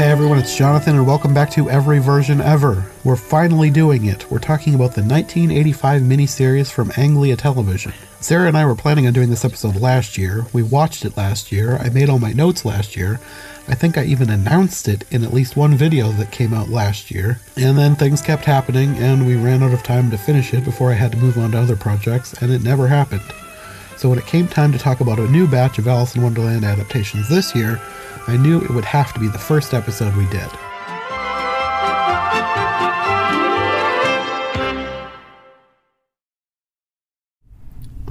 Hey 0.00 0.10
everyone, 0.10 0.38
it's 0.38 0.56
Jonathan, 0.56 0.96
and 0.96 1.06
welcome 1.06 1.34
back 1.34 1.50
to 1.50 1.68
Every 1.68 1.98
Version 1.98 2.40
Ever. 2.40 2.86
We're 3.04 3.16
finally 3.16 3.68
doing 3.68 4.06
it. 4.06 4.30
We're 4.30 4.38
talking 4.38 4.74
about 4.74 4.94
the 4.94 5.02
1985 5.02 6.00
miniseries 6.00 6.72
from 6.72 6.90
Anglia 6.96 7.36
Television. 7.36 7.92
Sarah 8.18 8.48
and 8.48 8.56
I 8.56 8.64
were 8.64 8.74
planning 8.74 9.06
on 9.06 9.12
doing 9.12 9.28
this 9.28 9.44
episode 9.44 9.76
last 9.76 10.16
year. 10.16 10.46
We 10.54 10.62
watched 10.62 11.04
it 11.04 11.18
last 11.18 11.52
year. 11.52 11.76
I 11.76 11.90
made 11.90 12.08
all 12.08 12.18
my 12.18 12.32
notes 12.32 12.64
last 12.64 12.96
year. 12.96 13.20
I 13.68 13.74
think 13.74 13.98
I 13.98 14.04
even 14.04 14.30
announced 14.30 14.88
it 14.88 15.04
in 15.10 15.22
at 15.22 15.34
least 15.34 15.54
one 15.54 15.74
video 15.74 16.08
that 16.12 16.32
came 16.32 16.54
out 16.54 16.70
last 16.70 17.10
year. 17.10 17.38
And 17.58 17.76
then 17.76 17.94
things 17.94 18.22
kept 18.22 18.46
happening, 18.46 18.96
and 18.96 19.26
we 19.26 19.36
ran 19.36 19.62
out 19.62 19.74
of 19.74 19.82
time 19.82 20.10
to 20.12 20.16
finish 20.16 20.54
it 20.54 20.64
before 20.64 20.90
I 20.90 20.94
had 20.94 21.12
to 21.12 21.18
move 21.18 21.36
on 21.36 21.50
to 21.50 21.58
other 21.58 21.76
projects, 21.76 22.32
and 22.40 22.50
it 22.50 22.62
never 22.62 22.88
happened. 22.88 23.34
So 23.98 24.08
when 24.08 24.18
it 24.18 24.24
came 24.24 24.48
time 24.48 24.72
to 24.72 24.78
talk 24.78 25.00
about 25.00 25.18
a 25.18 25.28
new 25.28 25.46
batch 25.46 25.78
of 25.78 25.86
Alice 25.86 26.16
in 26.16 26.22
Wonderland 26.22 26.64
adaptations 26.64 27.28
this 27.28 27.54
year, 27.54 27.78
I 28.26 28.36
knew 28.36 28.60
it 28.60 28.70
would 28.70 28.84
have 28.84 29.12
to 29.14 29.20
be 29.20 29.28
the 29.28 29.38
first 29.38 29.74
episode 29.74 30.14
we 30.16 30.26
did. 30.26 30.48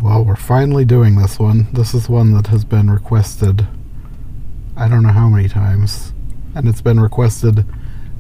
Well, 0.02 0.24
we're 0.24 0.36
finally 0.36 0.86
doing 0.86 1.16
this 1.16 1.40
one. 1.40 1.68
This 1.74 1.94
is 1.94 2.10
one 2.10 2.34
that 2.34 2.48
has 2.48 2.64
been 2.64 2.90
requested 2.90 3.68
I 4.80 4.88
don't 4.88 5.04
know 5.04 5.12
how 5.12 5.28
many 5.28 5.50
times. 5.50 6.14
And 6.56 6.66
it's 6.66 6.82
been 6.82 7.02
requested 7.02 7.66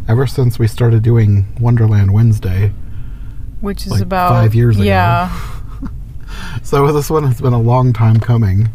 ever 0.09 0.27
since 0.27 0.59
we 0.59 0.67
started 0.67 1.03
doing 1.03 1.47
Wonderland 1.57 2.11
Wednesday. 2.13 2.73
Which 3.61 3.85
is 3.85 3.93
like 3.93 4.01
about 4.01 4.31
five 4.31 4.53
years 4.53 4.75
ago. 4.75 4.85
Yeah. 4.85 5.29
So 6.61 6.91
this 6.91 7.09
one 7.09 7.23
has 7.23 7.41
been 7.41 7.53
a 7.53 7.59
long 7.59 7.91
time 7.91 8.19
coming, 8.19 8.69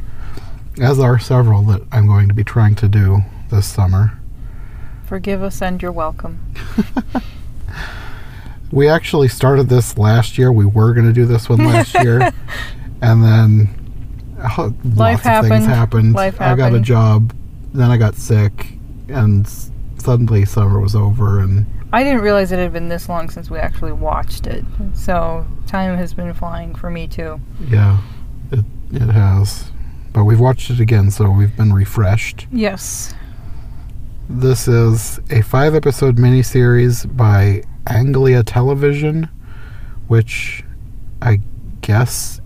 as 0.80 0.98
are 0.98 1.18
several 1.18 1.62
that 1.64 1.82
I'm 1.92 2.06
going 2.06 2.28
to 2.28 2.34
be 2.34 2.44
trying 2.44 2.74
to 2.76 2.88
do 2.88 3.20
this 3.50 3.66
summer. 3.66 4.18
Forgive 5.06 5.42
us 5.42 5.60
and 5.62 5.80
you're 5.80 5.92
welcome. 5.92 6.38
We 8.72 8.88
actually 8.88 9.28
started 9.28 9.68
this 9.68 9.96
last 9.98 10.36
year. 10.36 10.50
We 10.50 10.64
were 10.64 10.94
going 10.94 11.06
to 11.06 11.12
do 11.12 11.26
this 11.26 11.48
one 11.48 11.58
last 11.64 11.94
year, 12.02 12.32
and 13.00 13.22
then 13.22 13.68
uh, 14.40 14.70
lots 14.82 15.24
Life 15.24 15.26
of 15.26 15.46
things 15.46 15.66
happened. 15.66 16.14
Life 16.14 16.40
I 16.40 16.56
got 16.56 16.58
a 16.58 16.64
happened. 16.64 16.84
job, 16.84 17.34
then 17.72 17.90
I 17.92 17.96
got 17.96 18.16
sick, 18.16 18.72
and 19.08 19.46
s- 19.46 19.70
suddenly 19.98 20.44
summer 20.44 20.80
was 20.80 20.96
over, 20.96 21.38
and 21.38 21.66
I 21.92 22.02
didn't 22.02 22.22
realize 22.22 22.50
it 22.50 22.58
had 22.58 22.72
been 22.72 22.88
this 22.88 23.08
long 23.08 23.30
since 23.30 23.48
we 23.48 23.58
actually 23.58 23.92
watched 23.92 24.48
it. 24.48 24.64
So 24.94 25.46
time 25.68 25.96
has 25.96 26.12
been 26.12 26.34
flying 26.34 26.74
for 26.74 26.90
me 26.90 27.06
too. 27.06 27.40
yeah, 27.68 27.98
it 28.50 28.64
it 28.92 29.08
has. 29.10 29.70
But 30.14 30.24
we've 30.24 30.40
watched 30.40 30.70
it 30.70 30.78
again, 30.78 31.10
so 31.10 31.28
we've 31.28 31.54
been 31.56 31.72
refreshed. 31.72 32.46
Yes. 32.52 33.12
This 34.30 34.68
is 34.68 35.18
a 35.28 35.42
five 35.42 35.74
episode 35.74 36.16
miniseries 36.16 37.04
by 37.14 37.64
Anglia 37.88 38.44
Television, 38.44 39.28
which 40.06 40.64
I 41.20 41.40
guess 41.80 42.40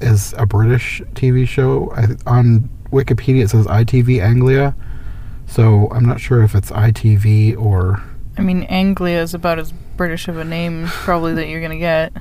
is 0.00 0.34
a 0.36 0.46
British 0.46 1.00
TV 1.14 1.46
show. 1.46 1.92
I, 1.94 2.08
on 2.26 2.68
Wikipedia 2.90 3.44
it 3.44 3.50
says 3.50 3.66
ITV 3.66 4.20
Anglia, 4.20 4.74
so 5.46 5.88
I'm 5.92 6.04
not 6.04 6.20
sure 6.20 6.42
if 6.42 6.56
it's 6.56 6.72
ITV 6.72 7.56
or. 7.56 8.02
I 8.36 8.42
mean, 8.42 8.64
Anglia 8.64 9.22
is 9.22 9.32
about 9.32 9.60
as 9.60 9.72
British 9.96 10.26
of 10.26 10.38
a 10.38 10.44
name 10.44 10.86
probably 10.88 11.34
that 11.34 11.46
you're 11.46 11.62
gonna 11.62 11.78
get. 11.78 12.12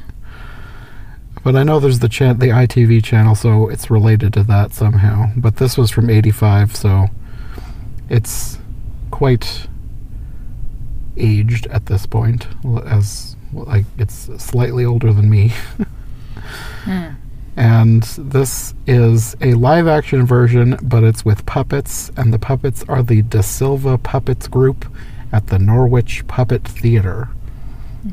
But 1.44 1.56
I 1.56 1.64
know 1.64 1.80
there's 1.80 2.00
the 2.00 2.10
chan- 2.10 2.40
the 2.40 2.48
ITV 2.50 3.04
channel, 3.04 3.36
so 3.36 3.68
it's 3.68 3.90
related 3.90 4.34
to 4.34 4.44
that 4.44 4.74
somehow. 4.74 5.32
But 5.36 5.58
this 5.58 5.78
was 5.78 5.90
from 5.90 6.10
'85, 6.10 6.76
so 6.76 7.08
it's 8.10 8.60
quite 9.10 9.68
aged 11.18 11.68
at 11.68 11.88
this 11.88 12.06
point, 12.06 12.48
as 12.86 13.36
like 13.54 13.86
it's 13.98 14.30
slightly 14.44 14.86
older 14.86 15.12
than 15.14 15.30
me. 15.30 15.54
Hmm. 16.84 17.10
And 17.56 18.04
this 18.04 18.74
is 18.88 19.36
a 19.42 19.54
live 19.54 19.88
action 19.88 20.26
version, 20.26 20.78
but 20.82 21.04
it's 21.04 21.24
with 21.24 21.46
puppets, 21.46 22.12
and 22.16 22.34
the 22.34 22.40
puppets 22.40 22.84
are 22.88 23.04
the 23.04 23.22
De 23.22 23.44
Silva 23.44 23.98
Puppets 23.98 24.48
Group 24.48 24.86
at 25.32 25.48
the 25.48 25.60
Norwich 25.60 26.26
Puppet 26.28 26.68
Theatre 26.68 27.30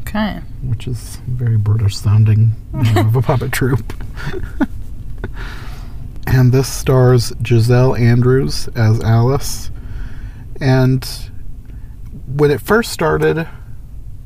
Okay. 0.00 0.40
which 0.62 0.86
is 0.86 1.16
very 1.26 1.56
British 1.56 1.96
sounding 1.96 2.52
of 2.96 3.16
a 3.16 3.22
puppet 3.22 3.52
troupe. 3.52 3.92
and 6.26 6.52
this 6.52 6.70
stars 6.70 7.32
Giselle 7.42 7.96
Andrews 7.96 8.68
as 8.76 9.00
Alice. 9.00 9.70
And 10.60 11.08
when 12.26 12.50
it 12.50 12.60
first 12.60 12.92
started, 12.92 13.48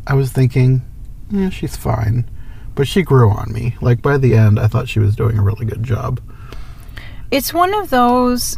I 0.07 0.15
was 0.15 0.33
thinking, 0.33 0.83
yeah, 1.31 1.51
she's 1.51 1.77
fine. 1.77 2.29
But 2.75 2.89
she 2.89 3.03
grew 3.03 3.31
on 3.31 3.53
me. 3.53 3.77
Like 3.81 4.03
by 4.03 4.17
the 4.19 4.35
end, 4.35 4.59
I 4.59 4.67
thought 4.67 4.89
she 4.89 4.99
was 4.99 5.15
doing 5.15 5.39
a 5.39 5.43
really 5.43 5.67
good 5.67 5.83
job. 5.83 6.21
It's 7.31 7.55
one 7.55 7.73
of 7.75 7.91
those 7.91 8.57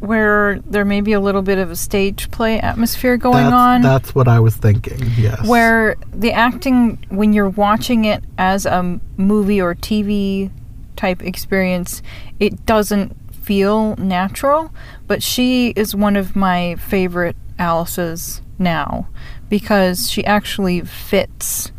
where 0.00 0.60
there 0.60 0.84
may 0.84 1.00
be 1.00 1.12
a 1.12 1.20
little 1.20 1.42
bit 1.42 1.58
of 1.58 1.70
a 1.70 1.76
stage 1.76 2.30
play 2.30 2.60
atmosphere 2.60 3.16
going 3.16 3.44
that's, 3.44 3.54
on. 3.54 3.82
That's 3.82 4.14
what 4.14 4.28
I 4.28 4.40
was 4.40 4.56
thinking, 4.56 5.00
yes. 5.16 5.46
where 5.46 5.96
the 6.12 6.32
acting 6.32 7.04
when 7.08 7.32
you're 7.32 7.48
watching 7.48 8.04
it 8.04 8.22
as 8.36 8.64
a 8.66 9.00
movie 9.16 9.60
or 9.60 9.74
TV 9.74 10.50
type 10.96 11.22
experience 11.22 12.02
it 12.40 12.66
doesn't 12.66 13.14
feel 13.32 13.94
natural 13.96 14.72
but 15.06 15.22
she 15.22 15.68
is 15.76 15.94
one 15.94 16.16
of 16.16 16.34
my 16.34 16.74
favorite 16.74 17.36
Alice's 17.56 18.42
now 18.58 19.06
because 19.48 20.10
she 20.10 20.24
actually 20.24 20.80
fits 20.80 21.70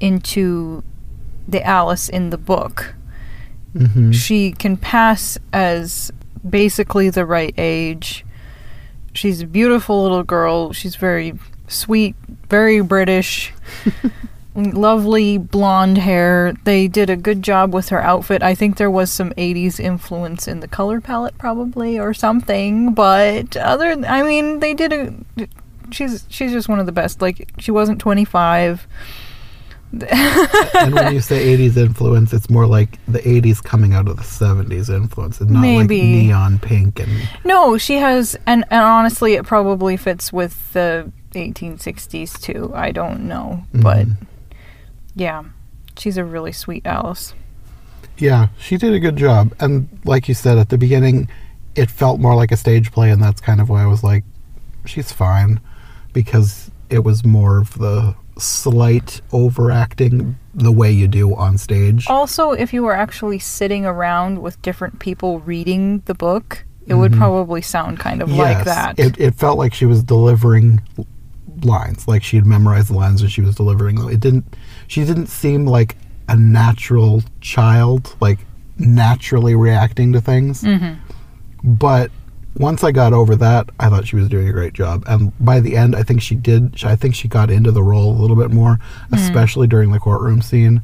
into 0.00 0.82
the 1.46 1.62
Alice 1.62 2.08
in 2.08 2.30
the 2.30 2.38
book 2.38 2.94
Mhm. 3.76 4.12
she 4.14 4.52
can 4.52 4.76
pass 4.78 5.38
as 5.52 6.10
basically 6.48 7.10
the 7.10 7.26
right 7.26 7.54
age. 7.56 8.24
She's 9.14 9.42
a 9.42 9.46
beautiful 9.46 10.02
little 10.02 10.22
girl. 10.22 10.72
She's 10.72 10.96
very 10.96 11.34
sweet, 11.68 12.14
very 12.48 12.80
British. 12.80 13.52
Lovely 14.54 15.38
blonde 15.38 15.98
hair. 15.98 16.54
They 16.64 16.86
did 16.86 17.08
a 17.08 17.16
good 17.16 17.42
job 17.42 17.72
with 17.72 17.88
her 17.88 18.02
outfit. 18.02 18.42
I 18.42 18.54
think 18.54 18.76
there 18.76 18.90
was 18.90 19.10
some 19.10 19.30
80s 19.30 19.80
influence 19.80 20.46
in 20.46 20.60
the 20.60 20.68
color 20.68 21.00
palette 21.00 21.38
probably 21.38 21.98
or 21.98 22.12
something, 22.12 22.92
but 22.92 23.56
other 23.56 23.92
I 24.06 24.22
mean, 24.22 24.60
they 24.60 24.74
did 24.74 24.92
a 24.92 25.48
she's 25.90 26.26
she's 26.28 26.52
just 26.52 26.68
one 26.68 26.80
of 26.80 26.86
the 26.86 26.92
best. 26.92 27.22
Like 27.22 27.50
she 27.58 27.70
wasn't 27.70 27.98
25. 27.98 28.86
And 29.92 30.94
when 30.94 31.12
you 31.14 31.20
say 31.20 31.54
80s 31.56 31.76
influence, 31.76 32.32
it's 32.32 32.48
more 32.48 32.66
like 32.66 32.98
the 33.06 33.18
80s 33.20 33.62
coming 33.62 33.92
out 33.92 34.08
of 34.08 34.16
the 34.16 34.22
70s 34.22 34.88
influence, 34.88 35.40
and 35.40 35.50
not 35.50 35.60
Maybe. 35.60 35.98
like 36.00 36.06
neon 36.08 36.58
pink 36.58 36.98
and 37.00 37.10
No, 37.44 37.76
she 37.78 37.96
has, 37.96 38.36
and, 38.46 38.64
and 38.70 38.82
honestly, 38.82 39.34
it 39.34 39.44
probably 39.44 39.96
fits 39.96 40.32
with 40.32 40.72
the 40.72 41.10
1860s 41.34 42.40
too. 42.40 42.72
I 42.74 42.90
don't 42.92 43.20
know, 43.28 43.64
but 43.74 44.06
Mhm. 44.06 44.16
yeah, 45.14 45.42
she's 45.98 46.16
a 46.16 46.24
really 46.24 46.52
sweet 46.52 46.86
Alice. 46.86 47.34
yeah, 48.18 48.48
she 48.58 48.76
did 48.76 48.94
a 48.94 48.98
good 49.00 49.16
job. 49.16 49.52
And 49.60 49.88
like 50.04 50.28
you 50.28 50.34
said 50.34 50.56
at 50.58 50.68
the 50.70 50.78
beginning, 50.78 51.28
it 51.74 51.90
felt 51.90 52.20
more 52.20 52.34
like 52.34 52.52
a 52.52 52.56
stage 52.56 52.92
play, 52.92 53.10
and 53.10 53.22
that's 53.22 53.40
kind 53.40 53.60
of 53.60 53.68
why 53.68 53.82
I 53.82 53.86
was 53.86 54.02
like, 54.04 54.24
she's 54.84 55.12
fine, 55.12 55.60
because 56.12 56.70
it 56.90 57.04
was 57.04 57.24
more 57.24 57.58
of 57.58 57.78
the 57.78 58.14
slight 58.42 59.20
overacting 59.32 60.36
the 60.54 60.72
way 60.72 60.90
you 60.90 61.08
do 61.08 61.34
on 61.34 61.56
stage. 61.58 62.06
Also, 62.08 62.50
if 62.52 62.72
you 62.72 62.82
were 62.82 62.94
actually 62.94 63.38
sitting 63.38 63.86
around 63.86 64.42
with 64.42 64.60
different 64.62 64.98
people 64.98 65.40
reading 65.40 66.02
the 66.06 66.14
book, 66.14 66.64
it 66.86 66.94
would 66.94 67.12
Mhm. 67.12 67.18
probably 67.18 67.62
sound 67.62 67.98
kind 67.98 68.20
of 68.20 68.30
like 68.30 68.64
that. 68.64 68.98
It, 68.98 69.18
it 69.18 69.34
felt 69.34 69.56
like 69.56 69.72
she 69.72 69.86
was 69.86 70.02
delivering 70.02 70.80
lines, 71.62 72.08
like 72.08 72.22
she 72.22 72.36
had 72.36 72.44
memorized 72.46 72.88
the 72.88 72.94
lines 72.94 73.22
and 73.22 73.30
she 73.30 73.40
was 73.40 73.54
delivering 73.54 73.96
them. 73.96 74.08
It 74.08 74.20
didn't. 74.20 74.56
She 74.88 75.04
didn't 75.04 75.28
seem 75.28 75.66
like 75.66 75.96
a 76.28 76.36
natural 76.36 77.22
child, 77.40 78.14
like 78.20 78.40
naturally 78.78 79.54
reacting 79.54 80.12
to 80.12 80.20
things. 80.20 80.62
hmm 80.62 80.94
But 81.62 82.10
once 82.56 82.84
I 82.84 82.92
got 82.92 83.12
over 83.12 83.34
that, 83.36 83.70
I 83.80 83.88
thought 83.88 84.06
she 84.06 84.16
was 84.16 84.28
doing 84.28 84.48
a 84.48 84.52
great 84.52 84.72
job. 84.74 85.04
And 85.06 85.32
by 85.44 85.60
the 85.60 85.76
end, 85.76 85.96
I 85.96 86.02
think 86.02 86.20
she 86.22 86.34
did. 86.34 86.82
I 86.84 86.96
think 86.96 87.14
she 87.14 87.28
got 87.28 87.50
into 87.50 87.70
the 87.72 87.82
role 87.82 88.12
a 88.12 88.20
little 88.20 88.36
bit 88.36 88.50
more, 88.50 88.78
especially 89.12 89.66
during 89.66 89.90
the 89.92 89.98
courtroom 89.98 90.42
scene. 90.42 90.82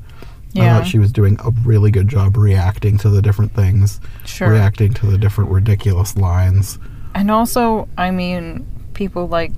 I 0.57 0.61
thought 0.71 0.87
she 0.89 0.99
was 0.99 1.13
doing 1.13 1.39
a 1.45 1.51
really 1.65 1.91
good 1.93 2.09
job 2.09 2.37
reacting 2.37 2.99
to 2.99 3.11
the 3.11 3.23
different 3.23 3.55
things, 3.55 4.01
Sure. 4.25 4.49
reacting 4.51 4.93
to 4.95 5.07
the 5.07 5.17
different 5.19 5.51
ridiculous 5.51 6.17
lines. 6.17 6.79
And 7.15 7.31
also, 7.31 7.87
I 7.97 8.11
mean, 8.11 8.67
people 8.95 9.29
like 9.29 9.53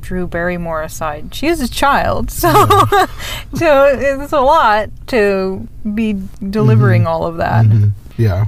Drew 0.00 0.26
Barrymore 0.26 0.82
aside, 0.82 1.34
she 1.34 1.48
is 1.48 1.60
a 1.60 1.68
child, 1.68 2.30
so 2.42 2.48
so 3.54 3.84
it's 3.86 4.32
a 4.32 4.40
lot 4.40 4.88
to 5.08 5.66
be 5.94 6.16
delivering 6.48 7.06
all 7.06 7.26
of 7.26 7.36
that. 7.38 7.66
Mhm. 7.66 7.92
Yeah. 8.16 8.46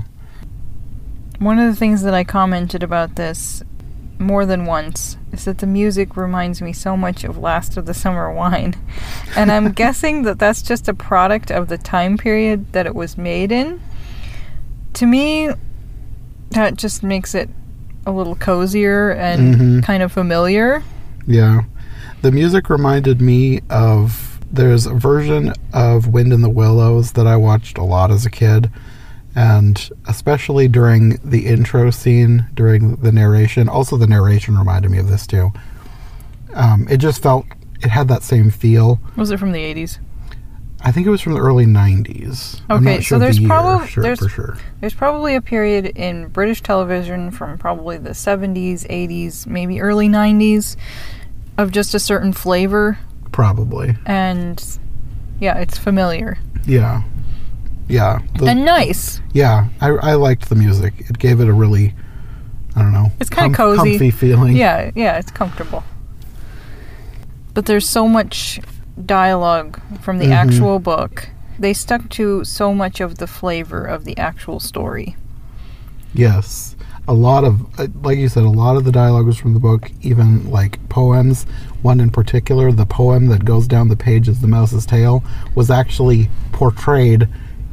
One 1.40 1.58
of 1.58 1.68
the 1.72 1.76
things 1.76 2.02
that 2.02 2.14
I 2.14 2.22
commented 2.22 2.82
about 2.82 3.16
this 3.16 3.62
more 4.18 4.44
than 4.44 4.66
once 4.66 5.16
is 5.32 5.46
that 5.46 5.58
the 5.58 5.66
music 5.66 6.14
reminds 6.16 6.60
me 6.60 6.72
so 6.74 6.96
much 6.96 7.24
of 7.24 7.38
Last 7.38 7.76
of 7.78 7.86
the 7.86 7.94
Summer 7.94 8.32
Wine. 8.32 8.74
And 9.36 9.50
I'm 9.52 9.70
guessing 9.72 10.22
that 10.24 10.38
that's 10.38 10.60
just 10.60 10.88
a 10.88 10.92
product 10.94 11.50
of 11.50 11.68
the 11.68 11.78
time 11.78 12.18
period 12.18 12.72
that 12.72 12.84
it 12.84 12.94
was 12.94 13.16
made 13.16 13.50
in. 13.52 13.80
To 14.94 15.06
me, 15.06 15.50
that 16.50 16.74
just 16.76 17.02
makes 17.04 17.34
it 17.34 17.48
a 18.04 18.10
little 18.10 18.34
cozier 18.34 19.10
and 19.10 19.54
Mhm. 19.54 19.82
kind 19.84 20.02
of 20.02 20.10
familiar. 20.12 20.82
Yeah. 21.26 21.60
The 22.22 22.32
music 22.32 22.68
reminded 22.68 23.20
me 23.20 23.60
of 23.70 24.40
there's 24.52 24.84
a 24.86 24.94
version 24.94 25.52
of 25.72 26.08
Wind 26.08 26.32
in 26.32 26.42
the 26.42 26.50
Willows 26.50 27.12
that 27.12 27.26
I 27.28 27.36
watched 27.36 27.78
a 27.78 27.84
lot 27.84 28.10
as 28.10 28.26
a 28.26 28.30
kid. 28.30 28.68
And 29.34 29.90
especially 30.08 30.66
during 30.68 31.18
the 31.24 31.46
intro 31.46 31.90
scene, 31.90 32.46
during 32.54 32.96
the 32.96 33.12
narration, 33.12 33.68
also 33.68 33.96
the 33.96 34.06
narration 34.06 34.58
reminded 34.58 34.90
me 34.90 34.98
of 34.98 35.08
this 35.08 35.26
too. 35.26 35.52
Um, 36.54 36.86
it 36.90 36.96
just 36.96 37.22
felt, 37.22 37.46
it 37.82 37.90
had 37.90 38.08
that 38.08 38.22
same 38.22 38.50
feel. 38.50 39.00
Was 39.16 39.30
it 39.30 39.38
from 39.38 39.52
the 39.52 39.60
80s? 39.60 39.98
I 40.82 40.90
think 40.92 41.06
it 41.06 41.10
was 41.10 41.20
from 41.20 41.34
the 41.34 41.40
early 41.40 41.66
90s. 41.66 42.60
I'm 42.70 42.78
Okay, 42.84 42.96
not 42.96 43.04
so 43.04 43.18
there's 43.18 43.36
the 43.36 43.42
year, 43.42 43.50
probab- 43.50 43.86
sure, 43.86 44.02
there's- 44.02 44.30
sure. 44.30 44.56
There's 44.80 44.94
probably 44.94 45.34
a 45.36 45.42
period 45.42 45.86
in 45.86 46.28
British 46.28 46.62
television 46.62 47.30
from 47.30 47.58
probably 47.58 47.98
the 47.98 48.10
70s, 48.14 48.84
80s, 48.88 49.46
maybe 49.46 49.80
early 49.80 50.08
90s 50.08 50.76
of 51.58 51.70
just 51.70 51.94
a 51.94 51.98
certain 52.00 52.32
flavor. 52.32 52.98
Probably. 53.30 53.94
And 54.06 54.60
yeah, 55.38 55.58
it's 55.58 55.78
familiar 55.78 56.38
Yeah. 56.66 57.02
Yeah. 57.90 58.20
The- 58.38 58.46
and 58.46 58.64
nice. 58.64 59.20
Yeah, 59.32 59.68
I, 59.80 59.88
I 59.88 60.14
liked 60.14 60.48
the 60.48 60.54
music. 60.54 60.94
It 60.98 61.18
gave 61.18 61.40
it 61.40 61.48
a 61.48 61.52
really, 61.52 61.94
I 62.76 62.82
don't 62.82 62.92
know, 62.92 63.10
It's 63.20 63.30
kinda 63.30 63.56
cozy. 63.56 63.90
comfy 63.92 64.10
feeling. 64.10 64.56
Yeah, 64.56 64.90
yeah, 64.94 65.18
it's 65.18 65.30
comfortable. 65.30 65.84
But 67.54 67.66
there's 67.66 67.88
so 67.88 68.06
much 68.08 68.60
dialogue 69.04 69.80
from 70.00 70.18
the 70.18 70.26
Mhm. 70.26 70.32
actual 70.34 70.78
book. 70.78 71.28
They 71.58 71.72
stuck 71.72 72.08
to 72.10 72.44
so 72.44 72.72
much 72.74 73.00
of 73.00 73.18
the 73.18 73.26
flavor 73.26 73.84
of 73.84 74.04
the 74.04 74.16
actual 74.16 74.60
story. 74.60 75.16
Yes, 76.14 76.74
a 77.06 77.12
lot 77.12 77.44
of, 77.44 77.60
uh, 77.78 77.88
like 78.02 78.18
you 78.18 78.28
said, 78.28 78.44
a 78.44 78.48
lot 78.50 78.76
of 78.76 78.84
the 78.84 78.92
dialogue 78.92 79.26
was 79.26 79.36
from 79.36 79.52
the 79.54 79.60
book. 79.60 79.90
Even 80.02 80.48
like 80.50 80.78
poems. 80.88 81.44
One 81.82 82.00
in 82.00 82.10
particular, 82.10 82.72
the 82.72 82.86
poem 82.86 83.26
that 83.28 83.44
goes 83.44 83.66
down 83.66 83.88
the 83.88 83.96
page 83.96 84.28
as 84.28 84.40
the 84.40 84.46
mouse's 84.48 84.86
tail, 84.86 85.22
was 85.54 85.70
actually 85.70 86.28
portrayed 86.52 87.28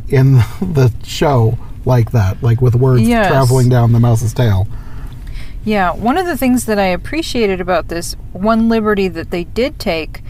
in 0.09 0.33
the 0.61 0.91
show 1.03 1.57
like 1.85 2.11
that, 2.11 2.41
like 2.43 2.61
with 2.61 2.75
words 2.75 3.01
Yes. 3.07 3.27
traveling 3.27 3.69
down 3.69 3.93
the 3.93 3.99
mouse's 3.99 4.33
tail. 4.33 4.67
Yeah, 5.63 5.91
one 5.93 6.17
of 6.17 6.25
the 6.25 6.37
things 6.37 6.65
that 6.65 6.79
I 6.79 6.85
appreciated 6.85 7.59
about 7.59 7.89
this, 7.89 8.13
one 8.31 8.69
liberty 8.69 9.07
that 9.09 9.31
they 9.31 9.43
did 9.43 9.79
take, 9.79 10.21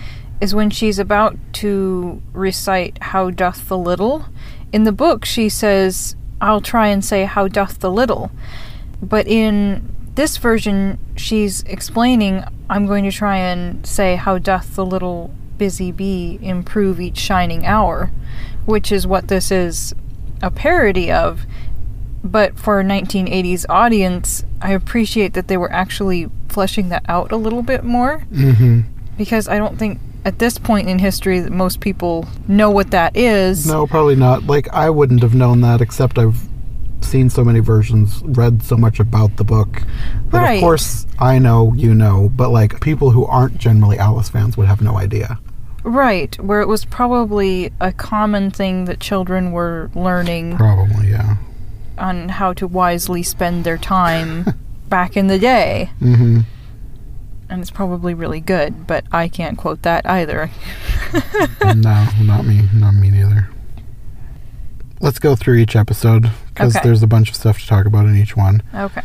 is 0.41 0.53
when 0.55 0.69
she's 0.69 0.97
about 0.99 1.37
to 1.53 2.21
recite 2.33 2.97
How 3.01 3.29
Doth 3.29 3.67
the 3.67 3.77
Little. 3.77 4.25
In 4.71 4.83
the 4.83 4.91
book, 4.91 5.25
she 5.25 5.47
says, 5.49 6.15
I'll 6.41 6.61
try 6.61 6.87
and 6.87 7.03
say, 7.03 7.25
How 7.25 7.47
doth 7.47 7.79
the 7.79 7.91
little. 7.91 8.31
But 9.01 9.27
in 9.27 9.95
this 10.15 10.37
version, 10.37 10.97
she's 11.15 11.61
explaining, 11.63 12.43
I'm 12.69 12.85
going 12.87 13.03
to 13.03 13.11
try 13.11 13.37
and 13.37 13.85
say, 13.85 14.15
How 14.15 14.37
doth 14.37 14.75
the 14.75 14.85
little 14.85 15.33
busy 15.57 15.91
bee 15.91 16.37
improve 16.41 16.99
each 16.99 17.17
shining 17.17 17.65
hour, 17.65 18.11
which 18.67 18.91
is 18.91 19.07
what 19.07 19.29
this 19.29 19.49
is 19.49 19.95
a 20.43 20.51
parody 20.51 21.11
of. 21.11 21.45
But 22.23 22.59
for 22.59 22.79
a 22.79 22.83
1980s 22.83 23.65
audience, 23.69 24.43
I 24.61 24.73
appreciate 24.73 25.33
that 25.33 25.47
they 25.47 25.55
were 25.57 25.71
actually 25.71 26.29
fleshing 26.49 26.89
that 26.89 27.03
out 27.07 27.31
a 27.31 27.37
little 27.37 27.61
bit 27.63 27.83
more 27.83 28.25
Mm-hmm. 28.31 28.81
because 29.17 29.47
I 29.47 29.57
don't 29.57 29.77
think 29.77 29.99
at 30.25 30.39
this 30.39 30.57
point 30.57 30.89
in 30.89 30.99
history 30.99 31.39
that 31.39 31.51
most 31.51 31.79
people 31.79 32.27
know 32.47 32.69
what 32.69 32.91
that 32.91 33.15
is. 33.15 33.65
No, 33.65 33.87
probably 33.87 34.15
not. 34.15 34.45
Like 34.45 34.67
I 34.73 34.89
wouldn't 34.89 35.21
have 35.21 35.33
known 35.33 35.61
that, 35.61 35.79
except 35.79 36.17
I've 36.17 36.41
seen 36.99 37.29
so 37.29 37.45
many 37.45 37.59
versions, 37.59 38.21
read 38.25 38.61
so 38.63 38.75
much 38.75 38.99
about 38.99 39.37
the 39.37 39.45
book. 39.45 39.83
That 40.31 40.41
Right. 40.41 40.53
Of 40.55 40.59
course, 40.61 41.05
I 41.19 41.39
know 41.39 41.71
you 41.75 41.93
know, 41.95 42.29
but 42.35 42.49
like 42.49 42.81
people 42.81 43.11
who 43.11 43.25
aren't 43.25 43.57
generally 43.57 43.97
Alice 43.97 44.27
fans 44.27 44.57
would 44.57 44.67
have 44.67 44.81
no 44.81 44.97
idea. 44.97 45.39
Right, 45.87 46.37
where 46.41 46.59
it 46.59 46.67
was 46.67 46.83
probably 46.83 47.71
a 47.79 47.93
common 47.93 48.51
thing 48.51 48.85
that 48.85 48.99
children 48.99 49.53
were 49.53 49.89
learning 49.95 50.57
Probably, 50.57 51.11
yeah. 51.11 51.37
on 51.97 52.27
how 52.27 52.51
to 52.53 52.67
wisely 52.67 53.23
spend 53.23 53.63
their 53.63 53.77
time 53.77 54.45
back 54.89 55.15
in 55.15 55.27
the 55.27 55.39
day. 55.39 55.91
Mm-hmm. 56.01 56.41
And 57.49 57.61
it's 57.61 57.71
probably 57.71 58.13
really 58.13 58.41
good, 58.41 58.85
but 58.85 59.05
I 59.13 59.29
can't 59.29 59.57
quote 59.57 59.83
that 59.83 60.05
either. 60.05 60.51
no, 61.63 62.07
not 62.21 62.43
me. 62.45 62.67
Not 62.73 62.91
me 62.95 63.09
neither. 63.09 63.47
Let's 64.99 65.19
go 65.19 65.37
through 65.37 65.55
each 65.55 65.77
episode 65.77 66.29
because 66.49 66.75
Okay. 66.75 66.85
there's 66.85 67.01
a 67.03 67.07
bunch 67.07 67.29
of 67.29 67.35
stuff 67.37 67.59
to 67.59 67.65
talk 67.67 67.85
about 67.85 68.05
in 68.07 68.17
each 68.17 68.35
one. 68.35 68.61
Okay. 68.73 69.03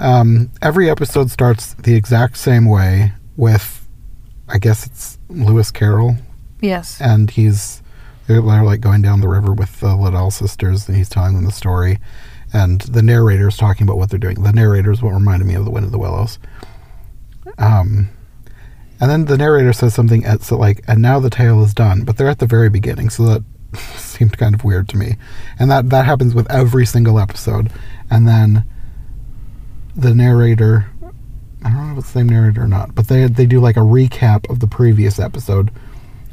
Um, 0.00 0.50
every 0.62 0.90
episode 0.90 1.30
starts 1.30 1.74
the 1.74 1.94
exact 1.94 2.38
same 2.38 2.64
way 2.64 3.12
with, 3.36 3.86
I 4.48 4.58
guess 4.58 4.84
it's 4.84 5.17
Lewis 5.28 5.70
Carroll, 5.70 6.16
Yes. 6.60 7.00
and 7.00 7.30
he's 7.30 7.82
they're, 8.26 8.42
they're 8.42 8.64
like 8.64 8.80
going 8.80 9.02
down 9.02 9.20
the 9.20 9.28
river 9.28 9.52
with 9.52 9.80
the 9.80 9.94
Liddell 9.96 10.30
sisters, 10.30 10.86
and 10.88 10.96
he's 10.96 11.08
telling 11.08 11.34
them 11.34 11.44
the 11.44 11.52
story, 11.52 11.98
and 12.52 12.80
the 12.82 13.02
narrator's 13.02 13.56
talking 13.56 13.84
about 13.86 13.96
what 13.98 14.10
they're 14.10 14.18
doing. 14.18 14.42
The 14.42 14.52
narrator 14.52 14.90
is 14.90 15.02
what 15.02 15.14
reminded 15.14 15.46
me 15.46 15.54
of 15.54 15.64
the 15.64 15.70
Wind 15.70 15.86
of 15.86 15.92
the 15.92 15.98
Willows. 15.98 16.38
Um, 17.58 18.08
and 19.00 19.10
then 19.10 19.24
the 19.26 19.38
narrator 19.38 19.72
says 19.72 19.94
something 19.94 20.24
at 20.24 20.42
so 20.42 20.56
like, 20.58 20.82
and 20.88 21.00
now 21.00 21.20
the 21.20 21.30
tale 21.30 21.62
is 21.64 21.72
done, 21.72 22.04
but 22.04 22.16
they're 22.16 22.28
at 22.28 22.38
the 22.38 22.46
very 22.46 22.68
beginning, 22.68 23.10
so 23.10 23.24
that 23.26 23.44
seemed 23.96 24.36
kind 24.36 24.54
of 24.54 24.64
weird 24.64 24.88
to 24.90 24.96
me, 24.96 25.16
and 25.58 25.70
that 25.70 25.88
that 25.90 26.04
happens 26.04 26.34
with 26.34 26.50
every 26.50 26.84
single 26.86 27.18
episode, 27.18 27.70
and 28.10 28.26
then 28.28 28.64
the 29.96 30.14
narrator. 30.14 30.86
I 31.64 31.70
don't 31.70 31.86
know 31.88 31.92
if 31.92 31.98
it's 31.98 32.06
the 32.12 32.18
same 32.20 32.28
narrator 32.28 32.62
or 32.62 32.68
not, 32.68 32.94
but 32.94 33.08
they 33.08 33.26
they 33.26 33.46
do 33.46 33.60
like 33.60 33.76
a 33.76 33.80
recap 33.80 34.48
of 34.50 34.60
the 34.60 34.66
previous 34.66 35.18
episode, 35.18 35.70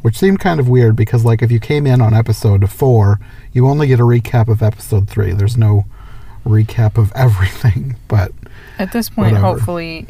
which 0.02 0.18
seemed 0.18 0.40
kind 0.40 0.60
of 0.60 0.70
weird 0.70 0.96
because 0.96 1.26
like 1.26 1.42
if 1.42 1.52
you 1.52 1.60
came 1.60 1.88
in 1.88 2.02
on 2.02 2.14
episode 2.14 2.70
four, 2.70 3.20
you 3.54 3.68
only 3.68 3.88
get 3.88 4.00
a 4.00 4.04
recap 4.04 4.48
of 4.48 4.62
episode 4.62 5.10
three. 5.10 5.32
There's 5.34 5.58
no 5.58 5.86
recap 6.46 6.98
of 6.98 7.12
everything, 7.16 7.96
but 8.08 8.32
At 8.78 8.92
this 8.92 9.10
point, 9.10 9.34
Whatever. 9.34 9.56
hopefully, 9.56 10.08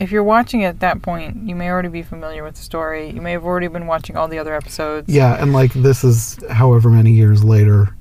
if 0.00 0.10
you're 0.10 0.24
watching 0.24 0.64
at 0.64 0.80
that 0.80 1.02
point, 1.02 1.46
you 1.46 1.54
may 1.54 1.68
already 1.70 1.88
be 1.90 2.02
familiar 2.02 2.42
with 2.42 2.54
the 2.54 2.62
story. 2.62 3.10
You 3.10 3.20
may 3.20 3.32
have 3.32 3.44
already 3.44 3.68
been 3.68 3.86
watching 3.86 4.16
all 4.16 4.28
the 4.28 4.38
other 4.38 4.54
episodes. 4.54 5.08
yeah, 5.12 5.40
and 5.40 5.52
like 5.52 5.72
this 5.74 6.02
is 6.04 6.38
however 6.50 6.88
many 6.90 7.12
years 7.12 7.44
later, 7.44 7.94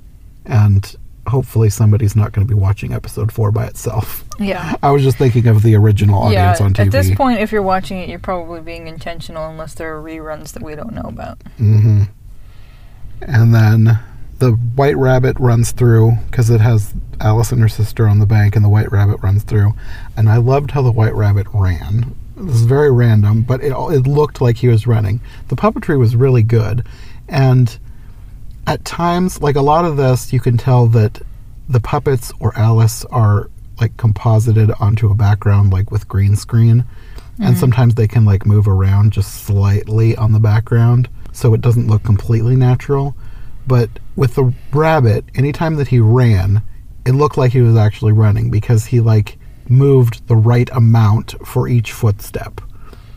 and 0.45 0.95
hopefully 1.27 1.69
somebody's 1.69 2.15
not 2.15 2.31
going 2.31 2.45
to 2.45 2.53
be 2.53 2.59
watching 2.59 2.93
episode 2.93 3.31
four 3.31 3.51
by 3.51 3.65
itself. 3.65 4.23
Yeah. 4.39 4.75
I 4.81 4.91
was 4.91 5.03
just 5.03 5.17
thinking 5.17 5.47
of 5.47 5.63
the 5.63 5.75
original 5.75 6.23
audience 6.23 6.59
yeah, 6.59 6.65
on 6.65 6.73
TV. 6.73 6.87
At 6.87 6.91
this 6.91 7.13
point, 7.15 7.39
if 7.39 7.51
you're 7.51 7.61
watching 7.61 7.99
it, 7.99 8.09
you're 8.09 8.19
probably 8.19 8.61
being 8.61 8.87
intentional 8.87 9.47
unless 9.49 9.73
there 9.75 9.95
are 9.95 10.01
reruns 10.01 10.53
that 10.53 10.63
we 10.63 10.75
don't 10.75 10.93
know 10.93 11.05
about. 11.05 11.39
Mm-hmm. 11.59 12.03
And 13.21 13.55
then 13.55 13.99
the 14.39 14.51
white 14.51 14.97
rabbit 14.97 15.39
runs 15.39 15.71
through 15.71 16.13
because 16.29 16.49
it 16.49 16.59
has 16.59 16.93
Alice 17.21 17.51
and 17.51 17.61
her 17.61 17.69
sister 17.69 18.07
on 18.07 18.19
the 18.19 18.25
bank, 18.25 18.55
and 18.55 18.65
the 18.65 18.69
white 18.69 18.91
rabbit 18.91 19.21
runs 19.23 19.43
through. 19.43 19.73
And 20.17 20.27
I 20.27 20.37
loved 20.37 20.71
how 20.71 20.81
the 20.81 20.91
white 20.91 21.15
rabbit 21.15 21.47
ran. 21.53 22.15
This 22.35 22.55
is 22.55 22.63
very 22.63 22.91
random, 22.91 23.43
but 23.43 23.63
it, 23.63 23.71
it 23.71 24.07
looked 24.07 24.41
like 24.41 24.57
he 24.57 24.67
was 24.67 24.87
running. 24.87 25.21
The 25.47 25.55
puppetry 25.55 25.97
was 25.97 26.15
really 26.15 26.43
good. 26.43 26.85
And 27.29 27.77
at 28.67 28.85
times, 28.85 29.41
like 29.41 29.55
a 29.55 29.61
lot 29.61 29.85
of 29.85 29.97
this, 29.97 30.31
you 30.31 30.39
can 30.39 30.57
tell 30.57 30.87
that 30.87 31.21
the 31.67 31.79
puppets 31.79 32.31
or 32.39 32.57
Alice 32.57 33.05
are 33.05 33.49
like 33.79 33.97
composited 33.97 34.71
onto 34.79 35.09
a 35.09 35.15
background, 35.15 35.71
like 35.71 35.91
with 35.91 36.07
green 36.07 36.35
screen. 36.35 36.85
And 37.39 37.47
mm-hmm. 37.47 37.59
sometimes 37.59 37.95
they 37.95 38.07
can 38.07 38.25
like 38.25 38.45
move 38.45 38.67
around 38.67 39.11
just 39.11 39.43
slightly 39.45 40.15
on 40.15 40.33
the 40.33 40.39
background 40.39 41.09
so 41.31 41.53
it 41.53 41.61
doesn't 41.61 41.87
look 41.87 42.03
completely 42.03 42.55
natural. 42.55 43.15
But 43.65 43.89
with 44.15 44.35
the 44.35 44.53
rabbit, 44.71 45.25
anytime 45.35 45.75
that 45.75 45.87
he 45.87 45.99
ran, 45.99 46.61
it 47.05 47.13
looked 47.13 47.37
like 47.37 47.51
he 47.51 47.61
was 47.61 47.75
actually 47.75 48.13
running 48.13 48.51
because 48.51 48.85
he 48.85 48.99
like 48.99 49.37
moved 49.67 50.27
the 50.27 50.35
right 50.35 50.69
amount 50.73 51.35
for 51.45 51.67
each 51.67 51.91
footstep. 51.91 52.61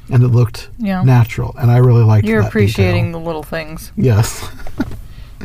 And 0.09 0.23
it 0.23 0.29
looked 0.29 0.71
Yeah. 0.79 1.03
natural. 1.03 1.55
And 1.59 1.71
I 1.71 1.79
really 1.79 2.05
liked 2.05 2.27
You're 2.27 2.43
appreciating 2.43 3.07
detail. 3.07 3.21
the 3.21 3.27
little 3.27 3.43
things. 3.43 3.93
Yes. 3.97 4.49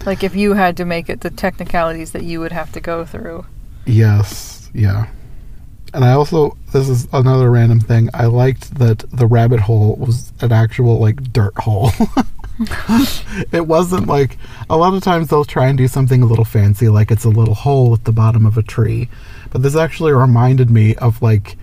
Like 0.06 0.24
if 0.24 0.36
you 0.36 0.54
had 0.54 0.78
to 0.78 0.86
make 0.86 1.10
it 1.10 1.22
the 1.22 1.30
technicalities 1.30 2.12
that 2.12 2.24
you 2.24 2.40
would 2.40 2.52
have 2.52 2.72
to 2.74 2.80
go 2.80 3.06
through. 3.06 3.46
Yes, 3.86 4.70
yeah. 4.74 5.08
And 5.94 6.06
I 6.06 6.14
also, 6.14 6.58
this 6.72 6.88
is 6.88 7.08
another 7.12 7.52
random 7.52 7.80
thing. 7.82 8.10
I 8.14 8.28
liked 8.28 8.76
that 8.76 9.00
the 9.12 9.28
rabbit 9.28 9.60
hole 9.60 9.96
was 9.98 10.32
an 10.42 10.52
actual 10.52 11.00
like 11.00 11.22
dirt 11.34 11.58
hole. 11.58 11.92
it 13.52 13.68
wasn't 13.68 14.08
like 14.08 14.38
a 14.70 14.78
lot 14.78 14.94
of 14.94 15.04
times 15.04 15.28
they'll 15.28 15.44
try 15.44 15.68
and 15.68 15.78
do 15.78 15.88
something 15.88 16.22
a 16.22 16.26
little 16.26 16.46
fancy, 16.46 16.88
like 16.88 17.12
it's 17.12 17.26
a 17.26 17.30
little 17.30 17.56
hole 17.56 17.94
at 17.94 18.06
the 18.06 18.12
bottom 18.12 18.46
of 18.46 18.58
a 18.58 18.64
tree. 18.64 19.10
But 19.50 19.64
this 19.64 19.76
actually 19.76 20.14
reminded 20.14 20.70
me 20.70 20.96
of 20.96 21.22
like 21.22 21.58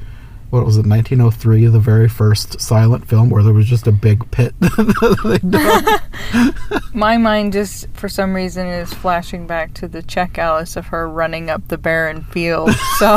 what 0.51 0.65
was 0.65 0.77
it, 0.77 0.87
1903, 0.87 1.67
the 1.67 1.79
very 1.79 2.09
first 2.09 2.61
silent 2.61 3.07
film 3.07 3.29
where 3.29 3.43
there 3.43 3.53
was 3.53 3.67
just 3.67 3.87
a 3.87 3.93
big 3.93 4.31
pit. 4.31 4.55
that 4.61 5.21
they 5.25 5.39
dug. 5.49 6.85
My 6.95 7.19
mind 7.19 7.53
just, 7.53 7.87
for 7.93 8.09
some 8.09 8.35
reason, 8.35 8.67
is 8.67 8.93
flashing 8.93 9.47
back 9.47 9.75
to 9.75 9.89
the 9.89 10.03
Czech 10.03 10.39
Alice 10.39 10.77
of 10.77 10.87
her 10.87 11.09
running 11.09 11.51
up 11.51 11.69
the 11.69 11.77
barren 11.77 12.23
field. 12.23 12.73
So, 12.99 13.07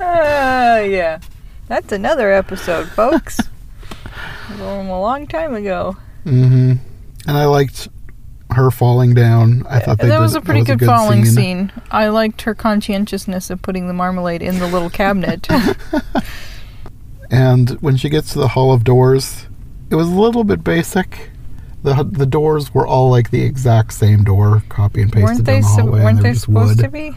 uh, 0.00 0.82
yeah, 0.88 1.20
that's 1.66 1.92
another 1.92 2.32
episode, 2.32 2.88
folks. 2.88 3.38
From 4.46 4.88
a 4.88 5.00
long 5.00 5.26
time 5.26 5.54
ago. 5.54 5.96
mm-hmm 6.24 6.72
And 7.26 7.36
I 7.36 7.44
liked 7.44 7.88
her 8.50 8.70
falling 8.70 9.14
down. 9.14 9.66
I 9.68 9.78
thought 9.80 9.98
they 9.98 10.08
that 10.08 10.14
did, 10.16 10.20
was 10.20 10.34
a 10.34 10.40
pretty 10.40 10.62
that 10.62 10.78
good, 10.78 10.86
falling 10.86 11.24
scene. 11.24 11.70
I 11.90 12.08
liked 12.08 12.42
her 12.42 12.54
conscientiousness 12.54 13.50
of 13.50 13.60
putting 13.62 13.86
the 13.88 13.92
marmalade 13.94 14.42
in 14.42 14.58
the 14.58 14.66
little 14.66 14.90
cabinet. 14.90 15.46
And 17.30 17.70
when 17.82 17.96
she 17.96 18.08
gets 18.08 18.32
to 18.32 18.38
the 18.38 18.48
Hall 18.48 18.72
of 18.72 18.84
Doors, 18.84 19.46
it 19.90 19.94
was 19.96 20.08
a 20.08 20.14
little 20.14 20.44
bit 20.44 20.64
basic. 20.64 21.30
The 21.82 22.02
the 22.02 22.26
doors 22.26 22.72
were 22.74 22.86
all 22.86 23.10
like 23.10 23.30
the 23.30 23.42
exact 23.42 23.92
same 23.92 24.24
door, 24.24 24.62
copy 24.68 25.02
and 25.02 25.12
pasted 25.12 25.24
weren't 25.28 25.44
they? 25.44 25.60
down 25.60 25.62
the 25.62 25.68
So, 25.68 25.82
hallway, 25.82 26.00
weren't 26.04 26.16
and 26.16 26.24
they 26.26 26.32
just 26.32 26.44
supposed 26.46 26.78
wood. 26.78 26.84
to 26.84 26.90
be? 26.90 27.16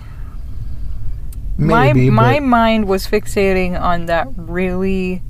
my 1.57 1.93
Maybe, 1.93 2.09
my 2.09 2.39
but 2.39 2.43
mind 2.45 2.85
was 2.87 3.07
fixating 3.07 3.79
on 3.79 4.05
that 4.07 4.27
really 4.35 5.21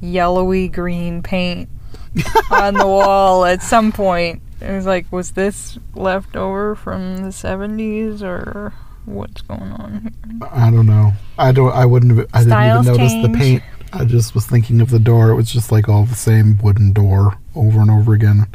yellowy 0.00 0.68
green 0.68 1.22
paint 1.22 1.68
on 2.50 2.74
the 2.74 2.86
wall 2.86 3.44
at 3.44 3.62
some 3.62 3.90
point. 3.92 4.40
It 4.60 4.72
was 4.72 4.86
like, 4.86 5.10
was 5.10 5.32
this 5.32 5.78
left 5.94 6.36
over 6.36 6.74
from 6.74 7.18
the 7.18 7.32
seventies 7.32 8.22
or 8.22 8.72
what's 9.06 9.40
going 9.42 9.72
on 9.72 10.00
here? 10.02 10.48
I 10.52 10.70
don't 10.70 10.86
know. 10.86 11.12
I 11.38 11.52
don't. 11.52 11.72
I 11.72 11.86
wouldn't. 11.86 12.16
Have, 12.18 12.26
I 12.34 12.42
Styles 12.42 12.84
didn't 12.86 12.94
even 12.94 13.00
notice 13.06 13.12
change. 13.12 13.32
the 13.32 13.38
paint. 13.38 13.62
I 13.92 14.04
just 14.04 14.34
was 14.34 14.46
thinking 14.46 14.80
of 14.80 14.90
the 14.90 14.98
door. 15.00 15.30
It 15.30 15.34
was 15.36 15.50
just 15.50 15.72
like 15.72 15.88
all 15.88 16.04
the 16.04 16.14
same 16.14 16.58
wooden 16.58 16.92
door 16.92 17.38
over 17.54 17.80
and 17.80 17.90
over 17.90 18.12
again. 18.12 18.46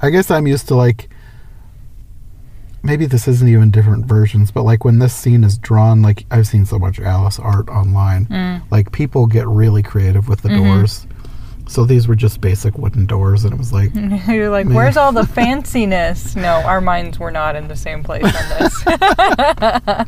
I 0.00 0.10
guess 0.10 0.30
I'm 0.30 0.46
used 0.46 0.66
to 0.68 0.74
like. 0.74 1.08
Maybe 2.84 3.06
this 3.06 3.28
isn't 3.28 3.46
even 3.48 3.70
different 3.70 4.06
versions, 4.06 4.50
but 4.50 4.64
like 4.64 4.84
when 4.84 4.98
this 4.98 5.14
scene 5.14 5.44
is 5.44 5.56
drawn, 5.56 6.02
like 6.02 6.26
I've 6.32 6.48
seen 6.48 6.66
so 6.66 6.80
much 6.80 6.98
Alice 6.98 7.38
art 7.38 7.68
online. 7.68 8.26
Mm. 8.26 8.62
Like 8.72 8.90
people 8.90 9.26
get 9.26 9.46
really 9.46 9.84
creative 9.84 10.26
with 10.28 10.40
the 10.42 10.48
Mhm. 10.48 10.64
doors. 10.64 11.06
So 11.72 11.84
these 11.86 12.06
were 12.06 12.14
just 12.14 12.40
basic 12.42 12.76
wooden 12.76 13.06
doors, 13.06 13.44
and 13.44 13.54
it 13.54 13.56
was 13.56 13.72
like, 13.72 13.94
You're 14.28 14.50
like, 14.50 14.66
Yeah. 14.66 14.74
where's 14.74 14.96
all 14.98 15.10
the 15.10 15.22
fanciness? 15.38 16.36
No, 16.36 16.62
our 16.66 16.80
minds 16.82 17.18
were 17.18 17.30
not 17.30 17.56
in 17.56 17.68
the 17.68 17.76
same 17.76 18.02
place 18.04 18.24
on 18.24 18.58
this. 18.58 18.82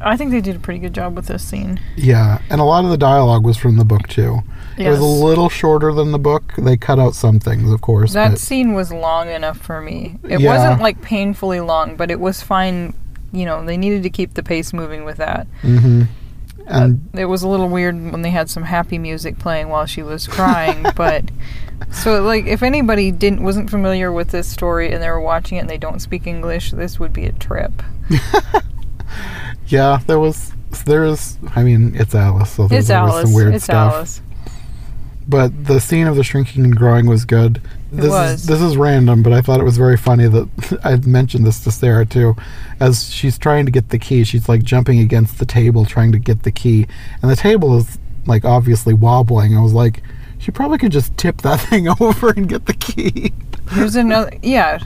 I 0.00 0.16
think 0.16 0.30
they 0.30 0.40
did 0.40 0.54
a 0.54 0.58
pretty 0.60 0.78
good 0.78 0.92
job 0.94 1.16
with 1.16 1.26
this 1.26 1.42
scene. 1.42 1.80
yeah. 1.96 2.40
And 2.50 2.60
a 2.60 2.64
lot 2.64 2.84
of 2.84 2.90
the 2.90 2.96
dialogue 2.96 3.44
was 3.44 3.56
from 3.56 3.76
the 3.78 3.84
book 3.84 4.06
too. 4.06 4.40
It 4.76 4.88
was 4.88 5.00
a 5.00 5.04
little 5.04 5.48
shorter 5.48 5.92
than 5.92 6.12
the 6.12 6.20
book. 6.20 6.52
They 6.56 6.76
cut 6.76 7.00
out 7.00 7.14
some 7.16 7.40
things, 7.40 7.68
of 7.72 7.80
course. 7.80 8.12
That 8.12 8.38
scene 8.38 8.74
was 8.74 8.92
long 8.92 9.28
enough 9.28 9.58
for 9.58 9.80
me. 9.80 10.16
It 10.22 10.38
Yeah. 10.40 10.52
wasn't 10.56 10.80
like 10.80 11.02
painfully 11.02 11.58
long, 11.60 11.96
but 11.96 12.12
it 12.12 12.20
was 12.20 12.42
fine. 12.42 12.94
You 13.32 13.44
know, 13.44 13.64
they 13.64 13.76
needed 13.76 14.04
to 14.04 14.10
keep 14.10 14.34
the 14.34 14.42
pace 14.44 14.72
moving 14.72 15.04
with 15.04 15.16
that. 15.16 15.48
hmm 15.62 16.02
And 16.68 17.08
Uh, 17.14 17.20
it 17.20 17.24
was 17.26 17.42
a 17.42 17.48
little 17.48 17.68
weird 17.68 17.94
when 18.12 18.22
they 18.22 18.30
had 18.30 18.48
some 18.50 18.64
happy 18.64 18.98
music 18.98 19.38
playing 19.38 19.68
while 19.68 19.86
she 19.86 20.02
was 20.02 20.26
crying, 20.26 20.84
but 20.96 21.24
so 21.90 22.22
like 22.22 22.46
if 22.46 22.62
anybody 22.62 23.10
didn't 23.10 23.42
wasn't 23.42 23.70
familiar 23.70 24.12
with 24.12 24.28
this 24.30 24.48
story 24.48 24.92
and 24.92 25.02
they 25.02 25.08
were 25.08 25.20
watching 25.20 25.58
it 25.58 25.62
and 25.62 25.70
they 25.70 25.78
don't 25.78 26.00
speak 26.00 26.26
English, 26.26 26.72
this 26.72 26.98
would 27.00 27.12
be 27.12 27.24
a 27.26 27.32
trip. 27.32 27.82
yeah, 29.68 30.00
there 30.06 30.18
was 30.18 30.52
there 30.84 31.04
is. 31.04 31.38
I 31.54 31.64
mean, 31.64 31.94
it's 31.96 32.14
Alice, 32.14 32.50
so 32.50 32.68
there, 32.68 32.78
It's 32.78 32.90
Alice. 32.90 33.24
some 33.24 33.34
weird 33.34 33.54
it's 33.54 33.64
stuff. 33.64 33.94
Alice. 33.94 34.20
But 35.28 35.66
the 35.66 35.78
scene 35.78 36.06
of 36.06 36.16
the 36.16 36.24
shrinking 36.24 36.64
and 36.64 36.74
growing 36.74 37.06
was 37.06 37.26
good. 37.26 37.60
This 37.92 38.08
was. 38.08 38.40
is 38.40 38.46
this 38.46 38.62
is 38.62 38.76
random, 38.76 39.22
but 39.22 39.32
I 39.32 39.42
thought 39.42 39.60
it 39.60 39.64
was 39.64 39.76
very 39.76 39.96
funny 39.98 40.26
that 40.26 40.80
I 40.84 40.96
mentioned 41.06 41.46
this 41.46 41.62
to 41.64 41.70
Sarah 41.70 42.06
too. 42.06 42.34
As 42.80 43.12
she's 43.12 43.36
trying 43.36 43.66
to 43.66 43.72
get 43.72 43.90
the 43.90 43.98
key, 43.98 44.24
she's 44.24 44.48
like 44.48 44.62
jumping 44.62 44.98
against 45.00 45.38
the 45.38 45.46
table 45.46 45.84
trying 45.84 46.12
to 46.12 46.18
get 46.18 46.44
the 46.44 46.50
key, 46.50 46.86
and 47.20 47.30
the 47.30 47.36
table 47.36 47.76
is 47.76 47.98
like 48.26 48.44
obviously 48.44 48.94
wobbling. 48.94 49.56
I 49.56 49.60
was 49.60 49.72
like, 49.74 50.02
she 50.38 50.50
probably 50.50 50.78
could 50.78 50.92
just 50.92 51.16
tip 51.16 51.42
that 51.42 51.60
thing 51.68 51.88
over 52.00 52.30
and 52.30 52.48
get 52.48 52.66
the 52.66 52.74
key. 52.74 53.32
There's 53.74 53.96
another 53.96 54.32
yeah, 54.42 54.82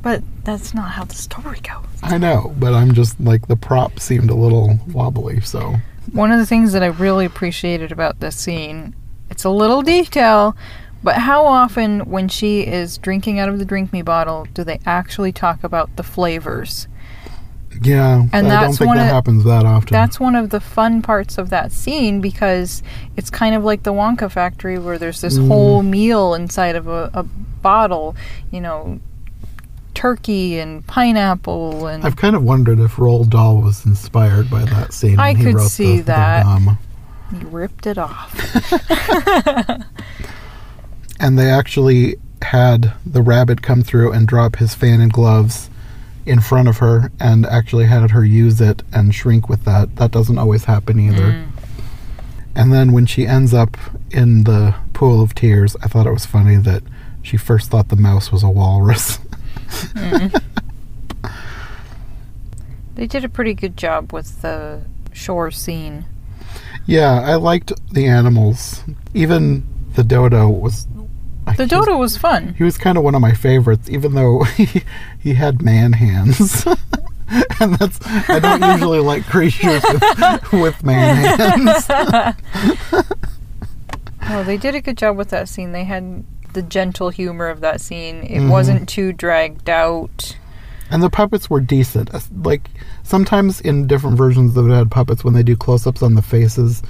but 0.00 0.22
that's 0.44 0.72
not 0.72 0.92
how 0.92 1.04
the 1.04 1.14
story 1.14 1.60
goes. 1.60 1.84
I 2.02 2.16
know, 2.18 2.54
but 2.58 2.72
I'm 2.72 2.94
just 2.94 3.20
like 3.20 3.46
the 3.46 3.56
prop 3.56 4.00
seemed 4.00 4.30
a 4.30 4.34
little 4.34 4.78
wobbly, 4.92 5.40
so 5.40 5.76
One 6.12 6.32
of 6.32 6.38
the 6.38 6.46
things 6.46 6.72
that 6.72 6.82
I 6.82 6.86
really 6.86 7.26
appreciated 7.26 7.92
about 7.92 8.20
this 8.20 8.36
scene, 8.36 8.94
it's 9.32 9.44
a 9.44 9.50
little 9.50 9.82
detail, 9.82 10.54
but 11.02 11.16
how 11.16 11.44
often 11.44 12.00
when 12.08 12.28
she 12.28 12.60
is 12.60 12.96
drinking 12.98 13.38
out 13.40 13.48
of 13.48 13.58
the 13.58 13.64
drink 13.64 13.92
me 13.92 14.02
bottle 14.02 14.46
do 14.54 14.62
they 14.62 14.78
actually 14.86 15.32
talk 15.32 15.64
about 15.64 15.96
the 15.96 16.02
flavors? 16.04 16.86
yeah. 17.82 18.26
And 18.34 18.46
I 18.46 18.60
don't 18.60 18.68
that's 18.68 18.78
think 18.78 18.88
one 18.88 18.98
that 18.98 19.06
of- 19.06 19.12
happens 19.14 19.44
that 19.44 19.64
often. 19.64 19.88
That's 19.92 20.20
one 20.20 20.36
of 20.36 20.50
the 20.50 20.60
fun 20.60 21.00
parts 21.02 21.38
of 21.38 21.48
that 21.50 21.72
scene 21.72 22.20
because 22.20 22.82
it's 23.16 23.30
kind 23.30 23.54
of 23.54 23.64
like 23.64 23.82
the 23.82 23.92
Wonka 23.94 24.30
factory 24.30 24.78
where 24.78 24.98
there's 24.98 25.22
this 25.22 25.38
Mm. 25.38 25.48
whole 25.48 25.82
meal 25.82 26.34
inside 26.34 26.76
of 26.76 26.86
a, 26.86 27.10
a 27.14 27.22
bottle, 27.22 28.14
you 28.52 28.60
know, 28.60 29.00
turkey 29.94 30.58
and 30.58 30.86
pineapple 30.86 31.86
and 31.86 32.04
I've 32.04 32.16
kind 32.16 32.34
of 32.36 32.42
wondered 32.44 32.78
if 32.80 32.96
Roald 32.96 33.30
Dahl 33.30 33.60
was 33.62 33.84
inspired 33.86 34.50
by 34.50 34.64
that 34.64 34.92
scene. 34.92 35.18
I 35.18 35.34
could 35.34 35.60
see 35.60 35.96
the, 35.98 36.02
that. 36.04 36.46
He 37.32 37.44
ripped 37.46 37.86
it 37.86 37.98
off. 37.98 38.32
And 41.22 41.38
they 41.38 41.48
actually 41.48 42.16
had 42.42 42.94
the 43.06 43.22
rabbit 43.22 43.62
come 43.62 43.84
through 43.84 44.10
and 44.10 44.26
drop 44.26 44.56
his 44.56 44.74
fan 44.74 45.00
and 45.00 45.12
gloves 45.12 45.70
in 46.26 46.40
front 46.40 46.66
of 46.66 46.78
her 46.78 47.12
and 47.20 47.46
actually 47.46 47.84
had 47.84 48.10
her 48.10 48.24
use 48.24 48.60
it 48.60 48.82
and 48.92 49.14
shrink 49.14 49.48
with 49.48 49.64
that. 49.64 49.94
That 49.96 50.10
doesn't 50.10 50.36
always 50.36 50.64
happen 50.64 50.98
either. 50.98 51.32
Mm. 51.32 51.48
And 52.56 52.72
then 52.72 52.90
when 52.90 53.06
she 53.06 53.24
ends 53.24 53.54
up 53.54 53.76
in 54.10 54.42
the 54.42 54.74
pool 54.94 55.22
of 55.22 55.32
tears, 55.32 55.76
I 55.80 55.86
thought 55.86 56.08
it 56.08 56.12
was 56.12 56.26
funny 56.26 56.56
that 56.56 56.82
she 57.22 57.36
first 57.36 57.70
thought 57.70 57.88
the 57.88 57.96
mouse 57.96 58.32
was 58.32 58.42
a 58.42 58.50
walrus. 58.50 59.18
Mm. 59.94 60.42
They 62.94 63.06
did 63.06 63.24
a 63.24 63.28
pretty 63.30 63.54
good 63.54 63.74
job 63.78 64.12
with 64.12 64.42
the 64.42 64.82
shore 65.14 65.50
scene. 65.50 66.04
Yeah, 66.86 67.20
I 67.20 67.34
liked 67.36 67.72
the 67.92 68.06
animals. 68.06 68.82
Even 69.14 69.64
the 69.94 70.04
dodo 70.04 70.48
was. 70.48 70.86
The 71.44 71.52
he 71.54 71.62
was- 71.62 71.68
dodo 71.70 71.96
was 71.98 72.16
fun. 72.16 72.54
He 72.56 72.64
was 72.64 72.78
kind 72.78 72.96
of 72.96 73.04
one 73.04 73.14
of 73.14 73.20
my 73.20 73.32
favorites, 73.32 73.88
even 73.90 74.14
though 74.14 74.42
he, 74.56 74.82
he 75.20 75.34
had 75.34 75.60
man 75.62 75.92
hands. 75.94 76.64
and 77.60 77.74
that's 77.76 77.98
I 78.28 78.38
don't 78.38 78.62
usually 78.74 79.00
like 79.00 79.24
creatures 79.26 79.82
with, 79.88 80.52
with 80.52 80.84
man 80.84 81.38
hands. 81.38 81.88
Oh, 84.28 84.44
they 84.44 84.56
did 84.56 84.74
a 84.76 84.80
good 84.80 84.96
job 84.96 85.16
with 85.16 85.30
that 85.30 85.48
scene. 85.48 85.72
They 85.72 85.82
had 85.84 86.24
the 86.52 86.62
gentle 86.62 87.10
humor 87.10 87.48
of 87.48 87.60
that 87.60 87.80
scene. 87.80 88.22
It 88.22 88.38
Mhm. 88.40 88.50
wasn't 88.50 88.88
too 88.88 89.12
dragged 89.12 89.68
out. 89.68 90.36
And 90.92 91.02
the 91.02 91.10
puppets 91.10 91.48
were 91.50 91.60
decent. 91.60 92.10
Like 92.44 92.68
sometimes 93.02 93.60
in 93.60 93.86
different 93.86 94.16
versions 94.16 94.54
that 94.54 94.64
had 94.70 94.90
puppets, 94.90 95.24
when 95.24 95.34
they 95.34 95.42
do 95.42 95.56
close-ups 95.56 96.02
on 96.02 96.14
the 96.14 96.22
faces, 96.22 96.82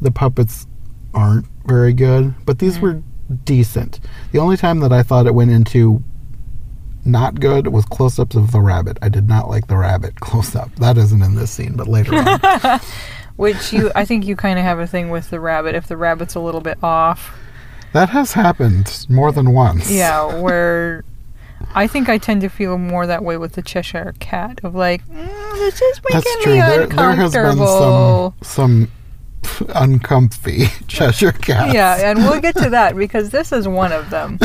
the 0.00 0.10
puppets 0.10 0.66
aren't 1.14 1.46
very 1.66 1.92
good. 1.92 2.34
But 2.46 2.58
these 2.58 2.78
Mhm. 2.78 2.80
were 2.82 3.02
decent. 3.44 4.00
The 4.32 4.38
only 4.38 4.56
time 4.56 4.80
that 4.80 4.92
I 4.92 5.02
thought 5.02 5.26
it 5.26 5.34
went 5.34 5.50
into 5.50 6.02
not 7.04 7.38
good 7.38 7.68
was 7.68 7.84
close-ups 7.84 8.34
of 8.36 8.50
the 8.52 8.60
rabbit. 8.60 8.98
I 9.02 9.08
did 9.08 9.28
not 9.28 9.48
like 9.48 9.66
the 9.68 9.76
rabbit 9.76 10.18
close-up. 10.20 10.74
That 10.76 10.96
isn't 10.98 11.22
in 11.22 11.34
this 11.36 11.50
scene, 11.50 11.74
but 11.76 11.86
later 11.88 12.14
on. 12.16 12.80
Which 13.36 13.70
you, 13.72 13.92
I 13.94 14.04
think 14.06 14.24
you 14.26 14.34
kind 14.34 14.58
of 14.58 14.64
have 14.64 14.78
a 14.78 14.86
thing 14.86 15.10
with 15.10 15.28
the 15.30 15.38
rabbit. 15.40 15.74
If 15.74 15.88
the 15.88 15.96
rabbit's 15.96 16.34
a 16.34 16.40
little 16.40 16.62
bit 16.62 16.78
off, 16.82 17.36
That 17.92 18.08
has 18.10 18.32
happened 18.32 19.06
more 19.10 19.30
than 19.30 19.52
once. 19.52 19.90
yeah. 19.90 20.40
Where 20.40 21.04
I 21.74 21.86
think 21.86 22.08
I 22.08 22.18
tend 22.18 22.40
to 22.40 22.48
feel 22.48 22.78
more 22.78 23.06
that 23.06 23.22
way 23.22 23.36
with 23.36 23.52
the 23.52 23.62
Cheshire 23.62 24.14
Cat. 24.18 24.60
Of 24.62 24.74
like, 24.74 25.06
mm, 25.06 25.52
this 25.54 25.80
is 25.80 26.00
making 26.04 26.20
That's 26.20 26.42
true. 26.42 26.52
me 26.54 26.58
There, 26.60 26.86
there 26.86 27.12
has 27.12 27.32
been 27.32 27.44
uncomfortable. 27.46 28.34
some 28.42 28.90
some 29.46 29.68
uncomfy 29.74 30.66
Cheshire 30.88 31.32
cats. 31.32 31.74
Yeah, 31.74 32.10
and 32.10 32.18
we'll 32.20 32.40
get 32.40 32.56
to 32.56 32.70
that 32.70 32.96
because 32.96 33.30
this 33.30 33.52
is 33.52 33.68
one 33.68 33.92
of 33.92 34.10
them, 34.10 34.38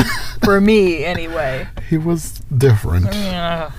for 0.44 0.60
me 0.62 1.03
anyway. 1.03 1.68
he 1.89 1.98
was 1.98 2.39
different. 2.58 3.13
Yeah. 3.13 3.72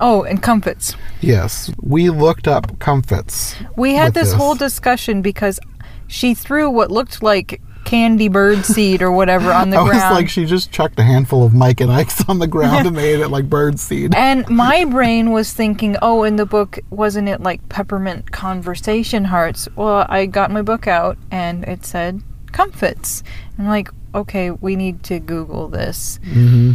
Oh, 0.00 0.22
and 0.22 0.42
comfits. 0.42 0.96
Yes, 1.20 1.70
we 1.80 2.10
looked 2.10 2.46
up 2.46 2.78
comfits. 2.78 3.56
We 3.76 3.94
had 3.94 4.14
this, 4.14 4.28
this. 4.28 4.34
whole 4.34 4.54
discussion 4.54 5.22
because 5.22 5.58
she 6.06 6.34
threw 6.34 6.68
what 6.70 6.90
looked 6.90 7.22
like 7.22 7.60
candy 7.88 8.28
bird 8.28 8.64
seed 8.64 9.00
or 9.02 9.10
whatever 9.10 9.50
on 9.52 9.70
the 9.70 9.78
I 9.78 9.82
was 9.82 9.92
ground. 9.92 10.14
like, 10.14 10.28
she 10.28 10.44
just 10.44 10.70
chucked 10.70 10.98
a 10.98 11.02
handful 11.02 11.44
of 11.44 11.54
Mike 11.54 11.80
and 11.80 11.90
Ike's 11.90 12.28
on 12.28 12.38
the 12.38 12.46
ground 12.46 12.86
and 12.86 12.94
made 12.94 13.20
it 13.20 13.28
like 13.28 13.48
bird 13.48 13.78
seed. 13.80 14.14
and 14.14 14.48
my 14.48 14.84
brain 14.84 15.30
was 15.32 15.52
thinking, 15.52 15.96
oh, 16.02 16.22
in 16.24 16.36
the 16.36 16.46
book, 16.46 16.78
wasn't 16.90 17.28
it 17.28 17.40
like 17.40 17.66
peppermint 17.68 18.30
conversation 18.30 19.24
hearts? 19.26 19.68
Well, 19.76 20.04
I 20.08 20.26
got 20.26 20.50
my 20.50 20.62
book 20.62 20.86
out 20.86 21.16
and 21.30 21.64
it 21.64 21.86
said 21.86 22.22
comfits. 22.52 23.22
I'm 23.58 23.66
like, 23.66 23.88
okay, 24.14 24.50
we 24.50 24.76
need 24.76 25.02
to 25.04 25.18
Google 25.18 25.68
this. 25.68 26.18
hmm 26.24 26.72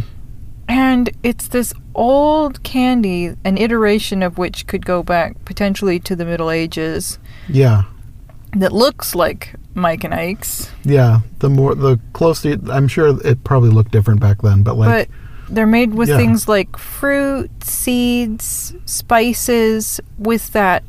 And 0.68 1.10
it's 1.22 1.48
this 1.48 1.72
old 1.94 2.62
candy, 2.62 3.34
an 3.44 3.56
iteration 3.58 4.22
of 4.22 4.38
which 4.38 4.66
could 4.66 4.84
go 4.84 5.02
back 5.02 5.44
potentially 5.44 5.98
to 6.00 6.16
the 6.16 6.24
Middle 6.24 6.50
Ages, 6.50 7.18
Yeah. 7.48 7.84
that 8.56 8.72
looks 8.72 9.14
like 9.14 9.54
Mike 9.74 10.04
and 10.04 10.14
Ike's, 10.14 10.70
Yeah. 10.84 11.20
The 11.40 11.50
more, 11.50 11.74
the 11.74 11.98
closer, 12.12 12.56
I'm 12.70 12.88
sure 12.88 13.18
it 13.26 13.42
probably 13.44 13.70
looked 13.70 13.90
different 13.92 14.20
back 14.20 14.42
then, 14.42 14.62
but 14.62 14.76
like, 14.76 15.08
but 15.08 15.54
they're 15.54 15.66
made 15.66 15.94
with 15.94 16.08
Yeah. 16.08 16.16
things 16.16 16.48
like 16.48 16.76
fruit, 16.78 17.50
seeds, 17.62 18.74
spices, 18.84 20.00
with 20.18 20.52
that 20.52 20.82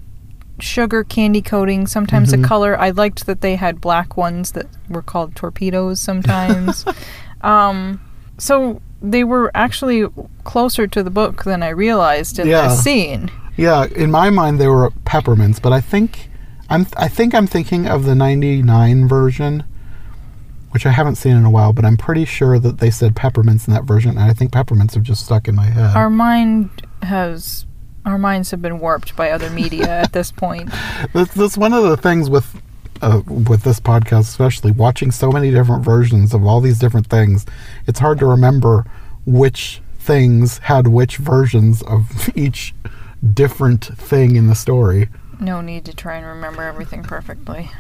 sugar 0.60 1.04
candy 1.04 1.42
coating, 1.42 1.86
sometimes 1.88 2.32
Mhm. 2.32 2.44
a 2.44 2.48
color. 2.48 2.80
I 2.80 2.92
liked 2.92 3.25
that 3.25 3.42
they 3.42 3.56
had 3.58 3.82
black 3.82 4.15
ones 4.15 4.51
that 4.51 4.68
were 4.89 5.01
called 5.01 5.36
torpedoes 5.36 6.00
sometimes. 6.00 6.86
um, 7.42 8.00
so 8.38 8.82
they 9.01 9.24
were 9.24 9.51
actually 9.54 10.08
closer 10.46 10.88
to 10.88 11.04
the 11.04 11.10
book 11.10 11.44
than 11.44 11.62
I 11.62 11.70
realized 11.70 12.39
in 12.39 12.48
Yeah. 12.48 12.70
this 12.70 12.82
scene. 12.82 13.30
Yeah, 13.58 13.86
in 13.96 14.12
my 14.12 14.30
mind 14.30 14.60
they 14.60 14.68
were 14.68 14.92
peppermints, 15.06 15.60
but 15.60 15.74
I 15.74 15.82
think 15.82 16.30
I'm 16.69 16.88
I 16.98 17.07
think 17.07 17.34
I'm 17.36 17.48
thinking 17.48 17.88
of 17.88 18.05
the 18.05 18.15
99 18.15 19.07
version, 19.07 19.63
which 20.72 20.86
I 20.86 20.91
haven't 20.91 21.15
seen 21.15 21.36
in 21.36 21.45
a 21.45 21.50
while, 21.50 21.74
but 21.74 21.86
I'm 21.86 21.98
pretty 21.98 22.25
sure 22.25 22.60
that 22.60 22.79
they 22.79 22.89
said 22.89 23.15
peppermints 23.15 23.67
in 23.67 23.74
that 23.74 23.84
version, 23.84 24.12
and 24.12 24.19
I 24.19 24.34
think 24.34 24.51
peppermints 24.51 24.95
have 24.95 25.03
just 25.03 25.25
stuck 25.25 25.48
in 25.48 25.55
my 25.55 25.65
head. 25.65 25.95
Our 25.95 26.10
mind 26.10 26.69
has. 27.01 27.65
Our 28.05 28.19
minds 28.19 28.51
have 28.51 28.62
been 28.62 28.77
warped 28.77 29.15
by 29.15 29.31
other 29.31 29.50
media 29.50 29.89
at 29.89 30.13
this 30.13 30.31
point. 30.31 30.69
That's, 31.13 31.34
that's 31.34 31.57
one 31.57 31.74
of 31.74 31.81
the 31.86 31.98
things 31.98 32.29
with 32.29 32.62
uh, 33.01 33.22
with 33.25 33.63
this 33.63 33.79
podcast, 33.79 34.22
especially 34.22 34.72
watching 34.72 35.12
so 35.12 35.31
many 35.31 35.51
different 35.51 35.84
versions 35.84 36.34
of 36.34 36.45
all 36.45 36.62
these 36.62 36.79
different 36.79 37.07
things. 37.07 37.45
It's 37.88 38.00
hard 38.00 38.19
to 38.19 38.25
remember 38.25 38.86
which 39.25 39.81
things 39.98 40.60
had 40.60 40.88
which 40.88 41.17
versions 41.17 41.81
of 41.84 42.29
each 42.36 42.74
different 43.34 43.86
thing 43.86 44.36
in 44.36 44.48
the 44.48 44.55
story. 44.55 45.10
No 45.39 45.62
need 45.62 45.86
to 45.86 45.94
try 45.94 46.15
and 46.18 46.25
remember 46.25 46.63
everything 46.63 47.04
perfectly. 47.04 47.72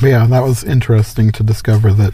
But 0.00 0.08
yeah, 0.08 0.26
that 0.26 0.42
was 0.42 0.64
interesting 0.64 1.30
to 1.32 1.42
discover 1.42 1.92
that 1.92 2.12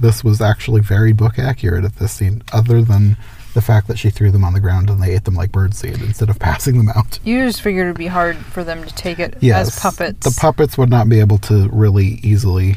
this 0.00 0.22
was 0.22 0.40
actually 0.40 0.80
very 0.82 1.12
book 1.12 1.38
accurate 1.38 1.84
at 1.84 1.96
this 1.96 2.12
scene, 2.12 2.42
other 2.52 2.82
than 2.82 3.16
the 3.54 3.62
fact 3.62 3.88
that 3.88 3.98
she 3.98 4.10
threw 4.10 4.30
them 4.30 4.44
on 4.44 4.52
the 4.52 4.60
ground 4.60 4.90
and 4.90 5.02
they 5.02 5.14
ate 5.14 5.24
them 5.24 5.34
like 5.34 5.50
birdseed 5.50 6.00
instead 6.02 6.28
of 6.28 6.38
passing 6.40 6.76
them 6.76 6.88
out. 6.90 7.18
You 7.24 7.44
just 7.46 7.62
figured 7.62 7.86
it'd 7.86 7.96
be 7.96 8.06
hard 8.06 8.36
for 8.36 8.62
them 8.62 8.84
to 8.84 8.94
take 8.94 9.18
it 9.18 9.38
Yes, 9.40 9.68
as 9.68 9.80
puppets. 9.80 10.24
The 10.24 10.38
puppets 10.40 10.76
would 10.76 10.90
not 10.90 11.08
be 11.08 11.18
able 11.20 11.38
to 11.38 11.68
really 11.72 12.20
easily 12.22 12.76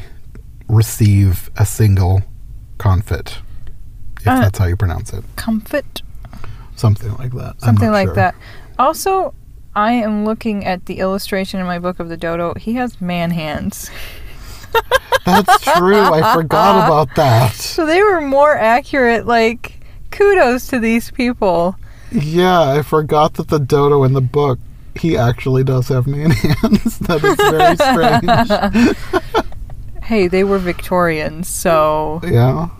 receive 0.68 1.50
a 1.56 1.66
single 1.66 2.22
confit, 2.78 3.38
if 4.20 4.26
Uh, 4.26 4.40
that's 4.40 4.58
how 4.58 4.66
you 4.66 4.76
pronounce 4.76 5.12
it. 5.12 5.22
Comfort, 5.36 6.02
Something 6.76 7.14
like 7.16 7.32
that. 7.32 7.60
Something 7.60 7.90
like 7.90 8.06
sure. 8.08 8.14
that. 8.14 8.34
Also, 8.78 9.34
I 9.74 9.92
am 9.92 10.24
looking 10.24 10.64
at 10.64 10.86
the 10.86 10.98
illustration 10.98 11.60
in 11.60 11.66
my 11.66 11.78
book 11.78 12.00
of 12.00 12.08
the 12.08 12.16
dodo. 12.16 12.54
He 12.54 12.74
has 12.74 13.00
man 13.00 13.30
hands. 13.30 13.90
That's 15.24 15.62
true. 15.62 16.00
I 16.00 16.34
forgot 16.34 16.84
about 16.86 17.14
that. 17.16 17.52
So 17.54 17.86
they 17.86 18.02
were 18.02 18.20
more 18.20 18.56
accurate. 18.56 19.26
Like, 19.26 19.80
kudos 20.10 20.66
to 20.68 20.78
these 20.78 21.10
people. 21.10 21.76
Yeah, 22.10 22.60
I 22.72 22.82
forgot 22.82 23.34
that 23.34 23.48
the 23.48 23.58
dodo 23.60 24.02
in 24.04 24.12
the 24.12 24.20
book 24.20 24.58
he 24.96 25.16
actually 25.16 25.62
does 25.62 25.86
have 25.88 26.06
man 26.08 26.30
hands. 26.32 26.98
that 27.00 27.22
is 27.22 27.36
very 27.36 27.76
strange. 29.22 29.44
Hey, 30.02 30.26
they 30.26 30.42
were 30.42 30.58
Victorians, 30.58 31.46
so 31.48 32.20
Yeah. 32.24 32.70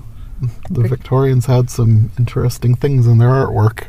The 0.70 0.82
Victorians 0.88 1.46
had 1.46 1.70
some 1.70 2.10
interesting 2.18 2.74
things 2.74 3.06
in 3.06 3.18
their 3.18 3.28
artwork. 3.28 3.86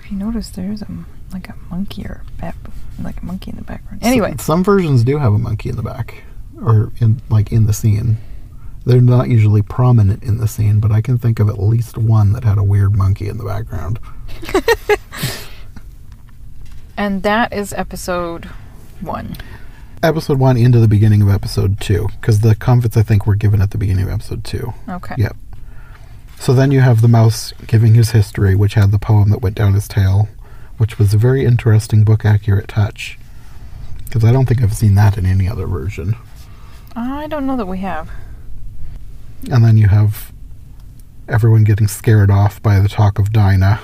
if 0.00 0.10
you 0.10 0.16
notice, 0.18 0.48
there's 0.48 0.82
a 0.82 0.88
like 1.32 1.48
a 1.48 1.54
monkey 1.70 2.04
or 2.04 2.22
a, 2.40 2.54
like 3.02 3.20
a 3.20 3.24
monkey 3.24 3.50
in 3.50 3.56
the 3.56 3.64
background. 3.64 4.02
Anyway, 4.02 4.34
some 4.38 4.62
versions 4.64 5.04
do 5.04 5.18
have 5.18 5.32
a 5.32 5.38
monkey 5.38 5.68
in 5.68 5.76
the 5.76 5.82
back, 5.82 6.22
or 6.60 6.92
in 7.00 7.20
like 7.28 7.52
in 7.52 7.66
the 7.66 7.72
scene. 7.72 8.18
They're 8.84 9.00
not 9.00 9.28
usually 9.28 9.62
prominent 9.62 10.24
in 10.24 10.38
the 10.38 10.48
scene, 10.48 10.80
but 10.80 10.90
I 10.90 11.00
can 11.00 11.16
think 11.16 11.38
of 11.38 11.48
at 11.48 11.58
least 11.60 11.96
one 11.96 12.32
that 12.32 12.42
had 12.42 12.58
a 12.58 12.64
weird 12.64 12.96
monkey 12.96 13.28
in 13.28 13.38
the 13.38 13.44
background. 13.44 14.00
and 16.96 17.22
that 17.22 17.52
is 17.52 17.72
episode 17.72 18.46
one. 19.00 19.36
Episode 20.02 20.40
one 20.40 20.56
into 20.56 20.80
the 20.80 20.88
beginning 20.88 21.22
of 21.22 21.28
episode 21.28 21.80
two, 21.80 22.08
because 22.20 22.40
the 22.40 22.56
comfits 22.56 22.96
I 22.96 23.02
think 23.02 23.24
were 23.24 23.36
given 23.36 23.62
at 23.62 23.70
the 23.70 23.78
beginning 23.78 24.06
of 24.06 24.10
episode 24.10 24.42
two. 24.42 24.74
Okay. 24.88 25.14
Yep. 25.16 25.36
So 26.40 26.52
then 26.52 26.72
you 26.72 26.80
have 26.80 27.02
the 27.02 27.08
mouse 27.08 27.52
giving 27.68 27.94
his 27.94 28.10
history, 28.10 28.56
which 28.56 28.74
had 28.74 28.90
the 28.90 28.98
poem 28.98 29.30
that 29.30 29.42
went 29.42 29.54
down 29.54 29.74
his 29.74 29.86
tail, 29.86 30.28
which 30.82 30.98
was 30.98 31.14
a 31.14 31.16
very 31.16 31.44
interesting 31.44 32.02
book 32.02 32.24
accurate 32.24 32.66
touch. 32.66 33.16
Because 34.04 34.24
I 34.24 34.32
don't 34.32 34.46
think 34.46 34.60
I've 34.64 34.74
seen 34.74 34.96
that 34.96 35.16
in 35.16 35.24
any 35.24 35.48
other 35.48 35.64
version. 35.68 36.16
I 36.96 37.28
don't 37.28 37.46
know 37.46 37.56
that 37.56 37.66
we 37.66 37.78
have. 37.78 38.10
And 39.48 39.64
then 39.64 39.78
you 39.78 39.86
have 39.86 40.32
everyone 41.28 41.62
getting 41.62 41.86
scared 41.86 42.32
off 42.32 42.60
by 42.60 42.80
the 42.80 42.88
talk 42.88 43.20
of 43.20 43.30
Dinah. 43.32 43.78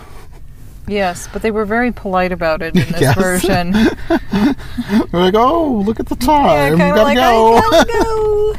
Yes, 0.88 1.28
but 1.32 1.42
they 1.42 1.52
were 1.52 1.64
very 1.64 1.92
polite 1.92 2.32
about 2.32 2.62
it 2.62 2.74
in 2.74 2.82
this 2.90 3.00
Yes. 3.00 3.14
version. 3.14 3.70
They're 4.32 4.56
like, 5.12 5.34
oh, 5.36 5.80
look 5.86 6.00
at 6.00 6.06
the 6.06 6.16
Yeah, 6.18 6.26
time. 6.26 6.76
kinda 6.78 6.94
Gotta 6.96 7.02
like, 7.04 7.16
go. 7.16 7.54
"I 7.58 7.60
gotta 7.60 7.92
go." 7.92 8.54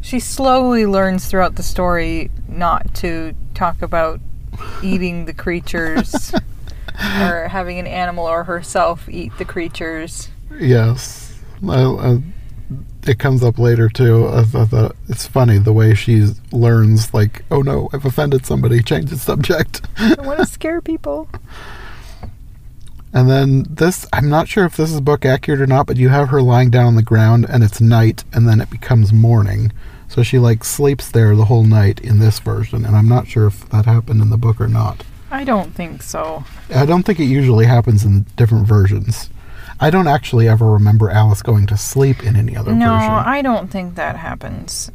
She 0.00 0.20
slowly 0.20 0.86
learns 0.86 1.26
throughout 1.26 1.56
the 1.56 1.62
story 1.62 2.30
not 2.48 2.94
to 2.94 3.34
talk 3.52 3.82
about 3.82 4.20
eating 4.82 5.26
the 5.26 5.34
creatures 5.34 6.32
or 7.00 7.48
having 7.48 7.78
an 7.78 7.86
animal 7.86 8.26
or 8.26 8.44
herself 8.44 9.08
eat 9.08 9.32
the 9.38 9.44
creatures. 9.44 10.28
yes. 10.58 11.38
I, 11.66 11.82
I, 11.82 12.22
it 13.06 13.18
comes 13.18 13.42
up 13.42 13.58
later, 13.58 13.88
too. 13.88 14.28
I 14.28 14.42
thought 14.42 14.96
it's 15.08 15.26
funny 15.26 15.58
the 15.58 15.72
way 15.72 15.94
she 15.94 16.28
learns, 16.52 17.14
like, 17.14 17.44
oh 17.50 17.62
no, 17.62 17.88
I've 17.92 18.04
offended 18.04 18.44
somebody, 18.44 18.82
change 18.82 19.10
the 19.10 19.16
subject. 19.16 19.82
I 19.96 20.16
want 20.20 20.40
to 20.40 20.46
scare 20.46 20.80
people. 20.80 21.28
And 23.12 23.30
then 23.30 23.64
this, 23.70 24.06
I'm 24.12 24.28
not 24.28 24.48
sure 24.48 24.66
if 24.66 24.76
this 24.76 24.92
is 24.92 25.00
book 25.00 25.24
accurate 25.24 25.60
or 25.60 25.66
not, 25.66 25.86
but 25.86 25.96
you 25.96 26.10
have 26.10 26.28
her 26.28 26.42
lying 26.42 26.68
down 26.68 26.86
on 26.86 26.96
the 26.96 27.02
ground 27.02 27.46
and 27.48 27.64
it's 27.64 27.80
night 27.80 28.24
and 28.32 28.46
then 28.46 28.60
it 28.60 28.68
becomes 28.68 29.12
morning. 29.12 29.72
So 30.08 30.22
she 30.22 30.38
like 30.38 30.64
sleeps 30.64 31.10
there 31.10 31.34
the 31.34 31.46
whole 31.46 31.64
night 31.64 32.00
in 32.00 32.18
this 32.18 32.38
version, 32.38 32.84
and 32.84 32.94
I'm 32.94 33.08
not 33.08 33.26
sure 33.26 33.46
if 33.46 33.68
that 33.70 33.86
happened 33.86 34.20
in 34.20 34.30
the 34.30 34.36
book 34.36 34.60
or 34.60 34.68
not. 34.68 35.02
I 35.30 35.44
don't 35.44 35.74
think 35.74 36.02
so. 36.02 36.44
I 36.74 36.86
don't 36.86 37.02
think 37.02 37.18
it 37.20 37.24
usually 37.24 37.66
happens 37.66 38.04
in 38.04 38.26
different 38.36 38.66
versions. 38.66 39.30
I 39.78 39.90
don't 39.90 40.06
actually 40.06 40.48
ever 40.48 40.70
remember 40.70 41.10
Alice 41.10 41.42
going 41.42 41.66
to 41.66 41.76
sleep 41.76 42.22
in 42.24 42.36
any 42.36 42.56
other 42.56 42.72
No, 42.72 42.94
version. 42.94 43.08
No, 43.10 43.22
I 43.26 43.42
don't 43.42 43.70
think 43.70 43.94
that 43.96 44.16
happens. 44.16 44.90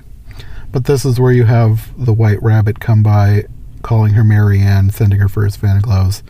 But 0.72 0.86
this 0.86 1.06
is 1.06 1.20
where 1.20 1.32
you 1.32 1.44
have 1.46 1.92
the 2.04 2.14
white 2.14 2.42
rabbit 2.42 2.80
come 2.80 3.04
by, 3.04 3.44
calling 3.84 4.14
her 4.14 4.24
Mary 4.24 4.60
Ann, 4.60 4.90
sending 4.90 5.20
her 5.20 5.28
for 5.28 5.44
his 5.44 5.56
fan 5.56 5.82
gloves, 5.82 6.24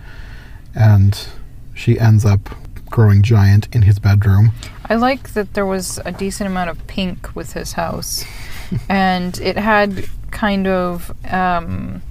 and 0.75 1.27
she 1.73 1.99
ends 1.99 2.25
up 2.25 2.49
growing 2.89 3.21
giant 3.21 3.73
in 3.73 3.83
his 3.83 3.99
bedroom. 3.99 4.51
I 4.89 4.95
like 4.95 5.33
that 5.33 5.53
there 5.53 5.65
was 5.65 5.99
a 6.03 6.11
decent 6.11 6.49
amount 6.49 6.69
of 6.69 6.85
pink 6.87 7.33
with 7.35 7.53
his 7.53 7.73
house, 7.73 8.25
and 8.89 9.39
it 9.39 9.57
had 9.57 10.09
kind 10.31 10.67
of 10.67 11.11
um, 11.31 12.01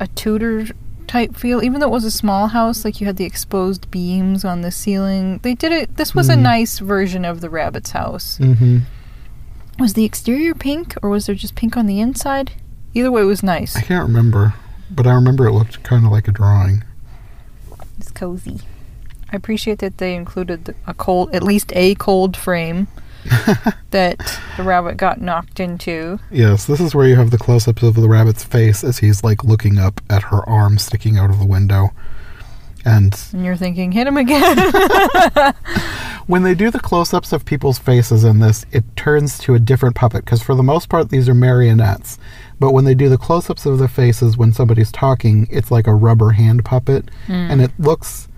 a 0.00 0.06
Tudor 0.06 0.66
type 1.12 1.36
feel. 1.36 1.62
Even 1.62 1.80
though 1.80 1.86
it 1.88 1.90
was 1.90 2.04
a 2.04 2.10
small 2.10 2.48
house, 2.48 2.84
like 2.84 3.00
you 3.00 3.06
had 3.06 3.16
the 3.18 3.24
exposed 3.24 3.90
beams 3.90 4.44
on 4.44 4.62
the 4.62 4.70
ceiling. 4.70 5.38
They 5.42 5.54
did 5.54 5.70
it. 5.72 5.96
This 5.96 6.14
was 6.14 6.28
a 6.30 6.34
Mm. 6.36 6.40
nice 6.42 6.78
version 6.78 7.24
of 7.24 7.40
the 7.40 7.50
rabbit's 7.50 7.90
house. 7.90 8.38
Mm-hmm. 8.40 8.78
Was 9.78 9.92
the 9.94 10.04
exterior 10.04 10.54
pink, 10.54 10.94
or 11.02 11.10
was 11.10 11.26
there 11.26 11.34
just 11.34 11.54
pink 11.54 11.76
on 11.76 11.86
the 11.86 12.00
inside? 12.00 12.52
Either 12.94 13.10
way, 13.12 13.22
it 13.22 13.26
was 13.26 13.42
nice. 13.42 13.76
I 13.76 13.80
can't 13.82 14.06
remember, 14.06 14.54
but 14.90 15.06
I 15.06 15.12
remember 15.12 15.46
it 15.46 15.52
looked 15.52 15.82
kind 15.82 16.04
of 16.06 16.12
like 16.12 16.28
a 16.28 16.32
drawing. 16.32 16.84
It's 17.98 18.10
cozy. 18.10 18.60
I 19.32 19.36
appreciate 19.36 19.78
that 19.78 19.98
they 19.98 20.14
included 20.14 20.74
a 20.86 20.94
cold, 20.94 21.34
at 21.34 21.42
least 21.42 21.72
a 21.74 21.94
cold 21.94 22.36
frame 22.36 22.88
that 23.90 24.18
the 24.56 24.62
rabbit 24.62 24.96
got 24.96 25.20
knocked 25.20 25.60
into. 25.60 26.18
Yes, 26.30 26.66
this 26.66 26.80
is 26.80 26.94
where 26.94 27.06
you 27.06 27.16
have 27.16 27.30
the 27.30 27.38
close-ups 27.38 27.82
of 27.82 27.94
the 27.94 28.08
rabbit's 28.08 28.44
face 28.44 28.82
as 28.82 28.98
he's 28.98 29.22
like 29.22 29.44
looking 29.44 29.78
up 29.78 30.00
at 30.10 30.24
her 30.24 30.48
arm 30.48 30.78
sticking 30.78 31.18
out 31.18 31.30
of 31.30 31.38
the 31.38 31.46
window. 31.46 31.90
And 32.84 33.14
And 33.32 33.44
you're 33.44 33.56
thinking, 33.56 33.92
hit 33.92 34.06
him 34.06 34.16
again. 34.16 34.58
when 36.26 36.42
they 36.42 36.54
do 36.54 36.70
the 36.70 36.80
close-ups 36.80 37.32
of 37.32 37.44
people's 37.44 37.78
faces 37.78 38.24
in 38.24 38.40
this, 38.40 38.66
it 38.72 38.84
turns 38.96 39.38
to 39.40 39.54
a 39.54 39.60
different 39.60 39.94
puppet 39.94 40.24
because 40.24 40.42
for 40.42 40.54
the 40.54 40.62
most 40.62 40.88
part 40.88 41.10
these 41.10 41.28
are 41.28 41.34
marionettes. 41.34 42.18
But 42.58 42.72
when 42.72 42.84
they 42.84 42.94
do 42.94 43.08
the 43.08 43.18
close-ups 43.18 43.66
of 43.66 43.78
their 43.78 43.88
faces 43.88 44.36
when 44.36 44.52
somebody's 44.52 44.92
talking, 44.92 45.46
it's 45.50 45.70
like 45.70 45.86
a 45.86 45.94
rubber 45.94 46.30
hand 46.30 46.64
puppet, 46.64 47.10
hmm. 47.26 47.32
and 47.32 47.60
it 47.60 47.72
looks 47.78 48.28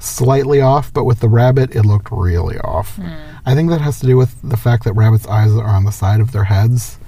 slightly 0.00 0.60
off. 0.60 0.92
But 0.92 1.04
with 1.04 1.20
the 1.20 1.28
rabbit, 1.28 1.74
it 1.74 1.82
looked 1.82 2.10
really 2.10 2.58
off. 2.58 2.98
I 3.46 3.54
think 3.54 3.70
that 3.70 3.80
has 3.80 4.00
to 4.00 4.06
do 4.06 4.16
with 4.16 4.36
the 4.42 4.56
fact 4.56 4.84
that 4.84 4.92
rabbits' 4.92 5.26
eyes 5.26 5.52
are 5.52 5.66
on 5.66 5.84
the 5.84 5.92
side 5.92 6.20
of 6.20 6.32
their 6.32 6.44
heads, 6.44 6.98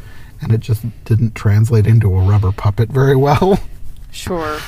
and 0.41 0.53
it 0.53 0.61
just 0.61 0.85
didn't 1.05 1.35
translate 1.35 1.87
into 1.87 2.15
a 2.15 2.23
rubber 2.23 2.53
puppet 2.53 2.89
very 2.91 3.17
well. 3.17 3.59
Sure. 4.13 4.59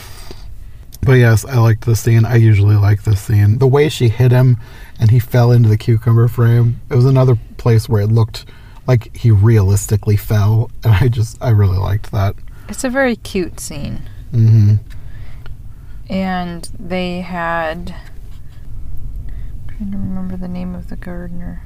But 1.01 1.15
yes, 1.15 1.45
I 1.45 1.59
liked 1.59 1.85
the 1.85 1.97
scene. 1.97 2.25
I 2.25 2.37
usually 2.37 2.77
like 2.77 3.03
this 3.03 3.21
scene. 3.21 3.59
The 3.59 3.67
way 3.67 3.89
she 3.89 4.09
hit 4.09 4.31
him 4.31 4.57
and 5.01 5.11
he 5.11 5.19
fell 5.19 5.51
into 5.51 5.69
the 5.69 5.77
cucumber 5.77 6.29
frame. 6.29 6.81
It 6.89 6.95
was 6.95 7.07
another 7.07 7.37
place 7.57 7.89
where 7.89 8.03
it 8.03 8.13
looked 8.13 8.45
like 8.87 9.15
he 9.17 9.31
realistically 9.33 10.17
fell, 10.17 10.71
and 10.85 10.95
I 10.95 11.09
just 11.09 11.43
I 11.43 11.51
really 11.51 11.79
liked 11.79 12.13
that. 12.13 12.37
It's 12.69 12.85
a 12.85 12.89
very 12.89 13.17
cute 13.17 13.59
scene. 13.59 14.03
Mm 14.33 14.49
hmm 14.49 14.75
And 16.09 16.71
they 16.79 17.21
had. 17.21 17.95
Trying 19.83 19.93
to 19.93 19.99
remember 19.99 20.37
the 20.37 20.49
name 20.49 20.75
of 20.75 20.89
the 20.89 20.97
gardener. 20.97 21.63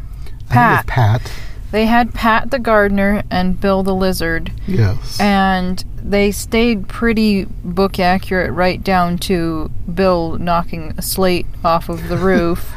Pat. 0.49 0.87
Pat. 0.87 1.33
They 1.73 1.87
had 1.87 2.15
Pat 2.15 2.51
the 2.51 2.59
gardener 2.59 3.25
and 3.31 3.61
Bill 3.61 3.83
the 3.83 3.95
lizard, 3.95 4.53
Yes. 4.67 5.19
and 5.21 5.85
they 6.01 6.31
stayed 6.31 6.89
pretty 6.89 7.45
book 7.45 7.99
accurate 7.99 8.53
right 8.53 8.83
down 8.83 9.19
to 9.19 9.71
Bill 9.93 10.39
knocking 10.39 10.95
a 10.97 11.03
slate 11.03 11.47
off 11.65 11.89
of 11.89 12.09
the 12.09 12.17
roof. 12.31 12.73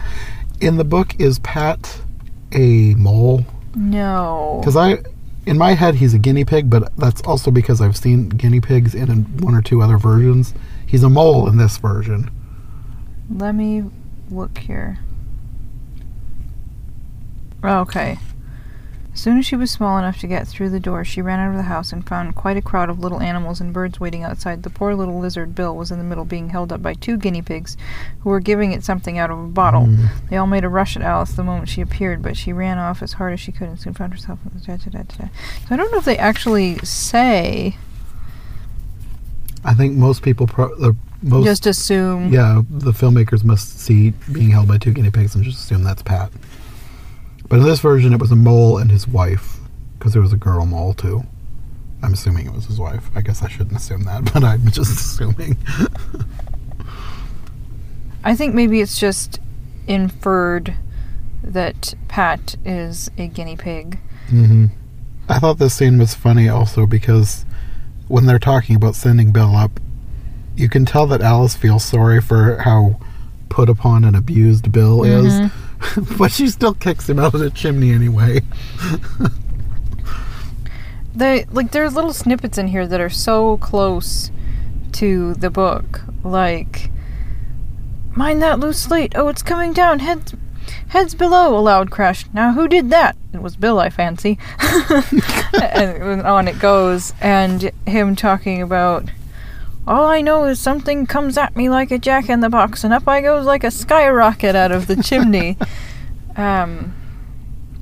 In 0.60 0.78
the 0.78 0.84
book, 0.84 1.18
is 1.20 1.40
Pat 1.40 2.02
a 2.52 2.96
mole? 2.96 3.46
no. 3.76 4.58
Because 4.60 4.76
I, 4.76 4.98
in 5.46 5.58
my 5.58 5.74
head, 5.76 5.96
he's 5.96 6.14
a 6.16 6.20
guinea 6.20 6.44
pig, 6.44 6.70
but 6.70 6.92
that's 6.98 7.22
also 7.22 7.52
because 7.52 7.80
I've 7.82 7.96
seen 7.96 8.30
guinea 8.30 8.60
pigs 8.60 8.94
in 8.96 9.08
one 9.38 9.54
or 9.56 9.62
two 9.62 9.82
other 9.82 9.98
versions. 9.98 10.54
He's 10.86 11.04
a 11.04 11.10
mole 11.10 11.48
in 11.48 11.58
this 11.58 11.78
version. 11.78 12.30
Let 13.30 13.54
me 13.54 13.84
look 14.32 14.58
here. 14.58 14.98
Okay. 17.64 18.20
As 19.14 19.22
soon 19.22 19.38
as 19.40 19.46
she 19.46 19.56
was 19.56 19.70
small 19.70 19.98
enough 19.98 20.20
to 20.20 20.28
get 20.28 20.48
through 20.48 20.70
the 20.70 20.80
door, 20.80 21.04
she 21.04 21.22
ran 21.22 21.40
out 21.40 21.50
of 21.50 21.58
the 21.58 21.64
house 21.64 21.92
and 21.92 22.08
found 22.08 22.36
quite 22.36 22.56
a 22.56 22.62
crowd 22.62 22.90
of 22.90 23.00
little 23.00 23.20
animals 23.20 23.60
and 23.60 23.74
birds 23.74 24.00
waiting 24.00 24.24
outside. 24.24 24.64
The 24.64 24.70
poor 24.70 24.96
little 24.96 25.20
lizard 25.20 25.56
Bill 25.56 25.76
was 25.76 25.92
in 25.92 25.98
the 25.98 26.06
middle, 26.06 26.24
being 26.24 26.50
held 26.50 26.72
up 26.72 26.82
by 26.82 26.94
two 26.94 27.18
guinea 27.18 27.42
pigs, 27.42 27.76
who 28.22 28.30
were 28.30 28.40
giving 28.40 28.72
it 28.72 28.84
something 28.84 29.18
out 29.18 29.30
of 29.30 29.40
a 29.40 29.48
bottle. 29.48 29.88
Mm. 29.88 30.08
They 30.30 30.38
all 30.38 30.48
made 30.48 30.64
a 30.64 30.70
rush 30.70 30.96
at 30.96 31.02
Alice 31.02 31.34
the 31.34 31.44
moment 31.44 31.68
she 31.68 31.82
appeared, 31.82 32.22
but 32.22 32.38
she 32.38 32.54
ran 32.54 32.78
off 32.78 33.02
as 33.02 33.14
hard 33.14 33.34
as 33.34 33.42
she 33.42 33.52
could 33.52 33.68
and 33.68 33.78
soon 33.80 33.94
found 33.94 34.14
herself 34.14 34.40
in 34.46 34.58
the 34.58 34.66
da, 34.66 34.78
da, 34.78 34.90
da, 34.90 35.04
da. 35.04 35.28
So 35.68 35.68
I 35.72 35.76
don't 35.76 35.92
know 35.92 35.98
if 35.98 36.06
they 36.06 36.18
actually 36.18 36.78
say, 36.78 37.76
I 39.66 39.74
think 39.74 39.98
most 39.98 40.22
people, 40.22 40.48
pro- 40.48 40.74
the 40.76 40.96
most 41.22 41.46
just 41.46 41.66
assume. 41.66 42.32
Yeah, 42.32 42.62
the 42.70 42.92
filmmakers 42.92 43.44
must 43.44 43.80
see 43.80 44.12
being 44.32 44.52
held 44.52 44.68
by 44.68 44.78
two 44.78 44.94
guinea 44.94 45.12
pigs 45.12 45.36
and 45.36 45.44
just 45.44 45.60
assume 45.60 45.84
that's 45.84 46.02
Pat. 46.02 46.32
But 47.50 47.60
in 47.60 47.66
this 47.66 47.80
version, 47.80 48.14
it 48.14 48.20
was 48.20 48.32
a 48.32 48.36
mole 48.36 48.78
and 48.78 48.92
his 48.92 49.08
wife, 49.08 49.58
because 49.98 50.14
there 50.14 50.22
was 50.22 50.32
a 50.32 50.38
girl 50.38 50.66
mole 50.66 50.94
too. 50.94 51.24
I'm 52.02 52.14
assuming 52.14 52.46
it 52.46 52.54
was 52.54 52.66
his 52.66 52.80
wife. 52.80 53.10
I 53.16 53.22
guess 53.22 53.42
I 53.42 53.50
shouldn't 53.50 53.76
assume 53.76 54.04
that, 54.04 54.24
but 54.34 54.44
I'm 54.44 54.70
just 54.72 54.92
assuming. 54.92 55.58
I 58.24 58.36
think 58.36 58.54
maybe 58.54 58.82
it's 58.82 59.00
just 59.00 59.40
inferred 59.88 60.76
that 61.44 61.96
Pat 62.08 62.56
is 62.64 63.10
a 63.18 63.28
guinea 63.28 63.56
pig. 63.58 64.00
Mm-hmm. 64.28 64.68
I 65.28 65.40
thought 65.40 65.58
this 65.58 65.74
scene 65.74 65.98
was 65.98 66.14
funny 66.14 66.50
also 66.50 66.86
because 66.86 67.46
when 68.08 68.26
they're 68.26 68.40
talking 68.40 68.76
about 68.76 68.96
sending 68.96 69.32
Bill 69.32 69.56
up, 69.56 69.80
you 70.56 70.70
can 70.70 70.86
tell 70.86 71.08
that 71.08 71.22
Alice 71.22 71.56
feels 71.56 71.86
sorry 71.86 72.22
for 72.22 72.58
how 72.58 73.00
put 73.48 73.70
upon 73.70 74.04
and 74.04 74.16
abused 74.16 74.72
Bill 74.72 75.04
is, 75.04 75.52
but 76.18 76.32
she 76.32 76.48
still 76.48 76.74
kicks 76.74 77.10
him 77.10 77.20
out 77.20 77.34
of 77.34 77.40
the 77.40 77.50
chimney 77.50 77.92
anyway. 77.92 78.42
They 81.20 81.46
like 81.52 81.72
there's 81.72 81.96
little 81.96 82.14
snippets 82.14 82.58
in 82.58 82.68
here 82.68 82.88
that 82.88 83.02
are 83.02 83.10
so 83.10 83.58
close 83.58 84.32
to 84.94 85.34
the 85.34 85.50
book. 85.50 86.02
Like 86.24 86.90
Mind 88.16 88.42
that 88.42 88.60
loose 88.60 88.80
slate. 88.80 89.14
Oh, 89.16 89.28
it's 89.28 89.44
coming 89.44 89.74
down. 89.74 90.00
Heads 90.00 90.34
heads 90.90 91.16
below, 91.16 91.58
a 91.58 91.60
loud 91.60 91.92
crash. 91.92 92.26
Now 92.34 92.54
who 92.54 92.68
did 92.70 92.90
that? 92.92 93.18
It 93.34 93.42
was 93.42 93.56
Bill, 93.56 93.80
I 93.80 93.90
fancy. 93.90 94.40
and 95.62 96.22
on 96.22 96.48
it 96.48 96.60
goes 96.60 97.14
and 97.20 97.72
him 97.86 98.16
talking 98.16 98.62
about 98.62 99.10
all 99.90 100.06
I 100.06 100.22
know 100.22 100.46
is 100.46 100.60
something 100.60 101.06
comes 101.06 101.38
at 101.38 101.56
me 101.58 101.70
like 101.70 101.92
a 101.92 101.98
jack 102.00 102.30
in 102.30 102.40
the 102.40 102.50
box, 102.50 102.84
and 102.86 102.94
up 102.94 103.08
I 103.08 103.20
goes 103.22 103.46
like 103.46 103.64
a 103.66 103.72
skyrocket 103.72 104.56
out 104.56 104.72
of 104.72 104.88
the 104.88 104.96
chimney. 105.04 105.58
Um, 106.38 106.94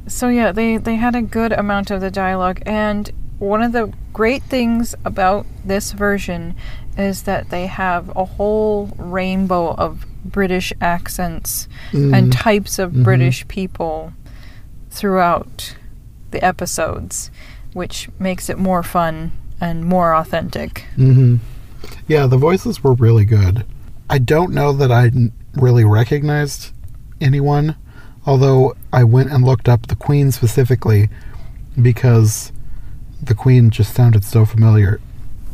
so 0.08 0.30
yeah, 0.30 0.52
they 0.52 0.78
they 0.78 0.96
had 0.96 1.14
a 1.16 1.22
good 1.22 1.52
amount 1.52 1.92
of 1.92 2.02
the 2.02 2.10
dialogue, 2.10 2.60
and 2.66 3.12
one 3.38 3.62
of 3.62 3.72
the 3.72 3.94
great 4.14 4.42
things 4.42 4.96
about 5.06 5.46
this 5.64 5.92
version 5.92 6.56
is 6.98 7.24
that 7.24 7.52
they 7.52 7.68
have 7.68 8.10
a 8.16 8.26
whole 8.26 8.88
rainbow 8.98 9.76
of 9.76 10.08
British 10.26 10.74
accents 10.82 11.68
and 11.94 12.34
types 12.34 12.80
of 12.80 12.94
Mhm. 12.94 13.04
British 13.04 13.48
people 13.48 14.14
throughout 14.90 15.76
the 16.32 16.44
episodes, 16.44 17.30
which 17.74 18.10
makes 18.18 18.50
it 18.50 18.58
more 18.58 18.82
fun 18.82 19.32
and 19.62 19.86
more 19.86 20.16
authentic. 20.16 20.86
hmm 20.96 21.36
Yeah, 22.08 22.26
the 22.26 22.38
voices 22.38 22.84
were 22.84 22.94
really 22.94 23.26
good. 23.26 23.66
I 24.10 24.18
don't 24.18 24.54
know 24.54 24.72
that 24.72 24.92
I 24.92 25.12
really 25.56 25.84
recognized 25.84 26.72
anyone, 27.20 27.76
although 28.26 28.76
I 28.94 29.04
went 29.04 29.32
and 29.32 29.44
looked 29.44 29.68
up 29.68 29.88
the 29.88 29.96
Queen 29.96 30.32
specifically 30.32 31.10
because 31.82 32.54
the 33.22 33.36
Queen 33.36 33.70
just 33.72 33.94
sounded 33.94 34.24
so 34.24 34.46
familiar. 34.46 35.02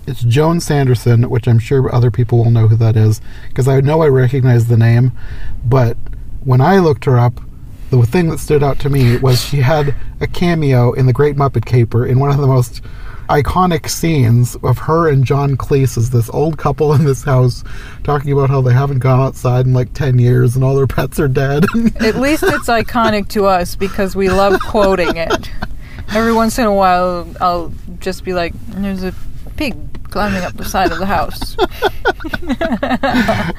It's 0.06 0.22
Joan 0.22 0.60
Sanderson, 0.60 1.28
which 1.30 1.48
I'm 1.48 1.58
sure 1.58 1.94
other 1.94 2.12
people 2.12 2.38
will 2.44 2.52
know 2.52 2.68
who 2.68 2.76
that 2.76 2.96
is, 2.96 3.20
because 3.48 3.68
I 3.68 3.82
know 3.82 4.02
I 4.02 4.08
recognize 4.08 4.68
the 4.68 4.78
name, 4.78 5.12
but 5.66 5.98
when 6.44 6.62
I 6.62 6.78
looked 6.78 7.06
her 7.06 7.18
up, 7.18 7.40
the 7.90 8.02
thing 8.04 8.30
that 8.30 8.40
stood 8.40 8.62
out 8.62 8.80
to 8.80 8.90
me 8.90 9.18
was 9.18 9.44
she 9.44 9.58
had 9.58 9.96
a 10.20 10.28
cameo 10.28 10.94
in 10.94 11.08
The 11.08 11.14
Great 11.14 11.36
Muppet 11.36 11.66
Caper 11.66 12.06
in 12.06 12.20
one 12.20 12.30
of 12.30 12.38
the 12.38 12.48
most 12.48 12.82
iconic 13.30 13.90
scenes 13.90 14.56
of 14.64 14.78
her 14.80 15.10
and 15.10 15.24
John 15.24 15.56
Cleese 15.58 15.98
as 15.98 16.10
this 16.10 16.30
old 16.30 16.58
couple 16.58 16.94
in 16.94 17.06
this 17.06 17.24
house 17.24 17.64
talking 18.04 18.32
about 18.32 18.50
how 18.50 18.62
they 18.62 18.74
haven't 18.74 19.00
gone 19.00 19.20
outside 19.20 19.66
in 19.66 19.74
like 19.74 19.94
10 19.94 20.20
years 20.20 20.56
and 20.56 20.64
all 20.64 20.76
their 20.76 20.88
pets 20.88 21.20
are 21.20 21.28
dead. 21.28 21.66
At 22.00 22.16
least 22.16 22.44
it's 22.44 22.68
iconic 22.68 23.30
to 23.30 23.46
us 23.46 23.76
because 23.76 24.16
we 24.16 24.30
love 24.30 24.60
quoting 24.62 25.18
it. 25.18 25.52
Every 26.14 26.34
once 26.34 26.60
in 26.60 26.66
a 26.66 26.74
while, 26.74 27.28
I'll 27.40 27.74
just 28.00 28.24
be 28.24 28.34
like, 28.34 28.54
"There's 28.68 29.04
a 29.04 29.16
pig 29.56 29.76
climbing 30.10 30.44
up 30.44 30.54
the 30.54 30.66
side 30.66 30.92
of 30.92 31.00
the 31.00 31.06
house." 31.06 31.56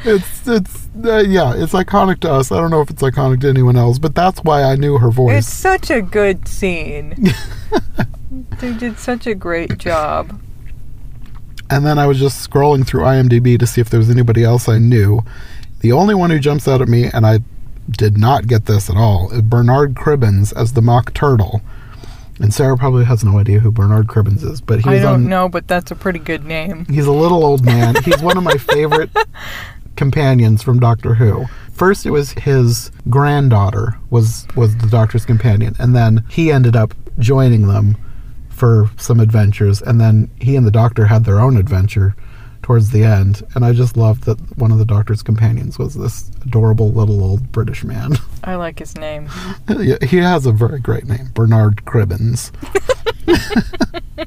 it's 0.05 0.47
it's 0.47 0.89
uh, 1.05 1.25
yeah, 1.27 1.55
it's 1.57 1.73
iconic 1.73 2.21
to 2.21 2.33
us. 2.33 2.53
I 2.53 2.61
don't 2.61 2.71
know 2.71 2.81
if 2.81 2.91
it's 2.91 3.03
iconic 3.03 3.41
to 3.43 3.49
anyone 3.49 3.77
else, 3.77 3.99
but 3.99 4.15
that's 4.15 4.41
why 4.41 4.63
I 4.63 4.77
knew 4.77 4.99
her 4.99 5.11
voice. 5.11 5.39
It's 5.39 5.49
such 5.49 5.91
a 5.91 6.03
good 6.03 6.49
scene. 6.49 7.15
they 8.61 8.73
did 8.75 8.99
such 8.99 9.27
a 9.27 9.35
great 9.35 9.79
job. 9.79 10.41
And 11.71 11.85
then 11.85 11.99
I 11.99 12.07
was 12.07 12.19
just 12.19 12.49
scrolling 12.49 12.87
through 12.87 13.03
IMDb 13.03 13.59
to 13.59 13.67
see 13.67 13.81
if 13.81 13.91
there 13.91 13.99
was 13.99 14.11
anybody 14.11 14.45
else 14.45 14.69
I 14.69 14.79
knew. 14.79 15.23
The 15.81 15.93
only 15.93 16.15
one 16.15 16.31
who 16.31 16.39
jumps 16.39 16.69
out 16.69 16.83
at 16.83 16.89
me, 16.89 17.11
and 17.13 17.27
I 17.27 17.41
did 17.91 18.17
not 18.17 18.47
get 18.47 18.67
this 18.67 18.89
at 18.89 18.97
all, 18.97 19.31
is 19.31 19.43
Bernard 19.43 19.95
Cribbins 19.95 20.53
as 20.57 20.75
the 20.75 20.83
Mock 20.83 21.15
Turtle. 21.15 21.63
And 22.41 22.53
Sarah 22.53 22.77
probably 22.77 23.05
has 23.05 23.25
no 23.25 23.39
idea 23.39 23.61
who 23.61 23.71
Bernard 23.71 24.09
Cribbins 24.09 24.43
is, 24.43 24.61
but 24.61 24.79
he's 24.79 24.87
I 24.87 24.99
don't 24.99 25.15
on, 25.15 25.29
know, 25.29 25.49
but 25.49 25.69
that's 25.69 25.91
a 25.91 25.95
pretty 25.95 26.19
good 26.19 26.45
name. 26.45 26.85
He's 26.87 27.07
a 27.07 27.13
little 27.13 27.45
old 27.45 27.65
man. 27.65 27.95
He's 28.03 28.23
one 28.23 28.37
of 28.37 28.43
my 28.43 28.57
favorite 28.57 29.11
companions 29.97 30.63
from 30.63 30.81
Doctor 30.81 31.15
Who. 31.15 31.47
First, 31.73 32.07
it 32.07 32.11
was 32.11 32.33
his 32.33 32.91
granddaughter 33.09 33.99
was 34.11 34.47
was 34.57 34.77
the 34.79 34.87
Doctor's 34.89 35.25
companion, 35.25 35.77
and 35.79 35.95
then 35.95 36.25
he 36.29 36.51
ended 36.51 36.77
up 36.77 36.95
joining 37.19 37.69
them 37.69 37.97
for 38.49 38.91
some 38.97 39.21
adventures, 39.21 39.83
and 39.83 40.01
then 40.01 40.31
he 40.41 40.57
and 40.57 40.67
the 40.67 40.71
Doctor 40.71 41.07
had 41.07 41.25
their 41.25 41.41
own 41.41 41.57
adventure 41.57 42.15
towards 42.65 42.91
the 42.93 43.05
end. 43.05 43.43
And 43.55 43.63
I 43.63 43.73
just 43.75 43.95
loved 43.95 44.25
that 44.25 44.39
one 44.57 44.73
of 44.73 44.79
the 44.79 44.87
Doctor's 44.87 45.23
companions 45.23 45.79
was 45.79 45.93
this 45.95 46.31
adorable 46.47 46.91
little 46.91 47.23
old 47.23 47.53
British 47.53 47.85
man. 47.85 48.17
I 48.45 48.55
like 48.55 48.79
his 48.79 48.97
name. 48.97 49.29
He 50.03 50.17
has 50.17 50.47
a 50.47 50.53
very 50.53 50.81
great 50.81 51.05
name, 51.05 51.29
Bernard 51.35 51.85
Cribbins. 51.85 52.51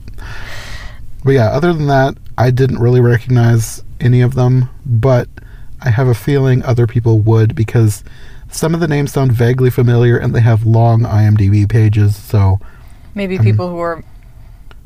but 1.24 1.32
yeah, 1.32 1.48
other 1.50 1.74
than 1.74 1.88
that, 1.88 2.16
I 2.38 2.52
didn't 2.52 2.78
really 2.78 3.02
recognize 3.02 3.84
any 4.00 4.22
of 4.22 4.36
them, 4.36 4.70
but 4.86 5.28
I 5.82 5.90
have 5.90 6.08
a 6.08 6.14
feeling 6.14 6.64
other 6.64 6.86
people 6.86 7.20
would 7.22 7.56
because 7.56 8.04
Some 8.50 8.74
of 8.74 8.80
the 8.80 8.88
names 8.88 9.12
sound 9.12 9.34
vaguely 9.34 9.70
familiar, 9.70 10.18
and 10.18 10.34
they 10.34 10.42
have 10.42 10.66
long 10.66 11.02
IMDb 11.02 11.68
pages. 11.68 12.16
So 12.16 12.60
Maybe 13.14 13.38
Um, 13.38 13.44
people 13.44 13.70
who 13.70 13.80
are 13.80 14.04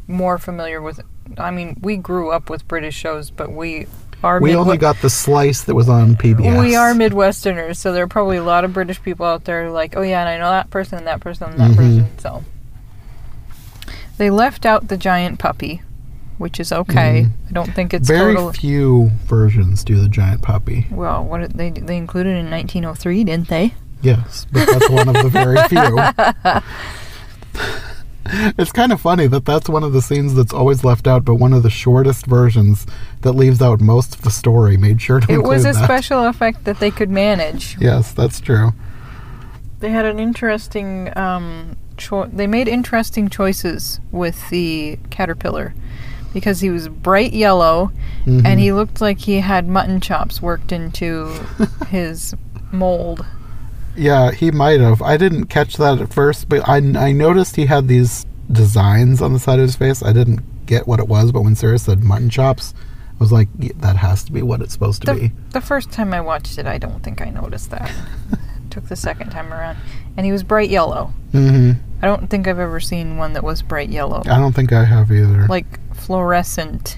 more 0.07 0.37
familiar 0.37 0.81
with. 0.81 0.99
I 1.37 1.51
mean, 1.51 1.77
we 1.81 1.97
grew 1.97 2.31
up 2.31 2.49
with 2.49 2.67
British 2.67 2.95
shows, 2.95 3.31
but 3.31 3.51
we 3.51 3.87
are. 4.23 4.39
we 4.39 4.55
only 4.55 4.77
got 4.77 4.97
the 5.01 5.09
slice 5.09 5.63
that 5.63 5.73
was 5.75 5.89
on 5.89 6.15
PBS. 6.15 6.59
We 6.59 6.75
are 6.75 6.93
Midwesterners, 6.93 7.77
so 7.77 7.91
there 7.91 8.03
are 8.03 8.07
probably 8.07 8.37
a 8.37 8.43
lot 8.43 8.63
of 8.63 8.73
British 8.73 9.01
people 9.01 9.25
out 9.25 9.45
there 9.45 9.69
like, 9.71 9.95
oh 9.97 10.01
yeah, 10.01 10.19
and 10.21 10.29
I 10.29 10.37
know 10.37 10.49
that 10.51 10.69
person 10.69 10.97
and 10.99 11.07
that 11.07 11.21
person 11.21 11.51
and 11.51 11.59
that 11.59 11.71
Mhm. 11.71 11.75
person. 11.75 12.07
So 12.19 12.43
they 14.17 14.29
left 14.29 14.65
out 14.65 14.87
the 14.89 14.97
giant 14.97 15.39
puppy, 15.39 15.81
which 16.37 16.59
is 16.59 16.71
okay. 16.71 17.27
I 17.49 17.51
don't 17.51 17.73
think 17.73 17.93
it's 17.93 18.07
Mm-hmm. 18.09 18.19
Very 18.19 18.35
total. 18.35 18.53
few 18.53 19.11
versions 19.25 19.83
do 19.83 19.99
the 19.99 20.09
giant 20.09 20.41
puppy. 20.43 20.85
Well, 20.91 21.23
what 21.23 21.41
did 21.41 21.51
they 21.53 21.71
they 21.71 21.97
included 21.97 22.35
in 22.37 22.49
1903, 22.51 23.23
didn't 23.23 23.47
they? 23.47 23.73
Yes, 24.03 24.45
but 24.51 24.67
that's 24.67 24.89
one 24.89 25.09
of 25.09 25.15
the 25.23 25.29
very 25.29 25.57
few. 25.69 25.99
It's 28.25 28.71
kind 28.71 28.91
of 28.91 29.01
funny 29.01 29.27
that 29.27 29.45
that's 29.45 29.67
one 29.67 29.83
of 29.83 29.93
the 29.93 30.01
scenes 30.01 30.35
that's 30.35 30.53
always 30.53 30.83
left 30.83 31.07
out, 31.07 31.25
but 31.25 31.35
one 31.35 31.53
of 31.53 31.63
the 31.63 31.69
shortest 31.69 32.25
versions 32.27 32.85
that 33.21 33.31
leaves 33.33 33.61
out 33.61 33.81
most 33.81 34.15
of 34.15 34.21
the 34.21 34.31
story 34.31 34.77
made 34.77 35.01
sure 35.01 35.19
to 35.19 35.31
It 35.31 35.43
was 35.43 35.65
a 35.65 35.73
that. 35.73 35.83
special 35.83 36.25
effect 36.25 36.63
that 36.65 36.79
they 36.79 36.91
could 36.91 37.09
manage. 37.09 37.77
Yes, 37.79 38.11
that's 38.11 38.39
true. 38.39 38.73
They 39.79 39.89
had 39.89 40.05
an 40.05 40.19
interesting. 40.19 41.15
Um, 41.17 41.75
cho- 41.97 42.27
they 42.27 42.45
made 42.47 42.67
interesting 42.67 43.27
choices 43.29 43.99
with 44.11 44.49
the 44.49 44.99
caterpillar 45.09 45.73
because 46.33 46.61
he 46.61 46.69
was 46.69 46.87
bright 46.87 47.33
yellow 47.33 47.91
Mhm. 48.25 48.45
and 48.45 48.59
he 48.59 48.71
looked 48.71 49.01
like 49.01 49.19
he 49.19 49.39
had 49.41 49.67
mutton 49.67 49.99
chops 49.99 50.41
worked 50.41 50.71
into 50.71 51.31
his 51.87 52.35
mold. 52.71 53.25
Yeah, 53.95 54.31
he 54.31 54.51
might 54.51 54.79
have. 54.79 55.01
I 55.01 55.17
didn't 55.17 55.45
catch 55.45 55.77
that 55.77 55.99
at 55.99 56.13
first, 56.13 56.47
but 56.49 56.67
I, 56.67 56.77
I 56.77 57.11
noticed 57.11 57.55
he 57.55 57.65
had 57.65 57.87
these 57.87 58.25
designs 58.51 59.21
on 59.21 59.33
the 59.33 59.39
side 59.39 59.59
of 59.59 59.63
his 59.63 59.75
face. 59.75 60.01
I 60.03 60.13
didn't 60.13 60.65
get 60.65 60.87
what 60.87 60.99
it 60.99 61.07
was, 61.07 61.31
but 61.31 61.41
when 61.41 61.55
Sarah 61.55 61.79
said 61.79 62.03
mutton 62.03 62.29
chops, 62.29 62.73
I 63.13 63.17
was 63.23 63.31
like, 63.31 63.49
yeah, 63.59 63.73
that 63.77 63.97
has 63.97 64.23
to 64.25 64.31
be 64.31 64.41
what 64.41 64.61
it's 64.61 64.73
supposed 64.73 65.01
to 65.03 65.13
The, 65.13 65.19
be. 65.19 65.31
the 65.51 65.61
first 65.61 65.91
time 65.91 66.13
I 66.13 66.21
watched 66.21 66.57
it, 66.57 66.65
I 66.65 66.77
don't 66.77 67.03
think 67.03 67.21
I 67.21 67.29
noticed 67.29 67.69
that. 67.71 67.91
Took 68.69 68.87
the 68.87 68.95
second 68.95 69.31
time 69.31 69.51
around, 69.53 69.77
and 70.15 70.25
he 70.25 70.31
was 70.31 70.43
bright 70.43 70.69
yellow. 70.69 71.13
hmm 71.33 71.71
I 72.01 72.07
don't 72.07 72.29
think 72.29 72.47
I've 72.47 72.57
ever 72.57 72.79
seen 72.79 73.17
one 73.17 73.33
that 73.33 73.43
was 73.43 73.61
bright 73.61 73.89
yellow, 73.89 74.21
I 74.25 74.37
don't 74.39 74.53
think 74.53 74.71
I 74.73 74.85
have 74.85 75.11
either. 75.11 75.45
like 75.47 75.65
fluorescent 75.93 76.97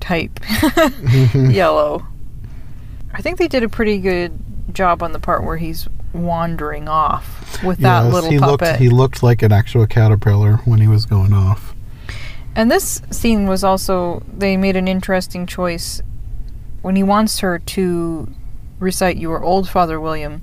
type 0.00 0.34
Mhm. 0.40 1.54
yellow. 1.54 2.06
I 3.14 3.22
think 3.22 3.38
they 3.38 3.48
did 3.48 3.62
a 3.62 3.68
pretty 3.68 3.98
good 3.98 4.38
job 4.72 5.02
on 5.02 5.12
the 5.12 5.18
part 5.20 5.42
where 5.44 5.56
he's 5.56 5.88
wandering 6.12 6.88
off 6.88 7.62
with 7.62 7.78
that 7.78 8.06
little 8.12 8.30
he 8.30 8.38
puppet. 8.38 8.60
looked 8.68 8.78
he 8.80 8.88
looked 8.88 9.22
like 9.22 9.42
an 9.42 9.52
actual 9.52 9.86
caterpillar 9.86 10.56
when 10.64 10.80
he 10.80 10.88
was 10.88 11.06
going 11.06 11.32
off. 11.32 11.74
And 12.56 12.70
this 12.70 13.00
scene 13.10 13.46
was 13.46 13.62
also 13.62 14.22
they 14.36 14.56
made 14.56 14.76
an 14.76 14.88
interesting 14.88 15.46
choice 15.46 16.02
when 16.82 16.96
he 16.96 17.02
wants 17.02 17.40
her 17.40 17.58
to 17.60 18.28
recite 18.80 19.16
"Your 19.18 19.42
old 19.44 19.68
Father 19.68 20.00
William." 20.00 20.42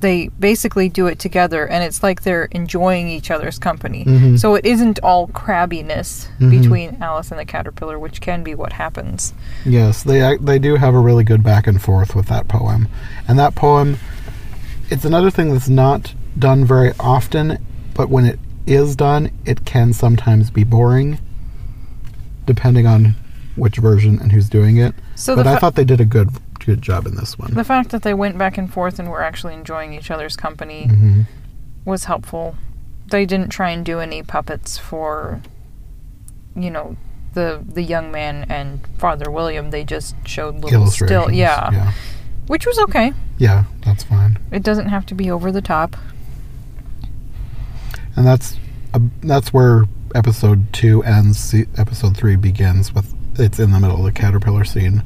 They 0.00 0.28
basically 0.40 0.88
do 0.88 1.06
it 1.06 1.20
together, 1.20 1.64
and 1.64 1.84
it's 1.84 2.02
like 2.02 2.22
they're 2.22 2.46
enjoying 2.50 3.08
each 3.08 3.30
other's 3.30 3.56
company. 3.60 4.04
Mhm. 4.04 4.36
So 4.36 4.56
it 4.56 4.64
isn't 4.66 4.98
all 5.00 5.28
crabbiness 5.28 6.26
Mhm. 6.40 6.50
between 6.50 6.96
Alice 7.00 7.30
and 7.30 7.38
the 7.38 7.44
caterpillar, 7.44 8.00
which 8.00 8.20
can 8.20 8.42
be 8.42 8.52
what 8.56 8.72
happens. 8.72 9.32
Yes, 9.64 10.02
they 10.02 10.36
they 10.40 10.58
do 10.58 10.74
have 10.76 10.94
a 10.94 10.98
really 10.98 11.22
good 11.22 11.44
back 11.44 11.68
and 11.68 11.80
forth 11.80 12.16
with 12.16 12.26
that 12.26 12.48
poem, 12.48 12.88
and 13.28 13.38
that 13.38 13.54
poem, 13.54 13.98
it's 14.92 15.04
another 15.06 15.30
thing 15.30 15.52
that's 15.52 15.68
not 15.70 16.14
done 16.38 16.64
very 16.66 16.92
often, 17.00 17.64
but 17.94 18.10
when 18.10 18.26
it 18.26 18.38
is 18.66 18.94
done, 18.94 19.30
it 19.46 19.64
can 19.64 19.92
sometimes 19.92 20.50
be 20.50 20.64
boring, 20.64 21.18
depending 22.44 22.86
on 22.86 23.14
which 23.56 23.76
version 23.78 24.18
and 24.20 24.32
who's 24.32 24.48
doing 24.50 24.76
it. 24.76 24.94
So 25.14 25.34
but 25.34 25.44
the 25.44 25.50
I 25.50 25.56
thought 25.56 25.74
they 25.76 25.84
did 25.84 26.00
a 26.00 26.04
good 26.04 26.30
good 26.64 26.80
job 26.82 27.06
in 27.06 27.16
this 27.16 27.36
one. 27.38 27.52
the 27.54 27.64
fact 27.64 27.90
that 27.90 28.02
they 28.02 28.14
went 28.14 28.38
back 28.38 28.56
and 28.56 28.72
forth 28.72 29.00
and 29.00 29.10
were 29.10 29.20
actually 29.22 29.52
enjoying 29.54 29.92
each 29.94 30.12
other's 30.12 30.36
company 30.36 30.86
hmm 30.86 31.22
was 31.84 32.04
helpful. 32.04 32.54
They 33.08 33.26
didn't 33.26 33.48
try 33.48 33.70
and 33.70 33.84
do 33.84 33.98
any 33.98 34.22
puppets 34.22 34.78
for, 34.78 35.42
you 36.54 36.70
know, 36.70 36.96
the 37.34 37.64
the 37.66 37.82
young 37.82 38.12
man 38.12 38.46
and 38.48 38.86
Father 38.98 39.28
William. 39.30 39.70
They 39.70 39.82
just 39.82 40.14
showed 40.24 40.56
little 40.62 40.86
still, 40.86 41.24
Illustrations. 41.24 41.36
yeah, 41.36 41.70
yeah, 41.72 41.92
which 42.52 42.66
was 42.66 42.78
okay. 42.80 43.14
yeah, 43.38 43.64
that's 43.82 44.04
fine. 44.04 44.38
It 44.50 44.62
doesn't 44.62 44.88
have 44.88 45.06
to 45.06 45.14
be 45.14 45.30
over 45.30 45.50
the 45.50 45.62
top. 45.62 45.96
and 48.14 48.26
that's 48.26 48.58
uh, 48.92 48.98
that's 49.22 49.54
where 49.54 49.86
episode 50.14 50.70
two 50.70 51.02
ends. 51.02 51.38
Se- 51.38 51.66
episode 51.78 52.14
three 52.14 52.36
begins 52.36 52.92
with 52.94 53.14
it's 53.38 53.58
in 53.58 53.70
the 53.72 53.80
middle 53.80 53.96
of 53.96 54.04
the 54.04 54.12
caterpillar 54.12 54.64
scene. 54.64 55.02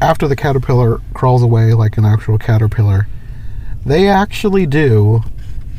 After 0.00 0.28
the 0.28 0.36
caterpillar 0.36 1.00
crawls 1.12 1.42
away 1.42 1.74
like 1.74 1.98
an 1.98 2.04
actual 2.04 2.38
caterpillar, 2.38 3.08
they 3.84 4.06
actually 4.08 4.64
do 4.66 5.22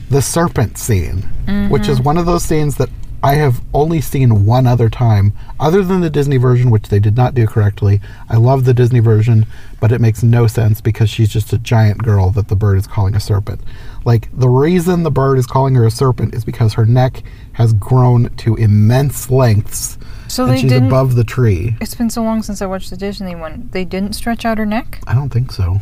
the 0.10 0.22
serpent 0.22 0.78
scene, 0.78 1.22
which 1.70 1.88
is 1.88 2.02
one 2.02 2.18
of 2.18 2.26
those 2.26 2.44
scenes 2.44 2.76
that 2.76 2.90
I 3.24 3.36
have 3.36 3.62
only 3.74 4.02
seen 4.02 4.46
one 4.46 4.68
other 4.68 4.90
time, 4.90 5.32
other 5.58 5.82
than 5.82 6.02
the 6.02 6.10
Disney 6.10 6.36
version, 6.36 6.70
which 6.70 6.90
they 6.90 7.00
did 7.00 7.16
not 7.16 7.34
do 7.34 7.48
correctly. 7.48 8.02
I 8.30 8.36
love 8.36 8.66
the 8.66 8.74
Disney 8.74 9.00
version, 9.00 9.46
but 9.80 9.94
it 9.94 10.02
makes 10.02 10.24
no 10.24 10.46
sense 10.46 10.82
because 10.82 11.10
she's 11.10 11.30
just 11.30 11.54
a 11.54 11.58
giant 11.58 12.04
girl 12.04 12.32
that 12.32 12.50
the 12.50 12.56
bird 12.58 12.78
is 12.78 12.86
calling 12.86 13.16
a 13.16 13.22
serpent. 13.22 13.62
Like, 14.04 14.28
the 14.38 14.50
reason 14.50 15.04
the 15.04 15.10
bird 15.12 15.40
is 15.40 15.48
calling 15.48 15.74
her 15.76 15.86
a 15.86 15.92
serpent 15.92 16.36
is 16.36 16.44
because 16.44 16.74
her 16.74 16.86
neck 16.86 17.24
has 17.54 17.72
grown 17.72 18.30
to 18.38 18.56
immense 18.58 19.30
lengths 19.32 19.98
So 20.28 20.44
and 20.44 20.54
they 20.54 20.60
she's 20.60 20.72
didn't. 20.72 20.88
above 20.90 21.16
the 21.16 21.24
tree. 21.24 21.78
it's 21.80 21.96
been 21.96 22.10
so 22.10 22.24
long 22.24 22.44
since 22.44 22.62
I 22.62 22.66
watched 22.66 22.90
the 22.90 22.98
Disney 22.98 23.36
one. 23.36 23.70
They 23.72 23.86
didn't 23.86 24.14
stretch 24.14 24.44
out 24.44 24.58
her 24.58 24.66
neck. 24.66 25.00
I 25.08 25.14
don't 25.16 25.30
think 25.30 25.54
so. 25.54 25.80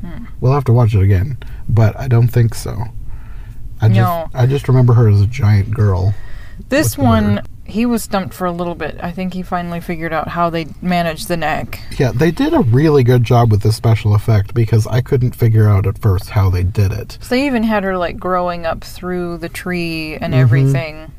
Hmm. 0.00 0.24
We'll 0.40 0.54
have 0.54 0.64
to 0.64 0.72
watch 0.72 0.94
it 0.94 1.02
again, 1.02 1.36
but 1.68 1.94
I 2.00 2.08
don't 2.08 2.28
think 2.28 2.54
so. 2.54 2.84
I 3.82 3.88
just, 3.90 4.34
I 4.34 4.46
just 4.46 4.66
remember 4.66 4.94
her 4.94 5.08
as 5.10 5.20
a 5.20 5.26
giant 5.26 5.72
girl. 5.74 6.14
This 6.68 6.96
one, 6.98 7.42
he 7.64 7.86
was 7.86 8.02
stumped 8.02 8.34
for 8.34 8.46
a 8.46 8.52
little 8.52 8.74
bit. 8.74 8.98
I 9.02 9.10
think 9.12 9.34
he 9.34 9.42
finally 9.42 9.80
figured 9.80 10.12
out 10.12 10.28
how 10.28 10.50
they 10.50 10.66
managed 10.82 11.28
the 11.28 11.36
neck. 11.36 11.80
Yeah, 11.98 12.12
they 12.12 12.30
did 12.30 12.52
a 12.52 12.60
really 12.60 13.02
good 13.04 13.24
job 13.24 13.50
with 13.50 13.62
this 13.62 13.76
special 13.76 14.14
effect 14.14 14.54
because 14.54 14.86
I 14.86 15.00
couldn't 15.00 15.34
figure 15.34 15.68
out 15.68 15.86
at 15.86 15.98
first 15.98 16.30
how 16.30 16.50
they 16.50 16.62
did 16.62 16.92
it. 16.92 17.18
So 17.20 17.34
they 17.34 17.46
even 17.46 17.62
had 17.62 17.84
her 17.84 17.96
like 17.96 18.18
growing 18.18 18.66
up 18.66 18.82
through 18.84 19.38
the 19.38 19.48
tree 19.48 20.16
and 20.16 20.34
Mhm. 20.34 20.38
everything. 20.38 21.12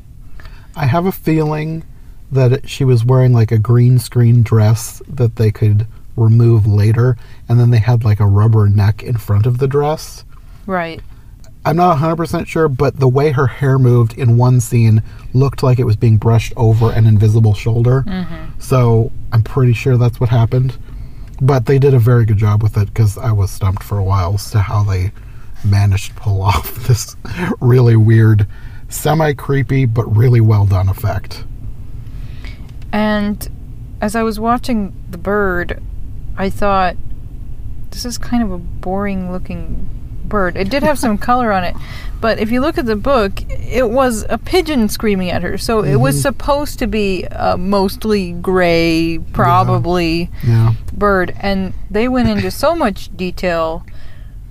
I 0.76 0.86
have 0.86 1.06
a 1.06 1.12
feeling 1.12 1.84
that 2.30 2.68
she 2.68 2.84
was 2.84 3.04
wearing 3.04 3.32
like 3.34 3.52
a 3.52 3.58
green 3.58 3.98
screen 3.98 4.42
dress 4.42 5.02
that 5.08 5.36
they 5.36 5.50
could 5.50 5.86
remove 6.16 6.66
later, 6.66 7.16
and 7.48 7.58
then 7.58 7.70
they 7.70 7.78
had 7.78 8.04
like 8.04 8.20
a 8.20 8.26
rubber 8.26 8.68
neck 8.68 9.02
in 9.02 9.16
front 9.16 9.46
of 9.46 9.58
the 9.58 9.66
dress. 9.68 10.24
Right. 10.66 11.00
I'm 11.64 11.76
not 11.76 11.98
100% 11.98 12.46
sure, 12.46 12.68
but 12.68 12.98
the 12.98 13.08
way 13.08 13.30
her 13.30 13.46
hair 13.46 13.78
moved 13.78 14.18
in 14.18 14.36
one 14.36 14.60
scene 14.60 15.02
looked 15.32 15.62
like 15.62 15.78
it 15.78 15.84
was 15.84 15.96
being 15.96 16.16
brushed 16.16 16.52
over 16.56 16.90
an 16.90 17.06
invisible 17.06 17.54
shoulder. 17.54 18.02
Mm-hmm. 18.06 18.58
So 18.58 19.12
I'm 19.32 19.42
pretty 19.42 19.72
sure 19.72 19.96
that's 19.96 20.18
what 20.18 20.28
happened. 20.28 20.76
But 21.40 21.66
they 21.66 21.78
did 21.78 21.94
a 21.94 21.98
very 21.98 22.24
good 22.24 22.36
job 22.36 22.62
with 22.62 22.76
it 22.76 22.86
because 22.86 23.16
I 23.16 23.32
was 23.32 23.50
stumped 23.50 23.82
for 23.82 23.98
a 23.98 24.04
while 24.04 24.34
as 24.34 24.50
to 24.52 24.60
how 24.60 24.82
they 24.82 25.12
managed 25.64 26.08
to 26.08 26.14
pull 26.14 26.42
off 26.42 26.74
this 26.86 27.16
really 27.60 27.96
weird, 27.96 28.46
semi 28.88 29.32
creepy, 29.32 29.86
but 29.86 30.04
really 30.04 30.40
well 30.40 30.66
done 30.66 30.88
effect. 30.88 31.44
And 32.92 33.48
as 34.00 34.16
I 34.16 34.24
was 34.24 34.40
watching 34.40 34.94
the 35.10 35.18
bird, 35.18 35.80
I 36.36 36.50
thought, 36.50 36.96
this 37.90 38.04
is 38.04 38.18
kind 38.18 38.42
of 38.42 38.50
a 38.50 38.58
boring 38.58 39.30
looking 39.30 39.88
bird. 40.28 40.56
It 40.56 40.70
did 40.70 40.82
have 40.82 40.98
some 40.98 41.18
color 41.28 41.52
on 41.52 41.64
it, 41.64 41.74
but 42.20 42.38
if 42.38 42.50
you 42.50 42.60
look 42.60 42.78
at 42.78 42.86
the 42.86 42.96
book, 42.96 43.42
it 43.50 43.90
was 43.90 44.24
a 44.28 44.38
pigeon 44.38 44.88
screaming 44.88 45.30
at 45.30 45.42
her. 45.42 45.58
So 45.58 45.82
it 45.84 45.96
was 45.96 46.16
Mhm. 46.18 46.22
supposed 46.22 46.78
to 46.80 46.86
be 46.86 47.24
a 47.30 47.56
mostly 47.56 48.32
gray, 48.32 49.18
probably 49.32 50.30
Yeah. 50.42 50.74
bird. 50.92 51.34
And 51.40 51.72
they 51.90 52.08
went 52.08 52.28
into 52.28 52.50
so 52.50 52.74
much 52.74 53.10
detail 53.16 53.84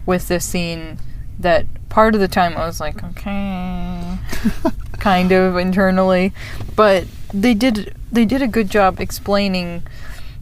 with 0.05 0.27
this 0.27 0.45
scene 0.45 0.97
that 1.39 1.65
part 1.89 2.13
of 2.15 2.21
the 2.21 2.27
time 2.27 2.55
I 2.57 2.65
was 2.65 2.79
like, 2.79 3.03
okay, 3.03 4.17
kind 4.99 5.31
of 5.31 5.57
internally, 5.57 6.33
but 6.75 7.05
they 7.33 7.53
did 7.53 7.95
they 8.11 8.25
did 8.25 8.41
a 8.41 8.47
good 8.47 8.69
job 8.69 8.99
explaining 8.99 9.81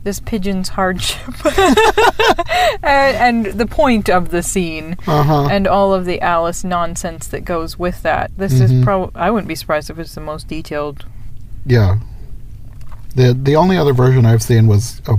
this 0.03 0.19
pigeon's 0.19 0.69
hardship 0.69 1.45
and, 2.83 3.45
and 3.45 3.45
the 3.59 3.65
point 3.65 4.09
of 4.09 4.29
the 4.29 4.41
scene 4.41 4.95
Uh 5.07 5.23
huh. 5.23 5.47
and 5.51 5.67
all 5.67 5.93
of 5.93 6.05
the 6.05 6.21
Alice 6.21 6.63
nonsense 6.63 7.27
that 7.27 7.41
goes 7.45 7.77
with 7.77 8.01
that. 8.03 8.31
This 8.38 8.53
Mhm. 8.53 8.62
is 8.62 8.83
probably 8.83 9.12
I 9.19 9.29
wouldn't 9.31 9.47
be 9.47 9.55
surprised 9.55 9.89
if 9.89 9.99
it's 9.99 10.15
the 10.15 10.21
most 10.21 10.47
detailed. 10.47 11.05
Yeah. 11.65 11.99
The 13.15 13.33
the 13.33 13.55
only 13.55 13.77
other 13.77 13.93
version 13.93 14.25
I've 14.25 14.43
seen 14.43 14.67
was 14.67 15.01
a 15.07 15.17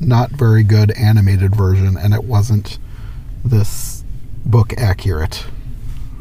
not 0.00 0.30
very 0.30 0.62
good 0.62 0.90
animated 0.92 1.54
version, 1.54 1.96
and 1.96 2.14
it 2.14 2.24
wasn't 2.24 2.78
this 3.44 4.04
book 4.44 4.72
accurate. 4.78 5.44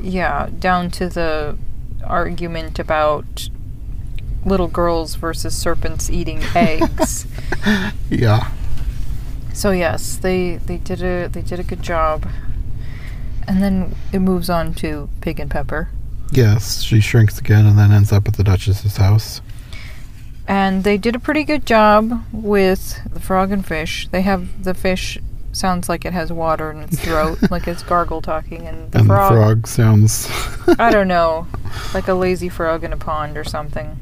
Yeah, 0.01 0.49
down 0.59 0.91
to 0.91 1.09
the 1.09 1.57
argument 2.03 2.77
about 2.79 3.49
little 4.45 4.67
girls 4.67 5.15
versus 5.15 5.55
serpents 5.55 6.09
eating 6.09 6.41
eggs. 6.55 7.27
Yeah. 8.09 8.51
So 9.53 9.71
yes, 9.71 10.17
they 10.17 10.57
they 10.57 10.77
did 10.77 11.01
a 11.01 11.27
they 11.27 11.41
did 11.41 11.59
a 11.59 11.63
good 11.63 11.81
job. 11.81 12.27
And 13.47 13.63
then 13.63 13.95
it 14.11 14.19
moves 14.19 14.49
on 14.49 14.73
to 14.75 15.09
Pig 15.21 15.39
and 15.39 15.49
Pepper. 15.49 15.89
Yes, 16.31 16.81
she 16.81 16.99
shrinks 16.99 17.39
again 17.39 17.65
and 17.65 17.77
then 17.77 17.91
ends 17.91 18.11
up 18.11 18.27
at 18.27 18.35
the 18.35 18.43
Duchess's 18.43 18.97
house. 18.97 19.41
And 20.47 20.83
they 20.83 20.97
did 20.97 21.15
a 21.15 21.19
pretty 21.19 21.43
good 21.43 21.65
job 21.65 22.23
with 22.31 22.99
the 23.11 23.19
frog 23.19 23.51
and 23.51 23.65
fish. 23.65 24.07
They 24.11 24.21
have 24.21 24.63
the 24.63 24.73
fish 24.73 25.17
sounds 25.51 25.89
like 25.89 26.05
it 26.05 26.13
has 26.13 26.31
water 26.31 26.71
in 26.71 26.79
its 26.79 26.99
throat, 26.99 27.39
like 27.51 27.67
it's 27.67 27.83
gargle 27.83 28.21
talking, 28.21 28.67
and 28.67 28.91
the 28.91 28.99
and 28.99 29.07
frog, 29.07 29.31
the 29.31 29.37
frog 29.37 29.67
sounds. 29.67 30.29
I 30.79 30.91
don't 30.91 31.07
know, 31.17 31.47
like 31.93 32.07
a 32.07 32.13
lazy 32.13 32.49
frog 32.49 32.83
in 32.83 32.93
a 32.93 32.97
pond 32.97 33.37
or 33.37 33.43
something. 33.43 33.99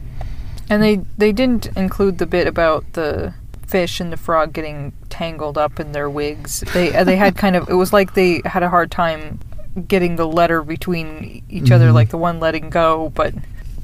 And 0.69 0.81
they 0.81 0.95
they 1.17 1.31
didn't 1.31 1.67
include 1.77 2.17
the 2.17 2.25
bit 2.25 2.47
about 2.47 2.93
the 2.93 3.33
fish 3.67 3.99
and 3.99 4.11
the 4.11 4.17
frog 4.17 4.53
getting 4.53 4.93
tangled 5.09 5.57
up 5.57 5.79
in 5.79 5.91
their 5.91 6.09
wigs. 6.09 6.61
They 6.73 6.95
uh, 6.95 7.03
they 7.03 7.15
had 7.17 7.35
kind 7.35 7.55
of 7.55 7.69
it 7.69 7.73
was 7.75 7.93
like 7.93 8.13
they 8.13 8.41
had 8.45 8.63
a 8.63 8.69
hard 8.69 8.91
time 8.91 9.39
getting 9.87 10.15
the 10.15 10.27
letter 10.27 10.63
between 10.63 11.43
each 11.49 11.69
other, 11.71 11.89
Mhm. 11.89 11.93
like 11.93 12.09
the 12.09 12.17
one 12.17 12.39
letting 12.39 12.69
go, 12.69 13.11
but 13.13 13.33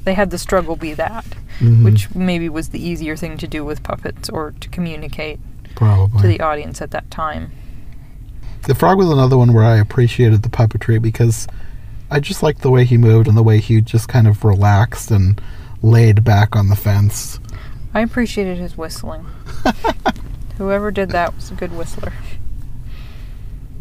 they 0.04 0.14
had 0.14 0.30
the 0.30 0.38
struggle 0.38 0.74
be 0.74 0.94
that, 0.94 1.24
Mhm, 1.60 1.84
which 1.84 2.12
maybe 2.14 2.48
was 2.48 2.70
the 2.70 2.82
easier 2.84 3.14
thing 3.14 3.36
to 3.36 3.46
do 3.46 3.62
with 3.64 3.82
puppets 3.82 4.28
or 4.30 4.52
to 4.60 4.68
communicate 4.70 5.38
probably. 5.74 6.22
to 6.22 6.26
the 6.26 6.40
audience 6.40 6.80
at 6.80 6.90
that 6.92 7.10
time. 7.10 7.52
The 8.62 8.74
frog 8.74 8.96
was 8.98 9.10
another 9.10 9.36
one 9.36 9.52
where 9.52 9.64
I 9.64 9.76
appreciated 9.76 10.42
the 10.42 10.48
puppetry 10.48 11.00
because 11.02 11.46
I 12.10 12.20
just 12.20 12.42
liked 12.42 12.62
the 12.62 12.70
way 12.70 12.84
he 12.84 12.96
moved 12.96 13.28
and 13.28 13.36
the 13.36 13.42
way 13.42 13.58
he 13.58 13.80
just 13.80 14.08
kind 14.08 14.26
of 14.26 14.44
relaxed 14.44 15.10
and 15.10 15.40
laid 15.82 16.24
back 16.24 16.54
on 16.56 16.68
the 16.68 16.76
fence. 16.76 17.40
I 17.94 18.00
appreciated 18.00 18.58
his 18.58 18.76
whistling. 18.76 19.26
Whoever 20.58 20.90
did 20.90 21.10
that 21.10 21.34
was 21.34 21.50
a 21.50 21.54
good 21.54 21.76
whistler. 21.76 22.12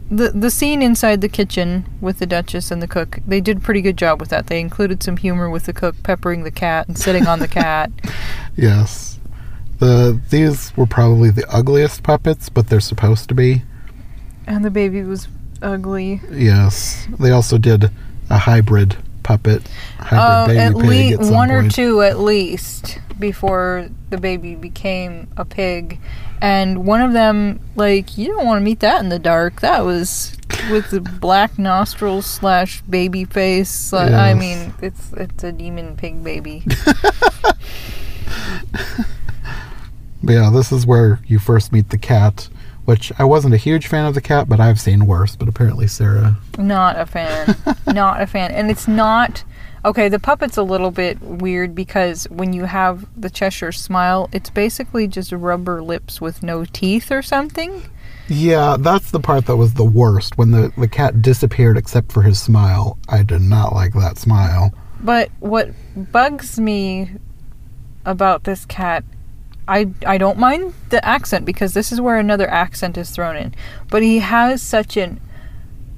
The 0.10 0.32
the 0.32 0.52
scene 0.52 0.82
inside 0.82 1.22
the 1.22 1.30
kitchen 1.30 1.86
with 2.02 2.20
the 2.20 2.26
Duchess 2.26 2.70
and 2.70 2.82
the 2.82 2.88
cook, 2.88 3.20
they 3.26 3.40
did 3.40 3.58
a 3.58 3.60
pretty 3.62 3.82
good 3.82 3.96
job 3.96 4.20
with 4.20 4.30
that. 4.30 4.48
They 4.48 4.60
included 4.60 5.02
some 5.02 5.16
humor 5.16 5.50
with 5.50 5.66
the 5.66 5.74
cook 5.74 5.96
peppering 6.04 6.44
the 6.44 6.52
cat 6.52 6.90
and 6.90 6.98
sitting 6.98 7.28
on 7.28 7.40
the 7.40 7.48
cat. 7.48 7.92
Yes. 8.58 9.18
The 9.80 10.20
these 10.30 10.76
were 10.76 10.86
probably 10.86 11.32
the 11.32 11.50
ugliest 11.50 12.04
puppets, 12.04 12.50
but 12.50 12.68
they're 12.68 12.82
supposed 12.82 13.30
to 13.30 13.34
be. 13.34 13.64
And 14.46 14.66
the 14.66 14.70
baby 14.70 15.04
was 15.04 15.30
ugly. 15.62 16.20
Yes. 16.30 17.08
They 17.18 17.32
also 17.32 17.58
did 17.58 17.90
a 18.30 18.40
hybrid 18.40 18.98
puppet, 19.24 19.64
hybrid 20.00 20.20
Uh, 20.20 20.48
baby 20.48 20.60
at 20.60 20.74
pig 20.76 20.86
least 20.86 21.22
at 21.22 21.34
one 21.34 21.52
or 21.52 21.70
two 21.70 22.02
at 22.02 22.20
least 22.20 23.00
before 23.20 23.90
the 24.10 24.18
baby 24.18 24.56
became 24.56 25.28
a 25.38 25.46
pig. 25.46 26.00
And 26.42 26.86
one 26.88 27.02
of 27.02 27.14
them, 27.14 27.60
like, 27.76 28.18
you 28.18 28.30
don't 28.30 28.48
want 28.48 28.60
to 28.60 28.64
meet 28.66 28.80
that 28.80 29.00
in 29.04 29.10
the 29.10 29.20
dark. 29.20 29.62
That 29.62 29.86
was 29.86 30.36
with 30.72 30.90
the 30.90 31.00
black 31.00 31.60
nostrils 31.60 32.26
slash 32.26 32.82
baby 32.82 33.26
face. 33.26 33.92
Sla- 33.92 34.12
I 34.14 34.34
mean, 34.34 34.74
it's 34.82 35.14
it's 35.14 35.44
a 35.44 35.52
demon 35.52 35.96
pig 35.96 36.24
baby. 36.24 36.66
Yeah, 40.24 40.52
this 40.54 40.72
is 40.72 40.86
where 40.86 41.20
you 41.26 41.40
first 41.40 41.72
meet 41.74 41.90
the 41.90 41.98
cat, 41.98 42.48
which 42.92 43.10
I 43.18 43.24
wasn't 43.24 43.54
a 43.54 43.58
huge 43.58 43.88
fan 43.88 44.06
of 44.06 44.16
the 44.16 44.22
cat, 44.22 44.50
but 44.50 44.60
I've 44.60 44.78
seen 44.78 45.06
worse. 45.06 45.38
But 45.38 45.48
apparently 45.48 45.88
Sarah. 45.88 46.36
Not 46.58 47.00
a 47.00 47.06
fan. 47.06 47.56
not 47.88 48.22
a 48.22 48.28
fan. 48.28 48.52
And 48.52 48.70
it's 48.70 48.86
not. 48.86 49.46
Okay, 49.86 50.10
the 50.10 50.20
puppet's 50.20 50.58
a 50.58 50.64
little 50.64 50.92
bit 50.92 51.22
weird 51.22 51.74
because 51.74 52.26
when 52.30 52.52
you 52.52 52.66
have 52.66 53.08
the 53.20 53.30
Cheshire 53.30 53.72
smile, 53.72 54.30
it's 54.34 54.50
basically 54.50 55.08
just 55.08 55.32
rubber 55.32 55.82
lips 55.82 56.20
with 56.20 56.44
no 56.44 56.66
teeth 56.66 57.14
or 57.14 57.22
something. 57.22 57.90
Yeah, 58.28 58.76
that's 58.78 59.10
the 59.12 59.22
part 59.22 59.46
that 59.46 59.56
was 59.56 59.76
the 59.76 59.86
worst. 59.86 60.38
When 60.38 60.52
the, 60.52 60.74
the 60.78 60.90
cat 60.90 61.22
disappeared 61.22 61.78
except 61.78 62.12
for 62.12 62.24
his 62.24 62.42
smile, 62.42 63.00
I 63.08 63.24
did 63.24 63.42
not 63.42 63.74
like 63.74 63.94
that 63.94 64.18
smile. 64.18 64.74
But 65.00 65.32
what 65.40 65.72
bugs 65.96 66.60
me 66.60 67.12
about 68.06 68.44
this 68.44 68.66
cat, 68.66 69.06
I 69.68 69.90
I 70.06 70.18
don't 70.18 70.38
mind 70.38 70.74
the 70.90 71.04
accent 71.06 71.46
because 71.46 71.74
this 71.74 71.92
is 71.92 72.02
where 72.02 72.18
another 72.18 72.50
accent 72.50 72.98
is 72.98 73.10
thrown 73.12 73.38
in. 73.38 73.54
But 73.90 74.04
he 74.04 74.20
has 74.20 74.62
such 74.62 74.98
an 74.98 75.20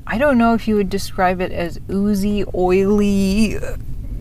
I 0.06 0.18
don't 0.18 0.38
know 0.38 0.54
if 0.54 0.68
you 0.68 0.76
would 0.76 0.90
describe 0.90 1.42
it 1.42 1.52
as 1.52 1.80
oozy, 1.90 2.44
oily 2.54 3.58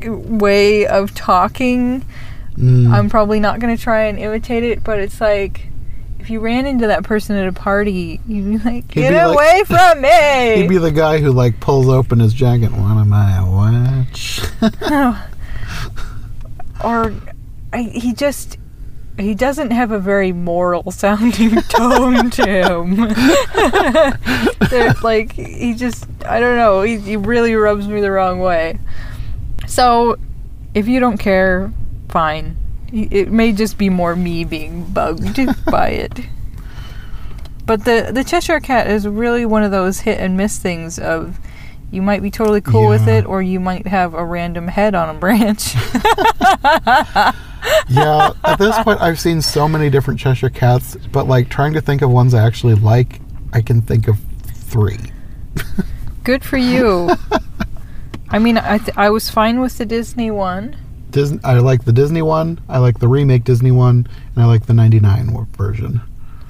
way 0.05 0.87
of 0.87 1.15
talking. 1.15 2.05
Mm, 2.57 2.93
I'm 2.93 3.11
probably 3.11 3.41
not 3.41 3.61
going 3.61 3.77
to 3.77 3.83
try 3.83 4.05
and 4.05 4.19
imitate 4.19 4.63
it, 4.63 4.85
but 4.85 5.01
it's 5.01 5.21
like 5.21 5.67
if 6.21 6.31
you 6.31 6.39
ran 6.39 6.67
into 6.67 6.87
that 6.87 7.03
person 7.03 7.35
at 7.37 7.49
a 7.49 7.53
party, 7.53 8.21
you'd 8.29 8.45
be 8.45 8.59
like, 8.59 8.87
"Get 8.89 9.11
be 9.11 9.17
like- 9.17 9.35
away 9.35 9.63
from 9.67 10.01
me 10.03 10.57
He'd 10.63 10.69
be 10.69 10.79
the 10.79 10.93
guy 10.93 11.19
who 11.19 11.33
like 11.33 11.59
pulls 11.59 11.89
open 11.89 12.21
his 12.21 12.33
jacket. 12.33 12.71
What 12.71 12.97
am 12.97 13.13
I, 13.13 13.39
a 13.39 13.45
witch? 14.07 14.41
or 16.85 17.13
I, 17.73 17.83
he 17.83 18.13
just 18.13 18.57
he 19.19 19.35
doesn't 19.35 19.71
have 19.71 19.91
a 19.91 19.99
very 19.99 20.33
moral 20.33 20.91
sounding 20.91 21.61
tone 21.69 22.31
to 22.31 22.47
him. 22.47 23.15
Like 25.03 25.33
he 25.33 25.75
just 25.75 26.07
I 26.25 26.41
don't 26.41 26.57
know. 26.57 26.83
He, 26.83 26.99
he 26.99 27.17
really 27.17 27.55
rubs 27.55 27.89
me 27.89 28.01
the 28.01 28.11
wrong 28.11 28.41
way. 28.41 28.79
So 29.67 30.17
if 30.75 30.89
you 30.89 31.01
don't 31.01 31.19
care, 31.19 31.73
fine. 32.09 32.57
It 32.93 33.31
may 33.31 33.53
just 33.53 33.79
be 33.79 33.89
more 33.89 34.15
me 34.15 34.45
being 34.45 34.85
bugged 34.85 35.39
by 35.71 35.89
it. 35.89 36.21
But 37.67 37.85
the 37.85 38.11
the 38.13 38.25
Cheshire 38.25 38.61
Cat 38.61 38.89
is 38.89 39.07
really 39.07 39.47
one 39.47 39.63
of 39.63 39.71
those 39.71 40.01
hit 40.01 40.19
and 40.19 40.37
miss 40.37 40.59
things 40.59 40.99
of 40.99 41.39
you 41.91 42.03
might 42.03 42.23
be 42.23 42.31
totally 42.31 42.63
cool 42.63 42.89
with 42.89 43.07
it 43.07 43.27
or 43.27 43.43
you 43.43 43.61
might 43.61 43.87
have 43.87 44.15
a 44.15 44.25
random 44.25 44.69
head 44.69 44.95
on 44.95 45.15
a 45.15 45.19
branch. 45.19 45.75
Yeah, 47.89 48.31
at 48.45 48.59
this 48.59 48.77
point, 48.81 49.01
I've 49.01 49.21
seen 49.21 49.41
so 49.43 49.69
many 49.69 49.91
different 49.91 50.19
Cheshire 50.21 50.51
cats, 50.51 50.97
but 51.13 51.27
like 51.29 51.49
trying 51.49 51.73
to 51.75 51.81
think 51.81 52.03
of 52.03 52.11
ones 52.11 52.35
I 52.35 52.45
actually 52.45 52.75
like, 52.75 53.21
I 53.53 53.61
can 53.61 53.83
think 53.83 54.09
of 54.09 54.19
three. 54.45 54.99
Good 56.25 56.45
for 56.45 56.57
you. 56.57 57.11
I 58.31 58.39
mean, 58.39 58.59
I 58.59 58.79
th- 58.79 58.97
I 58.97 59.11
was 59.11 59.29
fine 59.29 59.61
with 59.61 59.77
the 59.79 59.85
Disney 59.87 60.31
one. 60.31 60.77
Disney, 61.11 61.41
I 61.45 61.59
like 61.59 61.85
the 61.85 61.93
Disney 61.93 62.23
one, 62.23 62.61
I 62.69 62.79
like 62.79 62.99
the 63.01 63.09
remake 63.09 63.45
Disney 63.45 63.71
one, 63.71 64.07
and 64.35 64.43
I 64.43 64.47
like 64.47 64.65
the 64.67 64.73
'99 64.73 65.47
version. 65.53 66.01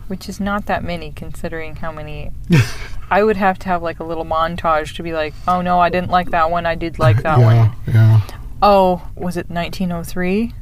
which 0.07 0.29
is 0.29 0.39
not 0.39 0.67
that 0.67 0.85
many 0.85 1.11
considering 1.11 1.77
how 1.77 1.91
many 1.91 2.31
I 3.11 3.25
would 3.25 3.37
have 3.37 3.59
to 3.61 3.69
have 3.69 3.83
like 3.83 3.99
a 3.99 4.05
little 4.05 4.25
montage 4.25 4.95
to 4.97 5.03
be 5.03 5.13
like, 5.13 5.35
"Oh 5.49 5.63
no, 5.63 5.81
I 5.81 5.89
didn't 5.89 6.11
like 6.11 6.31
that 6.31 6.51
one. 6.51 6.65
I 6.67 6.77
did 6.77 6.99
like 7.01 7.23
that 7.25 7.39
yeah, 7.41 7.45
one." 7.69 7.77
yeah. 7.89 8.21
Oh, 8.63 9.09
was 9.17 9.37
it 9.37 9.51
1903? 9.51 10.55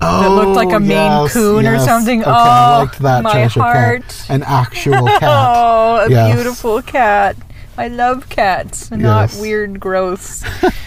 Oh, 0.00 0.34
looked 0.34 0.56
like 0.56 0.72
a 0.72 0.76
oh, 0.76 0.80
Maine 0.80 0.90
yes, 1.22 1.32
Coon 1.32 1.66
or 1.66 1.78
something. 1.78 2.20
Okay, 2.22 2.30
Oh, 2.30 2.34
I 2.34 2.78
liked 2.80 2.98
that 2.98 3.22
my 3.22 3.32
Cheshire 3.32 3.60
heart. 3.60 4.02
cat, 4.02 4.26
an 4.28 4.42
actual 4.42 5.06
cat. 5.06 5.22
Oh, 5.22 6.04
a 6.06 6.10
Yes. 6.10 6.34
beautiful 6.34 6.82
cat. 6.82 7.36
I 7.78 7.88
love 7.88 8.28
cats, 8.28 8.90
not 8.90 9.30
Yes. 9.30 9.40
weird, 9.40 9.80
gross, 9.80 10.44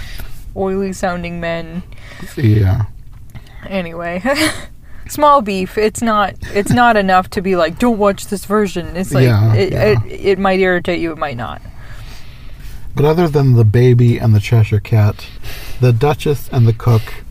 oily 0.55 0.93
sounding 0.93 1.39
men. 1.39 1.83
yeah, 2.35 2.85
Anyway, 3.67 4.21
small 5.09 5.41
beef. 5.41 5.77
It's 5.77 6.01
not. 6.01 6.35
It's 6.53 6.71
not 6.71 6.95
enough 6.97 7.29
to 7.31 7.41
be 7.41 7.55
like, 7.55 7.77
don't 7.79 7.97
watch 7.97 8.27
this 8.27 8.45
version. 8.45 8.95
It's 8.95 9.11
like 9.13 9.25
Yeah, 9.25 9.53
it, 9.53 9.71
yeah. 9.73 9.83
It, 10.05 10.11
it 10.11 10.39
might 10.39 10.59
irritate 10.59 10.99
you. 10.99 11.11
It 11.11 11.17
might 11.17 11.37
not. 11.37 11.61
but 12.95 13.05
other 13.05 13.27
than 13.27 13.53
the 13.53 13.65
baby 13.65 14.17
and 14.17 14.33
the 14.35 14.39
Cheshire 14.39 14.79
cat, 14.79 15.27
the 15.81 15.91
Duchess 15.93 16.47
and 16.51 16.67
the 16.67 16.73
cook 16.73 17.23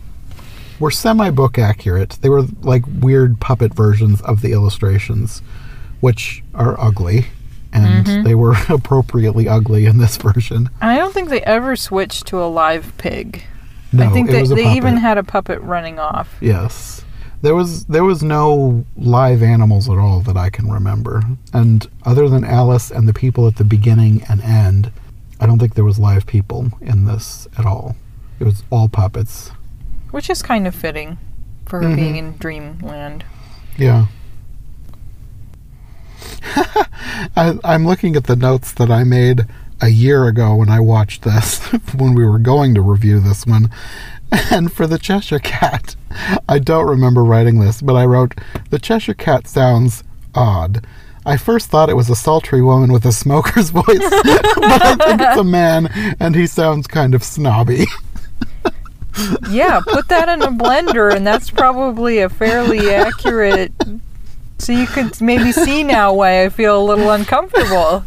were 0.79 0.91
semi-book 0.91 1.57
accurate. 1.57 2.17
They 2.21 2.29
were 2.29 2.43
like 2.61 2.83
weird 2.99 3.39
puppet 3.39 3.73
versions 3.73 4.21
of 4.21 4.41
the 4.41 4.51
illustrations, 4.53 5.41
which 5.99 6.43
are 6.55 6.79
ugly, 6.79 7.27
and 7.73 8.05
Mhm. 8.05 8.23
they 8.23 8.35
were 8.35 8.55
appropriately 8.69 9.47
ugly 9.47 9.85
in 9.85 9.97
this 9.97 10.17
version. 10.17 10.69
And 10.81 10.89
I 10.91 10.97
don't 10.97 11.13
think 11.13 11.29
they 11.29 11.41
ever 11.41 11.75
switched 11.75 12.25
to 12.27 12.41
a 12.41 12.47
live 12.47 12.93
pig. 12.97 13.43
No, 13.91 14.05
I 14.05 14.09
think 14.09 14.29
they, 14.29 14.43
they 14.43 14.73
even 14.73 14.97
had 14.97 15.17
a 15.17 15.23
puppet 15.23 15.59
running 15.61 15.97
off. 15.99 16.35
Yes. 16.41 17.03
There 17.41 17.55
was 17.55 17.85
there 17.85 18.03
was 18.03 18.21
no 18.21 18.85
live 18.97 19.41
animals 19.41 19.89
at 19.89 19.97
all 19.97 20.19
that 20.21 20.35
I 20.37 20.49
can 20.49 20.69
remember. 20.69 21.23
And 21.53 21.87
other 22.05 22.27
than 22.29 22.43
Alice 22.43 22.91
and 22.91 23.07
the 23.07 23.13
people 23.13 23.47
at 23.47 23.55
the 23.55 23.63
beginning 23.63 24.23
and 24.29 24.41
end, 24.41 24.91
I 25.39 25.45
don't 25.47 25.57
think 25.57 25.73
there 25.75 25.85
was 25.85 25.97
live 25.97 26.25
people 26.27 26.71
in 26.81 27.05
this 27.05 27.47
at 27.57 27.65
all. 27.65 27.95
It 28.39 28.43
was 28.43 28.63
all 28.69 28.89
puppets. 28.89 29.51
Which 30.11 30.29
is 30.29 30.41
kind 30.41 30.65
of 30.67 30.73
fitting 30.75 31.17
for 31.65 31.81
Mhm. 31.81 31.95
being 31.95 32.15
in 32.15 32.37
Dreamland. 32.37 33.23
Yeah. 33.77 34.05
I, 37.35 37.57
I'm 37.63 37.85
looking 37.85 38.15
at 38.15 38.25
the 38.25 38.35
notes 38.35 38.71
that 38.73 38.89
I 38.89 39.03
made 39.03 39.45
a 39.81 39.89
year 39.89 40.25
ago 40.27 40.55
when 40.55 40.69
I 40.69 40.79
watched 40.79 41.23
this, 41.23 41.59
when 41.95 42.13
we 42.13 42.25
were 42.25 42.39
going 42.39 42.75
to 42.75 42.81
review 42.81 43.19
this 43.19 43.45
one. 43.45 43.69
And 44.51 44.71
for 44.71 44.85
the 44.85 44.99
Cheshire 44.99 45.39
Cat, 45.39 45.95
I 46.47 46.59
don't 46.59 46.85
remember 46.87 47.23
writing 47.23 47.59
this, 47.59 47.81
but 47.81 47.95
I 47.95 48.05
wrote, 48.05 48.35
The 48.69 48.77
Cheshire 48.77 49.15
Cat 49.15 49.47
sounds 49.47 50.03
odd. 50.35 50.85
I 51.25 51.35
first 51.35 51.69
thought 51.71 51.89
it 51.89 51.95
was 51.95 52.11
a 52.11 52.15
sultry 52.15 52.61
woman 52.61 52.91
with 52.93 53.05
a 53.07 53.11
smoker's 53.11 53.71
voice, 53.71 53.85
but 53.87 54.83
I 54.83 54.95
think 54.99 55.21
it's 55.21 55.39
a 55.39 55.43
man, 55.43 55.87
and 56.19 56.35
he 56.35 56.45
sounds 56.45 56.85
kind 56.85 57.15
of 57.15 57.23
snobby. 57.23 57.85
Yeah, 59.49 59.81
put 59.85 60.07
that 60.09 60.29
in 60.29 60.41
a 60.41 60.47
blender, 60.47 61.13
and 61.13 61.25
that's 61.25 61.49
probably 61.49 62.19
a 62.19 62.29
fairly 62.29 62.89
accurate. 62.93 63.73
So 64.59 64.73
you 64.73 64.87
could 64.87 65.19
maybe 65.21 65.51
see 65.51 65.83
now 65.83 66.13
why 66.13 66.43
I 66.43 66.49
feel 66.49 66.81
a 66.81 66.83
little 66.83 67.11
uncomfortable. 67.11 68.03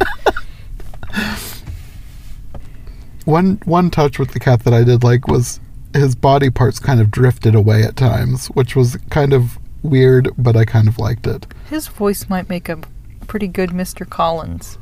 One 3.25 3.61
one 3.65 3.91
touch 3.91 4.19
with 4.19 4.33
the 4.33 4.41
cat 4.41 4.65
that 4.65 4.75
I 4.75 4.83
did 4.85 5.05
like 5.05 5.29
was 5.29 5.61
his 5.95 6.15
body 6.15 6.51
parts 6.51 6.79
kind 6.79 7.01
of 7.01 7.11
drifted 7.11 7.55
away 7.55 7.83
at 7.83 7.97
times, 7.97 8.49
which 8.49 8.75
was 8.75 8.97
kind 9.11 9.33
of 9.33 9.59
weird, 9.83 10.29
but 10.37 10.57
I 10.57 10.65
kind 10.65 10.89
of 10.89 10.99
liked 10.99 11.27
it. 11.27 11.47
His 11.69 11.89
voice 11.89 12.29
might 12.29 12.49
make 12.49 12.69
a 12.69 12.79
pretty 13.27 13.49
good 13.49 13.71
Mr. 13.71 14.09
Collins. 14.09 14.79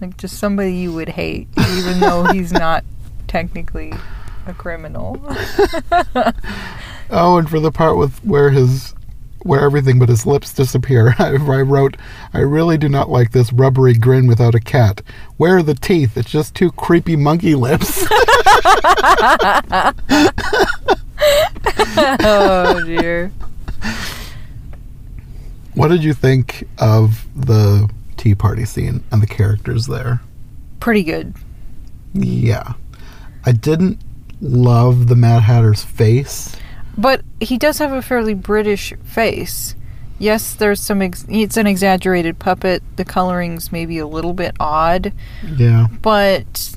Like 0.00 0.16
just 0.16 0.38
somebody 0.38 0.74
you 0.74 0.92
would 0.92 1.10
hate, 1.10 1.48
even 1.58 2.00
though 2.00 2.24
he's 2.24 2.52
not 2.52 2.84
technically 3.28 3.92
a 4.50 4.54
criminal. 4.54 5.16
Oh, 7.10 7.38
and 7.38 7.50
for 7.50 7.58
the 7.58 7.72
part 7.72 7.96
with 7.96 8.24
where 8.24 8.50
his 8.50 8.94
where 9.42 9.60
everything 9.62 9.98
but 9.98 10.10
his 10.10 10.26
lips 10.26 10.52
disappear, 10.52 11.14
I, 11.18 11.30
I 11.30 11.62
wrote, 11.62 11.96
I 12.34 12.40
really 12.40 12.76
do 12.76 12.88
not 12.88 13.08
like 13.08 13.32
this 13.32 13.52
rubbery 13.52 13.94
grin 13.94 14.26
without 14.26 14.54
a 14.54 14.60
cat. 14.60 15.00
Where 15.38 15.56
are 15.56 15.62
the 15.62 15.74
teeth? 15.74 16.16
It's 16.16 16.30
just 16.30 16.54
two 16.54 16.70
creepy 16.72 17.16
monkey 17.16 17.54
lips. 17.54 18.04
oh 22.22 22.82
dear. 22.84 23.32
what 25.74 25.88
did 25.88 26.04
you 26.04 26.12
think 26.12 26.68
of 26.78 27.26
the 27.34 27.88
tea 28.18 28.34
party 28.34 28.66
scene 28.66 29.02
and 29.10 29.22
the 29.22 29.26
characters 29.26 29.86
there? 29.86 30.20
Pretty 30.80 31.02
good. 31.02 31.34
Yeah. 32.12 32.74
I 33.46 33.52
didn't 33.52 33.98
love 34.40 35.08
the 35.08 35.16
Mad 35.16 35.42
Hatter's 35.42 35.82
face. 35.84 36.56
But 36.96 37.22
he 37.40 37.56
does 37.58 37.78
have 37.78 37.92
a 37.92 38.02
fairly 38.02 38.34
British 38.34 38.92
face. 39.04 39.74
Yes, 40.18 40.54
there's 40.54 40.80
some. 40.80 41.00
Ex- 41.00 41.24
it's 41.30 41.56
an 41.56 41.66
exaggerated 41.66 42.38
puppet. 42.38 42.82
The 42.96 43.04
coloring's 43.06 43.72
maybe 43.72 43.98
a 43.98 44.06
little 44.06 44.34
bit 44.34 44.54
odd, 44.60 45.12
Yeah. 45.56 45.86
but 46.02 46.76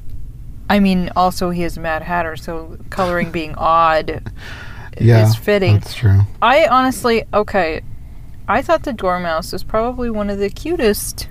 I 0.69 0.79
mean, 0.79 1.09
also 1.15 1.49
he 1.49 1.63
is 1.63 1.75
a 1.75 1.81
Mad 1.81 2.03
Hatter, 2.03 2.37
so 2.37 2.77
coloring 2.89 3.31
being 3.31 3.53
odd 3.57 4.31
Yeah. 4.99 5.27
is 5.27 5.35
fitting. 5.35 5.73
That's 5.73 5.93
true. 5.93 6.21
I 6.41 6.67
honestly, 6.67 7.23
okay, 7.33 7.81
I 8.47 8.61
thought 8.61 8.83
the 8.83 8.93
Dormouse 8.93 9.51
was 9.51 9.63
probably 9.63 10.09
one 10.09 10.29
of 10.29 10.37
the 10.39 10.49
cutest 10.49 11.27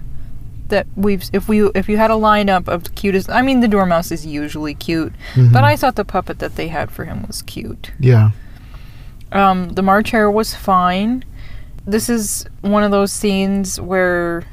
that 0.72 0.86
we've. 0.96 1.22
If 1.32 1.48
we, 1.48 1.68
if 1.76 1.88
you 1.88 1.96
had 1.96 2.10
a 2.10 2.14
lineup 2.14 2.66
of 2.66 2.82
the 2.84 2.90
cutest, 2.90 3.30
I 3.30 3.40
mean, 3.42 3.60
the 3.60 3.68
Dormouse 3.68 4.10
is 4.10 4.26
usually 4.26 4.74
cute, 4.74 5.12
Mhm. 5.34 5.52
but 5.52 5.62
I 5.62 5.76
thought 5.76 5.94
the 5.94 6.04
puppet 6.04 6.40
that 6.40 6.56
they 6.56 6.66
had 6.68 6.90
for 6.90 7.04
him 7.04 7.24
was 7.28 7.42
cute. 7.42 7.92
Yeah. 8.00 8.30
Um, 9.30 9.70
the 9.70 9.82
March 9.82 10.10
Hare 10.10 10.30
was 10.30 10.54
fine. 10.54 11.24
This 11.86 12.08
is 12.08 12.44
one 12.60 12.82
of 12.82 12.90
those 12.90 13.12
scenes 13.12 13.80
where, 13.80 14.44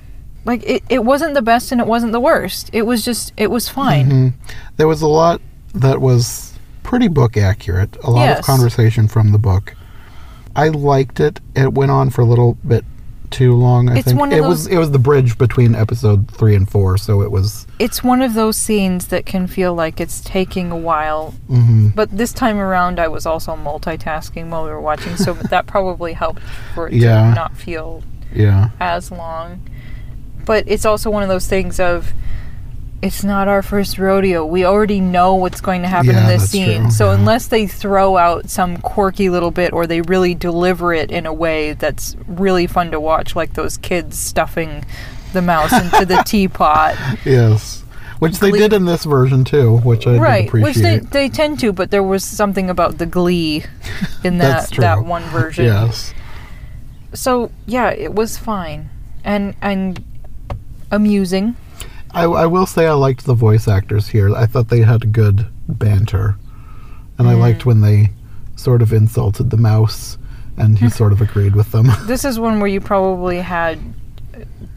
like, 0.46 0.64
it, 0.66 0.84
it 0.90 1.04
wasn't 1.04 1.34
the 1.34 1.42
best 1.42 1.72
and 1.72 1.82
it 1.82 1.88
wasn't 1.88 2.12
the 2.12 2.20
worst. 2.20 2.70
It 2.74 2.84
was 2.84 3.04
just, 3.04 3.34
it 3.38 3.52
was 3.52 3.68
fine. 3.70 4.10
Mhm. 4.10 4.34
There 4.78 4.88
was 4.88 5.02
a 5.02 5.08
lot 5.08 5.42
that 5.74 6.02
was 6.02 6.54
pretty 6.84 7.08
book 7.08 7.38
accurate. 7.38 7.98
A 8.04 8.10
lot 8.12 8.22
Yes. 8.26 8.40
of 8.40 8.46
conversation 8.46 9.08
from 9.08 9.32
the 9.32 9.38
book. 9.38 9.76
I 10.56 10.70
liked 10.70 11.20
it. 11.20 11.40
It 11.56 11.74
went 11.74 11.92
on 11.92 12.10
for 12.10 12.22
a 12.22 12.26
little 12.26 12.58
bit 12.68 12.84
too 13.32 13.56
long. 13.56 13.90
I 13.90 13.98
It's 13.98 14.08
think 14.08 14.20
one 14.20 14.32
of 14.32 14.38
it 14.38 14.42
those- 14.42 14.50
was. 14.50 14.68
It 14.68 14.78
was 14.78 14.92
the 14.92 15.00
bridge 15.00 15.38
between 15.38 15.76
episode 15.76 16.30
three 16.32 16.56
and 16.56 16.70
four, 16.70 16.98
so 16.98 17.22
it 17.22 17.32
was. 17.32 17.68
It's 17.80 18.04
one 18.04 18.22
of 18.22 18.34
those 18.34 18.58
scenes 18.58 19.08
that 19.08 19.26
can 19.26 19.48
feel 19.48 19.74
like 19.74 20.00
it's 20.02 20.22
taking 20.22 20.72
a 20.72 20.78
while. 20.78 21.34
hmm 21.48 21.90
But 21.90 22.16
this 22.18 22.34
time 22.34 22.58
around, 22.60 23.00
I 23.00 23.08
was 23.08 23.26
also 23.26 23.56
multitasking 23.56 24.50
while 24.50 24.64
we 24.64 24.70
were 24.70 24.82
watching, 24.82 25.16
so 25.18 25.34
that 25.50 25.66
probably 25.68 26.14
helped 26.14 26.42
for 26.74 26.88
it 26.88 26.94
Yeah. 26.94 27.30
to 27.30 27.36
not 27.36 27.56
feel 27.56 28.04
Yeah. 28.34 28.70
as 28.80 29.12
long. 29.12 29.62
But 30.46 30.64
it's 30.68 30.86
also 30.86 31.10
one 31.10 31.24
of 31.24 31.30
those 31.30 31.48
things 31.48 31.80
of 31.80 32.12
it's 33.02 33.24
not 33.24 33.48
our 33.48 33.62
first 33.62 33.98
rodeo. 33.98 34.46
We 34.46 34.66
already 34.66 35.00
know 35.00 35.36
what's 35.36 35.62
going 35.62 35.84
to 35.84 35.88
happen 35.88 36.12
Yeah, 36.12 36.24
in 36.24 36.28
this 36.28 36.52
scene. 36.52 36.82
true, 36.82 36.92
So 36.92 37.08
yeah. 37.12 37.18
unless 37.18 37.48
they 37.48 37.66
throw 37.68 38.18
out 38.18 38.50
some 38.50 38.78
quirky 38.78 39.30
little 39.30 39.52
bit 39.52 39.72
or 39.72 39.88
they 39.88 40.02
really 40.02 40.36
deliver 40.36 40.94
it 40.94 41.10
in 41.10 41.26
a 41.26 41.34
way 41.34 41.74
that's 41.74 42.16
really 42.28 42.68
fun 42.68 42.92
to 42.92 43.00
watch, 43.00 43.36
like 43.36 43.54
those 43.54 43.78
kids 43.78 44.18
stuffing 44.20 44.84
the 45.34 45.42
mouse 45.42 45.72
into 45.72 46.06
the 46.06 46.22
teapot. 46.26 46.96
Yes. 47.26 47.84
Which 48.20 48.40
they 48.40 48.52
did 48.52 48.74
in 48.74 48.84
this 48.84 49.06
version 49.06 49.46
too, 49.46 49.78
which 49.78 50.06
I 50.06 50.12
did 50.14 50.22
right, 50.22 50.52
which 50.52 50.76
they, 50.76 50.98
they 51.00 51.30
tend 51.30 51.62
to, 51.62 51.72
but 51.72 51.90
there 51.92 52.04
was 52.04 52.22
something 52.26 52.70
about 52.70 52.98
the 52.98 53.06
glee 53.06 53.64
in 54.26 54.38
that 54.40 54.72
that 54.72 55.06
one 55.06 55.24
version. 55.30 55.64
yes. 55.64 56.14
So 57.14 57.50
yeah, 57.66 57.92
it 57.92 58.14
was 58.14 58.38
fine. 58.38 58.90
And 59.24 59.56
and 59.62 60.04
amusing. 60.92 61.56
I, 62.12 62.24
I 62.24 62.46
will 62.48 62.66
say 62.66 62.86
I 62.88 62.94
liked 62.94 63.26
the 63.26 63.34
voice 63.36 63.68
actors 63.68 64.08
here. 64.08 64.34
I 64.36 64.46
thought 64.46 64.70
they 64.70 64.82
had 64.82 65.12
good 65.14 65.48
banter, 65.68 66.38
and 67.18 67.28
I 67.28 67.34
Mm. 67.36 67.40
liked 67.40 67.66
when 67.66 67.82
they 67.82 68.10
sort 68.56 68.82
of 68.82 68.92
insulted 68.94 69.50
the 69.52 69.58
mouse, 69.58 70.18
and 70.58 70.78
he 70.80 70.90
sort 70.90 71.12
of 71.12 71.22
agreed 71.22 71.56
with 71.56 71.72
them. 71.72 71.88
This 72.08 72.26
is 72.26 72.40
one 72.40 72.60
where 72.60 72.68
you 72.70 72.82
probably 72.82 73.38
had 73.40 73.80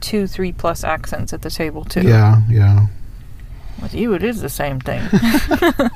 two, 0.00 0.26
three 0.26 0.52
plus 0.52 0.84
accents 0.84 1.32
at 1.32 1.42
the 1.42 1.50
table 1.50 1.84
too. 1.84 2.02
yeah, 2.02 2.42
yeah. 2.48 2.86
With 3.80 3.94
you, 3.94 4.12
it 4.14 4.22
is 4.22 4.40
the 4.42 4.48
same 4.48 4.78
thing. 4.80 5.02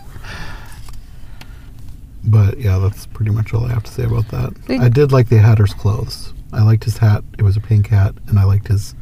But 2.29 2.59
yeah, 2.59 2.79
that's 2.79 3.07
pretty 3.07 3.31
much 3.31 3.55
all 3.55 3.67
I 3.67 3.69
have 3.73 3.85
to 3.85 3.93
say 3.93 4.03
about 4.05 4.27
that. 4.29 4.53
I 4.69 4.89
did 4.89 5.13
like 5.13 5.29
the 5.29 5.39
Hatter's 5.39 5.73
clothes. 5.73 6.35
I 6.53 6.63
liked 6.65 6.83
his 6.83 6.99
hat. 6.99 7.23
It 7.39 7.43
was 7.43 7.57
a 7.57 7.61
pink 7.61 7.87
hat, 7.89 8.15
and 8.27 8.37
I 8.39 8.45
liked 8.45 8.67
his 8.67 8.97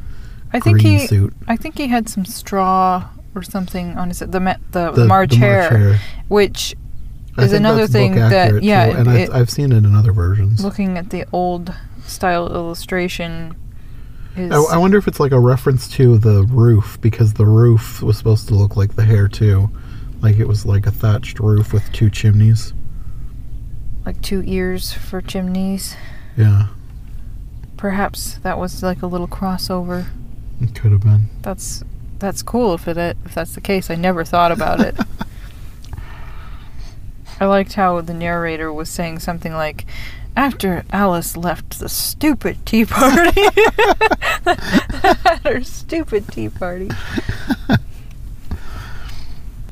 I 0.55 0.59
think 0.59 0.81
he, 0.81 1.07
suit. 1.07 1.33
I 1.47 1.55
think 1.55 1.77
he 1.77 1.87
had 1.87 2.07
some 2.09 2.25
straw 2.25 3.09
or 3.33 3.43
something 3.43 3.97
on 3.97 4.07
his 4.09 4.19
the 4.19 4.27
the, 4.27 4.59
The, 4.71 4.91
the 4.91 5.05
March 5.05 5.31
the 5.31 5.37
hair, 5.37 5.69
hair. 5.77 5.99
which 6.27 6.75
is 7.37 7.51
another 7.53 7.87
thing 7.87 8.15
that 8.15 8.63
yeah, 8.63 8.91
too, 8.91 8.97
and 8.97 9.07
it- 9.09 9.29
I, 9.31 9.39
I've 9.39 9.49
seen 9.49 9.71
it 9.71 9.77
in 9.85 9.93
other 9.95 10.13
versions. 10.13 10.63
looking 10.63 10.97
at 10.97 11.09
the 11.09 11.25
old 11.33 11.73
style 12.05 12.47
illustration 12.53 13.55
is 14.37 14.51
I, 14.51 14.75
I 14.75 14.77
wonder 14.77 14.97
if 14.97 15.07
it's 15.07 15.19
like 15.19 15.31
a 15.33 15.39
reference 15.39 15.87
to 15.91 16.17
the 16.17 16.43
roof 16.43 16.97
because 17.01 17.33
the 17.33 17.45
roof 17.45 18.01
was 18.01 18.17
supposed 18.17 18.47
to 18.49 18.55
look 18.55 18.75
like 18.77 18.95
the 18.95 19.03
hare 19.03 19.27
too, 19.27 19.69
like 20.21 20.37
it 20.37 20.47
was 20.47 20.65
like 20.65 20.85
a 20.87 20.91
thatched 20.91 21.39
roof 21.39 21.73
with 21.73 21.89
two 21.91 22.09
chimneys. 22.09 22.73
like 24.05 24.21
two 24.21 24.43
ears 24.45 24.93
for 24.93 25.21
chimneys. 25.21 25.95
Yeah, 26.37 26.67
Perhaps 27.77 28.37
that 28.39 28.57
was 28.57 28.81
like 28.83 29.01
a 29.01 29.07
little 29.07 29.27
crossover. 29.27 30.05
It 30.61 30.75
could 30.75 30.91
have 30.91 31.01
been. 31.01 31.29
That's 31.41 31.83
that's 32.19 32.41
cool 32.41 32.73
if 32.73 32.87
it 32.87 32.97
if 33.25 33.35
that's 33.35 33.55
the 33.55 33.61
case. 33.61 33.89
I 33.89 33.95
never 33.95 34.23
thought 34.23 34.51
about 34.51 34.79
it. 34.79 34.95
I 37.39 37.45
liked 37.45 37.73
how 37.73 37.99
the 38.01 38.13
narrator 38.13 38.71
was 38.71 38.89
saying 38.89 39.19
something 39.19 39.53
like, 39.53 39.85
"After 40.35 40.85
Alice 40.91 41.35
left 41.35 41.79
the 41.79 41.89
stupid 41.89 42.65
tea 42.65 42.85
party, 42.85 43.41
her 45.43 45.61
stupid 45.63 46.27
tea 46.29 46.49
party." 46.49 46.89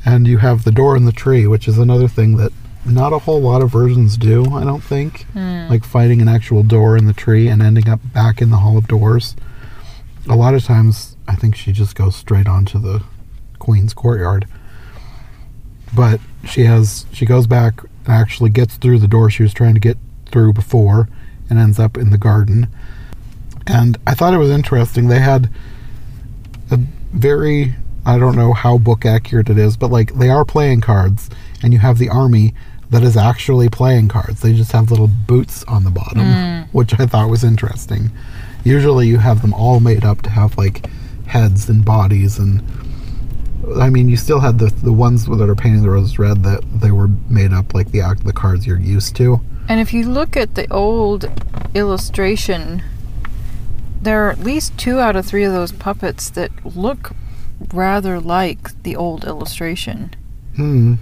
And 0.05 0.27
you 0.27 0.39
have 0.39 0.65
the 0.65 0.71
door 0.71 0.97
in 0.97 1.05
the 1.05 1.13
tree, 1.13 1.47
which 1.47 1.65
is 1.67 1.77
another 1.77 2.09
thing 2.09 2.35
that 2.35 2.51
not 2.85 3.13
a 3.13 3.19
whole 3.19 3.41
lot 3.41 3.61
of 3.61 3.71
versions 3.71 4.17
do. 4.17 4.45
I 4.53 4.63
don't 4.63 4.83
think. 4.83 5.23
Hmm. 5.31 5.67
like 5.69 5.83
fighting 5.85 6.21
an 6.21 6.27
actual 6.27 6.63
door 6.63 6.97
in 6.97 7.05
the 7.05 7.13
tree 7.13 7.47
and 7.47 7.61
ending 7.61 7.87
up 7.87 7.99
back 8.13 8.41
in 8.41 8.49
the 8.49 8.57
Hall 8.57 8.77
of 8.77 8.87
Doors. 8.87 9.35
A 10.29 10.35
lot 10.35 10.53
of 10.53 10.63
times, 10.63 11.17
I 11.27 11.35
think 11.35 11.55
she 11.55 11.71
just 11.71 11.95
goes 11.95 12.15
straight 12.15 12.47
onto 12.47 12.79
the 12.79 13.03
Queen's 13.59 13.93
courtyard. 13.93 14.47
But 15.95 16.19
she 16.45 16.63
has 16.63 17.05
she 17.11 17.25
goes 17.25 17.45
back 17.47 17.81
and 18.05 18.09
actually 18.13 18.49
gets 18.49 18.75
through 18.77 18.99
the 18.99 19.07
door 19.07 19.29
she 19.29 19.43
was 19.43 19.53
trying 19.53 19.73
to 19.75 19.79
get 19.79 19.97
through 20.25 20.53
before 20.53 21.07
and 21.49 21.59
ends 21.59 21.79
up 21.79 21.97
in 21.97 22.09
the 22.09 22.17
garden. 22.17 22.67
And 23.67 23.97
I 24.07 24.13
thought 24.13 24.33
it 24.33 24.37
was 24.39 24.49
interesting. 24.49 25.07
They 25.07 25.19
had 25.19 25.49
a 26.71 26.77
very 27.13 27.75
I 28.05 28.17
don't 28.17 28.35
know 28.35 28.53
how 28.53 28.77
book 28.77 29.05
accurate 29.05 29.49
it 29.49 29.57
is, 29.57 29.77
but 29.77 29.91
like 29.91 30.15
they 30.15 30.29
are 30.29 30.43
playing 30.43 30.81
cards 30.81 31.29
and 31.61 31.71
you 31.73 31.79
have 31.79 31.97
the 31.99 32.09
army 32.09 32.53
that 32.89 33.03
is 33.03 33.15
actually 33.15 33.69
playing 33.69 34.07
cards. 34.09 34.41
They 34.41 34.53
just 34.53 34.71
have 34.71 34.89
little 34.91 35.07
boots 35.07 35.63
on 35.65 35.83
the 35.83 35.89
bottom, 35.91 36.19
Mm. 36.25 36.67
which 36.73 36.99
I 36.99 37.05
thought 37.05 37.29
was 37.29 37.43
interesting. 37.43 38.11
Usually 38.63 39.07
you 39.07 39.17
have 39.17 39.41
them 39.41 39.53
all 39.53 39.79
made 39.79 40.05
up 40.05 40.21
to 40.23 40.29
have 40.29 40.57
like 40.57 40.87
heads 41.27 41.69
and 41.69 41.83
bodies 41.83 42.37
and 42.37 42.61
I 43.77 43.89
mean 43.89 44.09
you 44.09 44.17
still 44.17 44.39
had 44.39 44.59
the 44.59 44.67
the 44.67 44.91
ones 44.93 45.25
that 45.25 45.49
are 45.49 45.55
painting 45.55 45.81
the 45.81 45.89
roses 45.89 46.19
red 46.19 46.43
that 46.43 46.61
they 46.81 46.91
were 46.91 47.07
made 47.29 47.53
up 47.53 47.73
like 47.73 47.91
the 47.91 48.01
act 48.01 48.25
the 48.25 48.33
cards 48.33 48.67
you're 48.67 48.79
used 48.79 49.15
to. 49.17 49.41
And 49.69 49.79
if 49.79 49.93
you 49.93 50.07
look 50.09 50.35
at 50.35 50.55
the 50.55 50.71
old 50.71 51.29
illustration, 51.73 52.83
there 54.01 54.27
are 54.27 54.31
at 54.31 54.39
least 54.39 54.77
two 54.77 54.99
out 54.99 55.15
of 55.15 55.25
three 55.25 55.45
of 55.45 55.53
those 55.53 55.71
puppets 55.71 56.29
that 56.31 56.51
look 56.75 57.11
rather 57.73 58.19
like 58.19 58.83
the 58.83 58.95
old 58.95 59.23
illustration. 59.23 60.13
Hmm. 60.55 60.95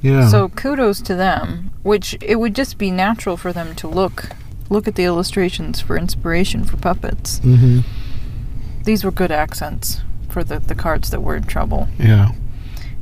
Yeah. 0.00 0.28
So 0.28 0.48
kudos 0.48 1.00
to 1.02 1.14
them, 1.14 1.70
which 1.82 2.16
it 2.20 2.36
would 2.36 2.56
just 2.56 2.76
be 2.76 2.90
natural 2.90 3.36
for 3.36 3.52
them 3.52 3.76
to 3.76 3.86
look 3.86 4.30
look 4.72 4.88
at 4.88 4.94
the 4.96 5.04
illustrations 5.04 5.80
for 5.80 5.96
inspiration 5.96 6.64
for 6.64 6.76
puppets. 6.76 7.38
hmm 7.40 7.80
These 8.84 9.04
were 9.04 9.10
good 9.12 9.30
accents 9.30 10.00
for 10.28 10.42
the, 10.42 10.58
the 10.58 10.74
cards 10.74 11.10
that 11.10 11.20
were 11.20 11.36
in 11.36 11.44
trouble. 11.44 11.88
Yeah. 11.98 12.32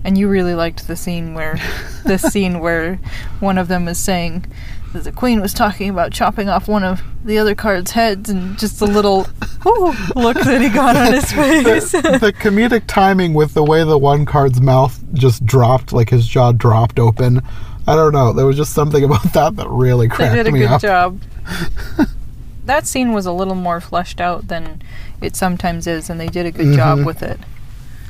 And 0.05 0.17
you 0.19 0.29
really 0.29 0.55
liked 0.55 0.87
the 0.89 0.97
scene 0.97 1.35
where 1.35 1.59
the 2.05 2.19
scene 2.19 2.59
where 2.61 2.97
one 3.39 3.57
of 3.59 3.69
them 3.69 3.87
is 3.89 3.99
saying 3.99 4.47
that 4.93 5.05
the 5.05 5.13
queen 5.13 5.41
was 5.41 5.55
talking 5.55 5.89
about 5.89 6.11
chopping 6.11 6.49
off 6.49 6.67
one 6.67 6.83
of 6.83 7.03
the 7.25 7.39
other 7.39 7.55
card's 7.55 7.93
heads 7.93 8.29
and 8.29 8.59
just 8.59 8.81
the 8.81 8.87
little 8.87 9.27
"Ooh," 9.67 9.95
look 10.17 10.37
that 10.41 10.61
he 10.61 10.69
got 10.69 10.97
on 10.97 11.13
his 11.13 11.31
face. 11.33 11.93
the, 11.93 12.19
the 12.21 12.33
comedic 12.33 12.85
timing 12.89 13.35
with 13.35 13.55
the 13.55 13.63
way 13.63 13.85
the 13.85 13.99
one 13.99 14.25
card's 14.27 14.61
mouth 14.61 14.99
just 15.13 15.47
dropped, 15.47 15.93
like 15.93 16.11
his 16.11 16.27
jaw 16.27 16.51
dropped 16.53 16.99
open. 16.99 17.41
I 17.87 17.95
don't 17.95 18.13
know. 18.13 18.33
There 18.33 18.47
was 18.47 18.57
just 18.57 18.73
something 18.73 19.05
about 19.05 19.33
that 19.35 19.55
that 19.57 19.69
really 19.69 20.09
cracked 20.09 20.33
me 20.35 20.39
up. 20.41 20.45
they 20.45 20.51
did 20.51 20.55
a 20.55 20.59
good 20.67 20.75
up. 20.75 20.81
job. 20.83 21.21
that 22.65 22.87
scene 22.87 23.13
was 23.13 23.27
a 23.27 23.33
little 23.33 23.55
more 23.55 23.81
fleshed 23.81 24.21
out 24.21 24.49
than 24.49 24.83
it 25.21 25.37
sometimes 25.37 25.87
is, 25.87 26.09
and 26.11 26.21
they 26.21 26.29
did 26.29 26.47
a 26.47 26.51
good 26.51 26.75
job 26.75 27.01
Mhm. 27.01 27.07
with 27.07 27.23
it. 27.23 27.41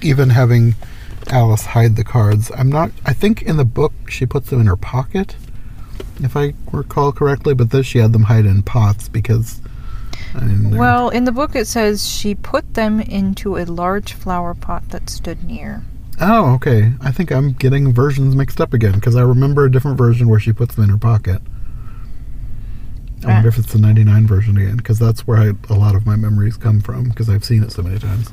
Even 0.02 0.30
having 0.30 0.74
Alice 1.28 1.66
hide 1.66 1.96
the 1.96 2.04
cards, 2.04 2.50
I'm 2.56 2.70
not. 2.70 2.90
I 3.04 3.12
think 3.12 3.42
in 3.42 3.56
the 3.56 3.64
book 3.64 3.92
she 4.08 4.26
puts 4.26 4.50
them 4.50 4.60
in 4.60 4.66
her 4.66 4.76
pocket, 4.76 5.36
if 6.22 6.36
I 6.36 6.54
recall 6.72 7.12
correctly. 7.12 7.54
But 7.54 7.70
this 7.70 7.86
she 7.86 7.98
had 7.98 8.12
them 8.12 8.24
hide 8.24 8.46
in 8.46 8.62
pots 8.62 9.08
because. 9.08 9.60
I 10.34 10.44
mean, 10.44 10.76
Well, 10.76 11.08
in 11.08 11.24
the 11.24 11.32
book 11.32 11.56
it 11.56 11.66
says 11.66 12.06
she 12.08 12.34
put 12.36 12.74
them 12.74 13.00
into 13.00 13.56
a 13.56 13.64
large 13.64 14.12
flower 14.12 14.54
pot 14.54 14.88
that 14.90 15.10
stood 15.10 15.42
near. 15.44 15.82
Oh, 16.20 16.52
okay. 16.54 16.92
I 17.00 17.10
think 17.10 17.32
I'm 17.32 17.52
getting 17.52 17.92
versions 17.92 18.36
mixed 18.36 18.60
up 18.60 18.72
again 18.72 18.92
because 18.92 19.16
I 19.16 19.22
remember 19.22 19.64
a 19.64 19.70
different 19.72 19.98
version 19.98 20.28
where 20.28 20.38
she 20.38 20.52
puts 20.52 20.74
them 20.76 20.84
in 20.84 20.90
her 20.90 20.98
pocket. 20.98 21.42
I 23.24 23.28
wonder 23.34 23.48
if 23.48 23.58
it's 23.58 23.72
the 23.72 23.78
99 23.78 24.26
version 24.26 24.56
again 24.56 24.76
because 24.76 24.98
that's 24.98 25.26
where 25.26 25.38
I, 25.38 25.52
a 25.68 25.74
lot 25.74 25.94
of 25.94 26.06
my 26.06 26.16
memories 26.16 26.56
come 26.56 26.80
from 26.80 27.08
because 27.10 27.28
I've 27.28 27.44
seen 27.44 27.62
it 27.62 27.72
so 27.72 27.82
many 27.82 27.98
times. 27.98 28.30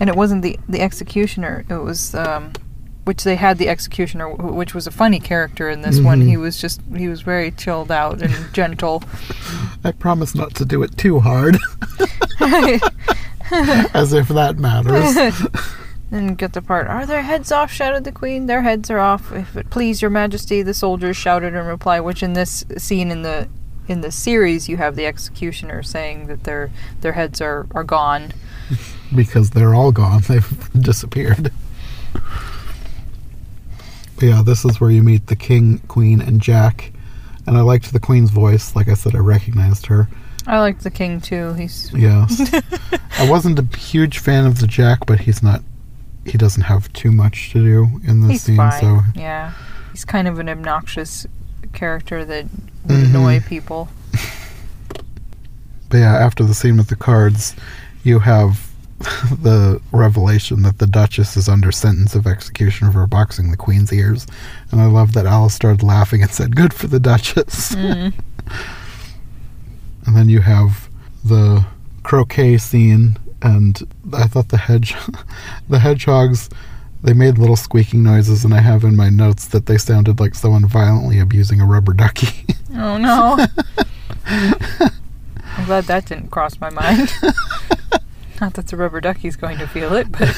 and 0.00 0.08
it 0.08 0.16
wasn't 0.16 0.42
the 0.42 0.58
the 0.68 0.80
executioner 0.80 1.64
it 1.68 1.74
was 1.74 2.14
um 2.14 2.52
which 3.04 3.24
they 3.24 3.34
had 3.36 3.58
the 3.58 3.68
executioner 3.68 4.30
which 4.34 4.72
was 4.74 4.86
a 4.86 4.90
funny 4.90 5.18
character 5.18 5.68
in 5.68 5.80
this 5.82 6.00
one 6.00 6.20
Mhm. 6.22 6.28
he 6.28 6.36
was 6.36 6.60
just 6.60 6.80
he 6.96 7.08
was 7.08 7.22
very 7.22 7.50
chilled 7.50 7.90
out 7.90 8.22
and 8.22 8.32
gentle 8.54 9.02
I 9.84 9.92
promise 9.92 10.34
not 10.34 10.54
to 10.56 10.64
do 10.64 10.82
it 10.82 10.96
too 10.96 11.20
hard, 11.20 11.56
as 13.50 14.12
if 14.12 14.28
that 14.28 14.56
matters. 14.58 15.16
and 16.12 16.36
get 16.36 16.52
the 16.54 16.62
part 16.62 16.86
are 16.88 17.06
their 17.06 17.22
heads 17.22 17.52
off 17.52 17.70
shouted 17.72 18.02
the 18.04 18.10
queen 18.12 18.46
their 18.46 18.62
heads 18.62 18.90
are 18.90 18.98
off 18.98 19.30
if 19.32 19.56
it 19.56 19.70
please 19.70 20.02
your 20.02 20.10
majesty 20.10 20.60
the 20.60 20.74
soldiers 20.74 21.16
shouted 21.16 21.54
in 21.54 21.64
reply 21.66 22.00
which 22.00 22.20
in 22.22 22.32
this 22.32 22.64
scene 22.76 23.10
in 23.12 23.22
the 23.22 23.48
in 23.90 24.02
the 24.02 24.12
series 24.12 24.68
you 24.68 24.76
have 24.76 24.94
the 24.94 25.04
executioner 25.04 25.82
saying 25.82 26.28
that 26.28 26.44
their 26.44 26.70
their 27.00 27.12
heads 27.12 27.40
are 27.40 27.66
are 27.72 27.82
gone 27.82 28.32
because 29.14 29.50
they're 29.50 29.74
all 29.74 29.90
gone. 29.90 30.22
They've 30.28 30.72
disappeared. 30.80 31.52
But 34.14 34.26
yeah, 34.26 34.42
this 34.44 34.64
is 34.64 34.80
where 34.80 34.90
you 34.90 35.02
meet 35.02 35.26
the 35.26 35.36
king, 35.36 35.78
queen, 35.88 36.20
and 36.20 36.40
Jack. 36.40 36.92
And 37.46 37.56
I 37.56 37.62
liked 37.62 37.92
the 37.92 37.98
queen's 37.98 38.30
voice. 38.30 38.76
Like 38.76 38.88
I 38.88 38.94
said, 38.94 39.16
I 39.16 39.18
recognized 39.18 39.86
her. 39.86 40.08
i 40.46 40.60
liked 40.60 40.84
the 40.84 40.90
king 40.90 41.20
too 41.20 41.54
he's 41.54 41.92
Yes. 41.92 42.52
I 43.18 43.28
wasn't 43.28 43.58
a 43.58 43.76
huge 43.76 44.18
fan 44.18 44.46
of 44.46 44.60
the 44.60 44.66
Jack, 44.66 45.06
but 45.06 45.20
he's 45.20 45.42
not. 45.42 45.62
He 46.26 46.38
doesn't 46.38 46.62
have 46.62 46.92
too 46.92 47.10
much 47.10 47.50
to 47.52 47.64
do 47.64 48.00
in 48.06 48.20
this 48.20 48.30
he's 48.30 48.42
scene, 48.42 48.56
fine 48.56 48.80
so 48.80 49.00
yeah 49.16 49.54
he's 49.90 50.04
kind 50.04 50.28
of 50.28 50.38
an 50.38 50.50
obnoxious 50.50 51.26
character 51.72 52.24
that 52.24 52.46
would 52.86 52.96
Mhm. 52.98 53.04
annoy 53.06 53.40
people 53.40 53.88
But 55.88 55.98
yeah, 55.98 56.14
after 56.16 56.44
the 56.44 56.54
scene 56.54 56.76
with 56.76 56.86
the 56.88 56.94
cards, 56.96 57.54
you 58.04 58.20
have 58.20 58.68
the 59.42 59.80
revelation 59.92 60.62
that 60.62 60.78
the 60.78 60.86
Duchess 60.86 61.36
is 61.36 61.48
under 61.48 61.72
sentence 61.72 62.14
of 62.14 62.26
execution 62.28 62.92
for 62.92 63.06
boxing 63.06 63.50
the 63.50 63.56
Queen's 63.56 63.92
ears. 63.92 64.26
And 64.70 64.80
I 64.80 64.86
love 64.86 65.14
that 65.14 65.26
Alice 65.26 65.54
started 65.54 65.82
laughing 65.82 66.22
and 66.22 66.30
said, 66.30 66.54
Good 66.54 66.72
for 66.74 66.86
the 66.86 67.00
Duchess. 67.00 67.74
Mm. 67.76 68.12
And 70.06 70.16
then 70.16 70.28
you 70.28 70.40
have 70.40 70.88
the 71.24 71.64
croquet 72.02 72.56
scene, 72.58 73.16
and 73.42 73.80
I 74.12 74.26
thought 74.26 74.48
the 74.48 74.56
hedge, 74.56 74.94
the 75.68 75.78
hedgehogs, 75.78 76.48
they 77.02 77.12
made 77.12 77.38
little 77.38 77.56
squeaking 77.56 78.02
noises, 78.02 78.44
and 78.44 78.52
I 78.52 78.60
have 78.60 78.84
in 78.84 78.96
my 78.96 79.08
notes 79.08 79.46
that 79.48 79.66
they 79.66 79.78
sounded 79.78 80.20
like 80.20 80.34
someone 80.34 80.66
violently 80.66 81.18
abusing 81.18 81.60
a 81.60 81.66
rubber 81.66 81.92
ducky. 81.92 82.46
Oh 82.72 82.96
no. 82.98 83.36
I'm 84.26 85.64
glad 85.66 85.84
that 85.86 86.06
didn't 86.06 86.30
cross 86.30 86.60
my 86.60 86.70
mind. 86.70 87.12
Not 88.40 88.54
that 88.54 88.68
the 88.68 88.76
rubber 88.76 89.00
ducky's 89.00 89.34
going 89.34 89.58
to 89.58 89.66
feel 89.66 89.92
it, 89.94 90.10
but 90.12 90.32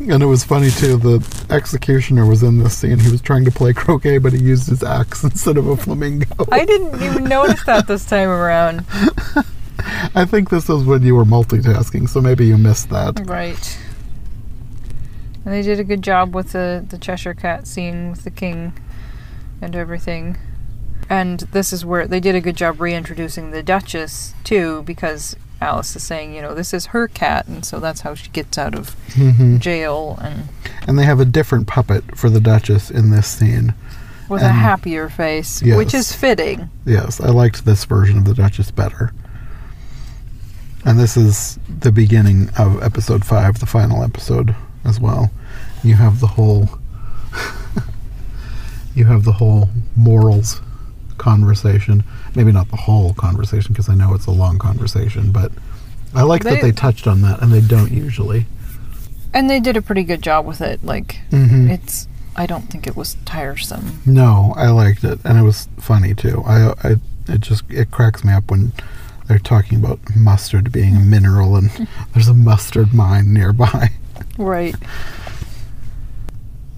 And 0.08 0.22
it 0.22 0.26
was 0.26 0.44
funny 0.44 0.70
too. 0.70 0.96
The 0.96 1.46
executioner 1.50 2.24
was 2.24 2.42
in 2.42 2.58
this 2.58 2.78
scene. 2.78 2.98
He 2.98 3.10
was 3.10 3.20
trying 3.20 3.44
to 3.44 3.50
play 3.50 3.72
croquet, 3.72 4.18
but 4.18 4.32
he 4.32 4.38
used 4.38 4.68
his 4.68 4.82
axe 4.82 5.24
instead 5.24 5.56
of 5.56 5.66
a 5.66 5.76
flamingo. 5.76 6.26
I 6.50 6.64
didn't 6.64 7.02
even 7.02 7.24
notice 7.24 7.62
that 7.64 7.86
this 7.86 8.06
time 8.06 8.28
around. 8.28 8.86
I 10.14 10.24
think 10.24 10.50
this 10.50 10.68
was 10.68 10.84
when 10.84 11.02
you 11.02 11.16
were 11.16 11.24
multitasking, 11.24 12.08
so 12.08 12.20
maybe 12.20 12.46
you 12.46 12.56
missed 12.56 12.90
that. 12.90 13.20
Right. 13.26 13.78
And 15.48 15.56
they 15.56 15.62
did 15.62 15.80
a 15.80 15.84
good 15.84 16.02
job 16.02 16.34
with 16.34 16.52
the, 16.52 16.84
the 16.86 16.98
Cheshire 16.98 17.32
Cat 17.32 17.66
scene 17.66 18.10
with 18.10 18.22
the 18.22 18.30
king 18.30 18.74
and 19.62 19.74
everything. 19.74 20.36
And 21.08 21.40
this 21.40 21.72
is 21.72 21.86
where 21.86 22.06
they 22.06 22.20
did 22.20 22.34
a 22.34 22.40
good 22.42 22.54
job 22.54 22.82
reintroducing 22.82 23.50
the 23.50 23.62
Duchess, 23.62 24.34
too, 24.44 24.82
because 24.82 25.36
Alice 25.62 25.96
is 25.96 26.02
saying, 26.02 26.34
you 26.34 26.42
know, 26.42 26.54
this 26.54 26.74
is 26.74 26.84
her 26.86 27.08
cat, 27.08 27.46
and 27.46 27.64
so 27.64 27.80
that's 27.80 28.02
how 28.02 28.14
she 28.14 28.28
gets 28.28 28.58
out 28.58 28.74
of 28.74 28.90
hmm 29.14 29.56
jail 29.56 30.18
and 30.20 30.50
And 30.86 30.98
they 30.98 31.04
have 31.04 31.18
a 31.18 31.24
different 31.24 31.66
puppet 31.66 32.14
for 32.14 32.28
the 32.28 32.40
Duchess 32.40 32.90
in 32.90 33.08
this 33.08 33.26
scene. 33.26 33.72
with 34.28 34.42
a 34.42 34.48
happier 34.50 35.08
face, 35.08 35.62
which 35.62 35.94
is 35.94 36.12
fitting. 36.12 36.68
Yes, 36.84 37.22
I 37.22 37.30
liked 37.30 37.64
this 37.64 37.86
version 37.86 38.18
of 38.18 38.26
the 38.26 38.34
Duchess 38.34 38.70
better. 38.70 39.14
And 40.84 41.00
this 41.00 41.16
is 41.16 41.58
the 41.66 41.90
beginning 41.90 42.50
of 42.58 42.82
episode 42.82 43.24
five, 43.24 43.60
the 43.60 43.66
final 43.66 44.02
episode 44.02 44.54
as 44.84 45.00
well. 45.00 45.30
You 45.84 45.94
have 45.94 46.20
the 46.20 46.26
whole 46.26 46.68
you 48.94 49.04
have 49.04 49.24
the 49.24 49.32
whole 49.32 49.68
morals 49.96 50.60
conversation. 51.18 52.02
Maybe 52.34 52.50
not 52.52 52.68
the 52.70 52.76
whole 52.76 53.14
conversation 53.14 53.72
because 53.72 53.88
I 53.88 53.94
know 53.94 54.12
it's 54.14 54.26
a 54.26 54.30
long 54.32 54.58
conversation, 54.58 55.30
but 55.30 55.52
I 56.14 56.22
like 56.22 56.42
They- 56.42 56.50
that 56.56 56.62
they 56.62 56.72
touched 56.72 57.06
on 57.06 57.22
that 57.22 57.40
and 57.40 57.52
they 57.52 57.60
don't 57.60 57.92
usually. 57.92 58.46
And 59.32 59.48
they 59.48 59.60
did 59.60 59.76
a 59.76 59.82
pretty 59.82 60.02
good 60.04 60.22
job 60.22 60.46
with 60.46 60.60
it. 60.60 60.82
Like, 60.84 61.20
Mhm. 61.30 61.70
it's, 61.70 62.08
I 62.34 62.46
don't 62.46 62.70
think 62.70 62.86
it 62.86 62.96
was 62.96 63.16
tiresome. 63.24 64.00
No, 64.06 64.54
I 64.56 64.68
liked 64.68 65.04
it, 65.04 65.20
and 65.24 65.38
it 65.38 65.42
was 65.42 65.68
funny 65.78 66.14
too. 66.14 66.42
I, 66.46 66.72
I, 66.82 66.96
it 67.28 67.40
just 67.40 67.64
it 67.70 67.90
cracks 67.90 68.24
me 68.24 68.32
up 68.32 68.50
when 68.50 68.72
they're 69.26 69.38
talking 69.38 69.78
about 69.78 70.00
mustard 70.16 70.72
being 70.72 70.96
a 70.96 71.00
mineral, 71.00 71.56
and 71.56 71.70
there's 72.14 72.28
a 72.28 72.34
mustard 72.34 72.94
mine 72.94 73.32
nearby. 73.34 73.90
Right. 74.38 74.74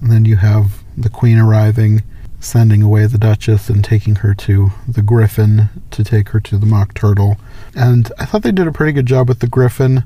And 0.01 0.11
then 0.11 0.25
you 0.25 0.37
have 0.37 0.83
the 0.97 1.09
Queen 1.09 1.37
arriving, 1.37 2.03
sending 2.39 2.81
away 2.81 3.05
the 3.05 3.17
Duchess 3.17 3.69
and 3.69 3.83
taking 3.83 4.15
her 4.17 4.33
to 4.33 4.71
the 4.87 5.01
Griffin 5.01 5.69
to 5.91 6.03
take 6.03 6.29
her 6.29 6.39
to 6.39 6.57
the 6.57 6.65
Mock 6.65 6.93
Turtle. 6.93 7.37
And 7.75 8.11
I 8.19 8.25
thought 8.25 8.43
they 8.43 8.51
did 8.51 8.67
a 8.67 8.71
pretty 8.71 8.93
good 8.93 9.05
job 9.05 9.29
with 9.29 9.39
the 9.39 9.47
Griffin. 9.47 10.03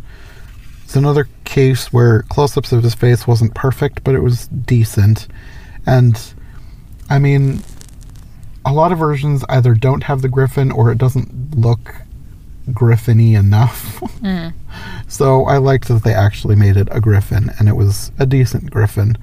It's 0.83 0.95
another 0.95 1.27
case 1.45 1.91
where 1.91 2.23
close-ups 2.23 2.71
of 2.71 2.83
his 2.83 2.93
face 2.93 3.25
wasn't 3.25 3.55
perfect, 3.55 4.03
but 4.03 4.15
it 4.15 4.21
was 4.21 4.47
decent. 4.47 5.27
And 5.85 6.19
I 7.09 7.19
mean, 7.19 7.61
a 8.65 8.73
lot 8.73 8.91
of 8.91 8.99
versions 8.99 9.43
either 9.49 9.73
don't 9.73 10.03
have 10.03 10.21
the 10.21 10.29
Griffin 10.29 10.71
or 10.71 10.91
it 10.91 10.97
doesn't 10.97 11.57
look 11.57 11.95
Griffin-y 12.73 13.37
enough. 13.37 14.01
Mm. 14.25 14.53
So 15.07 15.45
I 15.45 15.57
liked 15.57 15.87
that 15.87 16.03
they 16.03 16.13
actually 16.13 16.55
made 16.55 16.77
it 16.77 16.87
a 16.89 16.99
griffin, 16.99 17.51
and 17.59 17.69
it 17.69 17.75
was 17.75 18.11
a 18.17 18.25
decent 18.25 18.71
griffin. 18.71 19.17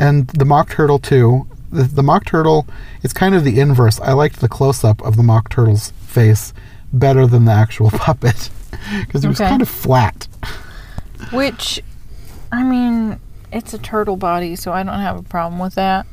And 0.00 0.26
the 0.28 0.44
mock 0.44 0.70
turtle 0.70 0.98
too. 0.98 1.46
The, 1.70 1.84
the 1.84 2.02
mock 2.02 2.24
turtle, 2.24 2.66
it's 3.02 3.12
kind 3.12 3.34
of 3.34 3.44
the 3.44 3.60
inverse. 3.60 4.00
I 4.00 4.12
liked 4.12 4.40
the 4.40 4.48
close 4.48 4.82
up 4.82 5.00
of 5.02 5.16
the 5.16 5.22
mock 5.22 5.50
turtle's 5.50 5.90
face 6.04 6.52
better 6.92 7.26
than 7.26 7.44
the 7.44 7.52
actual 7.52 7.90
puppet 7.92 8.50
because 9.06 9.24
it 9.24 9.28
was 9.28 9.40
Okay. 9.40 9.48
kind 9.50 9.62
of 9.62 9.68
flat. 9.68 10.26
Which, 11.32 11.80
I 12.50 12.64
mean, 12.64 13.20
it's 13.52 13.72
a 13.74 13.78
turtle 13.78 14.16
body, 14.16 14.56
so 14.56 14.72
I 14.72 14.82
don't 14.82 14.98
have 14.98 15.16
a 15.18 15.22
problem 15.22 15.60
with 15.60 15.74
that. 15.76 16.06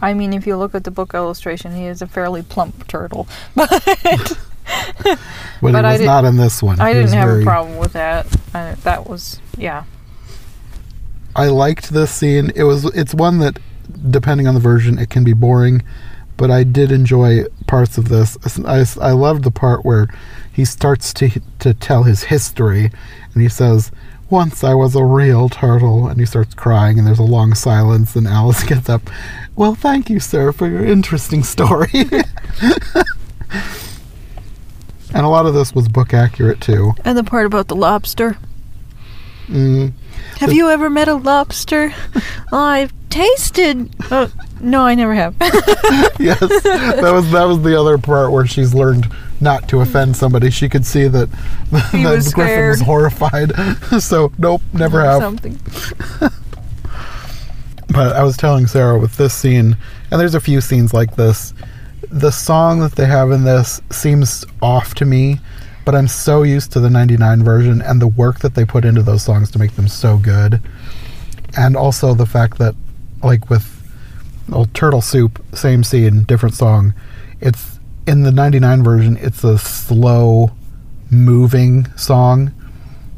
I 0.00 0.14
mean, 0.14 0.32
if 0.32 0.46
you 0.46 0.56
look 0.56 0.74
at 0.74 0.84
the 0.84 0.90
book 0.90 1.12
illustration, 1.14 1.74
he 1.76 1.84
is 1.86 2.02
a 2.02 2.06
fairly 2.06 2.42
plump 2.42 2.86
turtle, 2.88 3.28
but 3.54 3.68
But, 5.60 5.72
But 5.72 5.84
I 5.84 5.92
was 5.94 6.02
not 6.02 6.24
in 6.24 6.36
this 6.36 6.62
one. 6.62 6.80
I 6.80 6.88
He 6.88 6.94
didn't 6.94 7.12
have 7.12 7.28
very- 7.28 7.42
a 7.42 7.44
problem 7.44 7.78
with 7.78 7.92
that. 7.94 8.26
I, 8.54 8.74
that 8.84 9.08
was, 9.08 9.40
yeah. 9.56 9.84
I 11.36 11.46
liked 11.48 11.90
this 11.90 12.10
scene. 12.10 12.50
It 12.54 12.64
was 12.64 12.84
it's 12.94 13.14
one 13.14 13.38
that 13.38 13.58
depending 14.10 14.46
on 14.46 14.54
the 14.54 14.60
version 14.60 14.98
it 14.98 15.10
can 15.10 15.24
be 15.24 15.32
boring, 15.32 15.82
but 16.36 16.50
I 16.50 16.64
did 16.64 16.92
enjoy 16.92 17.44
parts 17.66 17.98
of 17.98 18.08
this. 18.08 18.36
I, 18.64 18.84
I 19.00 19.12
loved 19.12 19.44
the 19.44 19.50
part 19.50 19.84
where 19.84 20.08
he 20.52 20.64
starts 20.64 21.12
to 21.14 21.40
to 21.60 21.74
tell 21.74 22.02
his 22.04 22.24
history 22.24 22.90
and 23.32 23.42
he 23.42 23.48
says, 23.48 23.90
"Once 24.30 24.64
I 24.64 24.74
was 24.74 24.94
a 24.94 25.04
real 25.04 25.48
turtle." 25.48 26.08
And 26.08 26.18
he 26.18 26.26
starts 26.26 26.54
crying 26.54 26.98
and 26.98 27.06
there's 27.06 27.18
a 27.18 27.24
long 27.24 27.54
silence 27.54 28.16
and 28.16 28.26
Alice 28.26 28.62
gets 28.68 28.88
up, 28.88 29.08
"Well, 29.56 29.74
thank 29.74 30.10
you, 30.10 30.20
sir, 30.20 30.52
for 30.52 30.68
your 30.68 30.84
interesting 30.84 31.42
story." 31.42 31.90
and 35.14 35.24
a 35.24 35.28
lot 35.28 35.46
of 35.46 35.54
this 35.54 35.74
was 35.74 35.88
book 35.88 36.12
accurate 36.12 36.60
too. 36.60 36.94
And 37.04 37.16
the 37.16 37.24
part 37.24 37.46
about 37.46 37.68
the 37.68 37.76
lobster. 37.76 38.36
Mm. 39.48 39.92
Have 40.38 40.52
you 40.52 40.70
ever 40.70 40.88
met 40.88 41.08
a 41.08 41.14
lobster? 41.14 41.92
I've 42.52 42.92
tasted. 43.10 43.90
Oh, 44.10 44.32
no, 44.60 44.82
I 44.82 44.94
never 44.94 45.14
have. 45.14 45.34
yes, 46.18 46.40
that 46.40 47.10
was 47.12 47.30
that 47.32 47.44
was 47.44 47.62
the 47.62 47.78
other 47.78 47.98
part 47.98 48.32
where 48.32 48.46
she's 48.46 48.74
learned 48.74 49.06
not 49.40 49.68
to 49.68 49.80
offend 49.80 50.16
somebody. 50.16 50.50
She 50.50 50.68
could 50.68 50.84
see 50.84 51.08
that, 51.08 51.30
that 51.70 51.92
was 51.92 52.34
Griffin 52.34 52.68
was 52.68 52.80
horrified. 52.80 53.52
so 54.00 54.32
nope, 54.38 54.62
never 54.72 55.02
have. 55.02 55.20
Something. 55.20 55.58
But 57.88 58.14
I 58.14 58.22
was 58.22 58.36
telling 58.36 58.66
Sarah 58.66 58.98
with 58.98 59.16
this 59.16 59.34
scene, 59.34 59.76
and 60.10 60.20
there's 60.20 60.34
a 60.34 60.40
few 60.40 60.60
scenes 60.60 60.92
like 60.92 61.16
this. 61.16 61.54
The 62.10 62.30
song 62.30 62.80
that 62.80 62.92
they 62.92 63.06
have 63.06 63.30
in 63.30 63.44
this 63.44 63.80
seems 63.90 64.44
off 64.60 64.94
to 64.96 65.04
me, 65.04 65.40
but 65.88 65.94
I'm 65.94 66.06
so 66.06 66.42
used 66.42 66.70
to 66.72 66.80
the 66.80 66.90
99 66.90 67.42
version 67.42 67.80
and 67.80 67.98
the 67.98 68.06
work 68.06 68.40
that 68.40 68.54
they 68.54 68.66
put 68.66 68.84
into 68.84 69.00
those 69.00 69.22
songs 69.22 69.50
to 69.52 69.58
make 69.58 69.74
them 69.74 69.88
so 69.88 70.18
good. 70.18 70.60
And 71.56 71.78
also 71.78 72.12
the 72.12 72.26
fact 72.26 72.58
that, 72.58 72.74
like 73.22 73.48
with 73.48 73.88
old 74.52 74.74
Turtle 74.74 75.00
Soup, 75.00 75.42
same 75.54 75.82
scene, 75.82 76.24
different 76.24 76.54
song. 76.54 76.92
It's 77.40 77.80
in 78.06 78.22
the 78.22 78.30
99 78.30 78.82
version, 78.84 79.16
it's 79.16 79.42
a 79.44 79.56
slow 79.56 80.50
moving 81.10 81.86
song, 81.96 82.52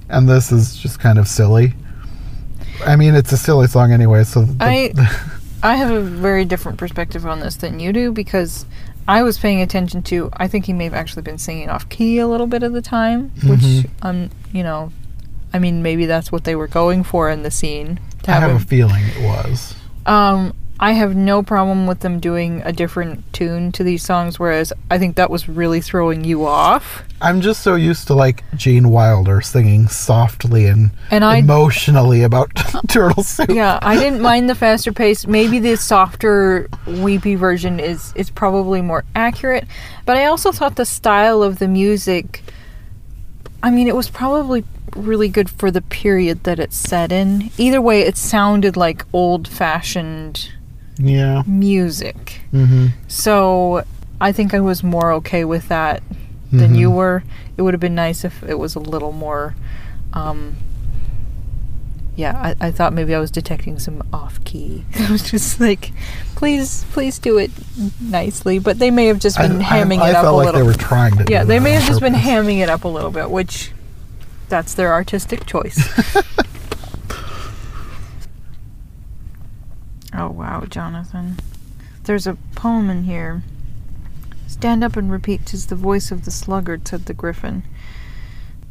and 0.09 0.29
this 0.29 0.53
is 0.53 0.77
just 0.77 1.01
kind 1.01 1.19
of 1.19 1.27
silly. 1.27 1.75
I 2.87 2.95
mean, 2.95 3.17
it's 3.17 3.33
a 3.33 3.37
silly 3.37 3.67
song 3.67 3.91
anyway, 3.91 4.23
so 4.23 4.43
the, 4.43 4.65
I- 4.65 4.93
I 5.65 5.75
have 5.75 5.91
a 5.91 6.03
very 6.03 6.45
different 6.45 6.79
perspective 6.79 7.27
on 7.27 7.41
this 7.41 7.57
than 7.57 7.81
you 7.81 7.93
do 7.93 8.13
because 8.13 8.65
I 9.09 9.23
was 9.23 9.39
paying 9.39 9.61
attention 9.61 10.03
to. 10.05 10.31
I 10.35 10.47
think 10.49 10.67
he 10.67 10.73
may 10.73 10.85
have 10.85 10.95
actually 10.95 11.23
been 11.23 11.39
singing 11.39 11.69
off 11.69 11.89
key 11.89 12.19
a 12.19 12.27
little 12.29 12.47
bit 12.47 12.63
of 12.63 12.73
the 12.73 12.83
time, 12.83 13.31
which 13.45 13.61
Mhm. 13.61 13.87
um, 14.03 14.31
you 14.53 14.63
know, 14.63 14.93
I 15.53 15.59
mean, 15.59 15.83
maybe 15.83 16.07
that's 16.07 16.31
what 16.31 16.45
they 16.45 16.55
were 16.55 16.69
going 16.69 17.03
for 17.03 17.29
in 17.31 17.43
the 17.43 17.51
scene. 17.51 17.99
To 18.25 18.31
I 18.33 18.35
have 18.41 18.51
a 18.51 18.61
feeling 18.61 19.03
it 19.05 19.23
was. 19.23 19.75
Um, 20.07 20.53
I 20.83 20.93
have 20.93 21.15
no 21.15 21.43
problem 21.43 21.87
with 21.87 22.01
them 22.01 22.21
doing 22.21 22.63
a 22.65 22.73
different 22.73 23.31
tune 23.35 23.71
to 23.73 23.85
these 23.85 24.03
songs, 24.03 24.39
whereas 24.39 24.73
I 24.91 24.97
think 24.97 25.17
that 25.17 25.29
was 25.31 25.47
really 25.47 25.83
throwing 25.83 26.25
you 26.25 26.47
off. 26.47 27.05
I'm 27.21 27.43
just 27.43 27.63
so 27.63 27.75
used 27.75 28.07
to 28.07 28.15
like 28.15 28.43
Gene 28.57 28.89
Wilder 28.89 29.43
singing 29.43 29.89
softly 29.89 30.67
and 30.67 30.91
And 31.11 31.23
I, 31.23 31.37
emotionally 31.37 32.23
about 32.23 32.51
Turtle 32.89 33.23
Soup. 33.23 33.51
yeah, 33.51 33.79
I 33.83 33.97
didn't 33.99 34.23
mind 34.23 34.49
the 34.49 34.55
faster 34.55 34.91
pace. 34.91 35.27
Maybe 35.27 35.59
the 35.59 35.77
softer, 35.77 36.67
weepy 36.87 37.35
version 37.35 37.79
is 37.79 38.15
is 38.17 38.31
probably 38.31 38.81
more 38.81 39.05
accurate, 39.15 39.67
but 40.07 40.17
I 40.17 40.25
also 40.25 40.51
thought 40.51 40.77
the 40.77 40.87
style 40.87 41.43
of 41.43 41.59
the 41.59 41.69
music. 41.69 42.43
I 43.63 43.71
mean, 43.71 43.87
it 43.87 43.95
was 43.95 44.09
probably 44.09 44.65
really 44.97 45.29
good 45.29 45.51
for 45.51 45.71
the 45.71 45.83
period 45.83 46.45
that 46.45 46.59
it's 46.59 46.75
set 46.77 47.13
in. 47.13 47.51
Either 47.59 47.83
way, 47.83 48.01
it 48.01 48.17
sounded 48.17 48.79
like 48.79 49.05
old-fashioned 49.13 50.49
Yeah. 51.01 51.43
music. 51.47 52.41
Mm-hmm. 52.53 52.87
So 53.09 53.85
I 54.21 54.33
think 54.33 54.53
I 54.55 54.61
was 54.61 54.83
more 54.83 55.13
okay 55.15 55.45
with 55.45 55.69
that 55.69 56.03
than 56.53 56.75
Mhm. 56.75 56.79
you 56.79 56.91
were. 56.91 57.23
It 57.57 57.63
would 57.63 57.75
have 57.75 57.81
been 57.81 57.95
nice 57.95 58.25
if 58.25 58.43
it 58.43 58.59
was 58.59 58.75
a 58.75 58.81
little 58.81 59.13
more. 59.13 59.55
Um, 60.13 60.57
yeah, 62.17 62.55
I, 62.61 62.67
I 62.69 62.71
thought 62.71 62.93
maybe 62.93 63.15
I 63.15 63.19
was 63.19 63.31
detecting 63.31 63.79
some 63.79 64.03
off 64.13 64.43
key. 64.45 64.85
I 64.99 65.11
was 65.11 65.31
just 65.31 65.59
like, 65.61 65.93
please, 66.37 66.85
please 66.93 67.19
do 67.19 67.39
it 67.39 67.51
nicely. 68.01 68.59
But 68.59 68.79
they 68.79 68.91
may 68.91 69.07
have 69.07 69.21
just 69.21 69.39
been 69.39 69.63
I- 69.63 69.65
hamming 69.65 70.01
I 70.01 70.11
it 70.11 70.15
up 70.17 70.25
felt 70.25 70.35
a 70.35 70.37
like 70.37 70.47
little. 70.47 70.61
they 70.61 70.67
were 70.67 70.75
trying 70.75 71.17
to. 71.19 71.27
yeah, 71.31 71.45
they 71.45 71.61
may 71.61 71.71
have 71.73 71.85
just 71.87 72.01
been 72.01 72.15
hamming 72.15 72.59
it 72.59 72.69
up 72.69 72.85
a 72.85 72.89
little 72.89 73.11
bit, 73.11 73.31
which 73.31 73.73
that's 74.49 74.75
their 74.75 74.93
artistic 74.93 75.47
choice. 75.47 75.79
oh 80.15 80.29
wow, 80.29 80.65
Jonathan. 80.69 81.39
There's 82.05 82.27
a 82.27 82.37
poem 82.55 82.91
in 82.91 83.05
here. 83.05 83.43
Stand 84.47 84.83
up 84.83 84.97
and 84.97 85.11
repeat, 85.11 85.47
"'Tis 85.47 85.67
the 85.67 85.77
voice 85.77 86.11
of 86.11 86.25
the 86.25 86.31
sluggard," 86.31 86.87
said 86.87 87.07
the 87.07 87.15
griffin. 87.15 87.63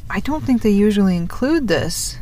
I 0.09 0.19
don't 0.19 0.43
think 0.43 0.61
they 0.61 0.71
usually 0.71 1.15
include 1.15 1.67
this. 1.67 2.17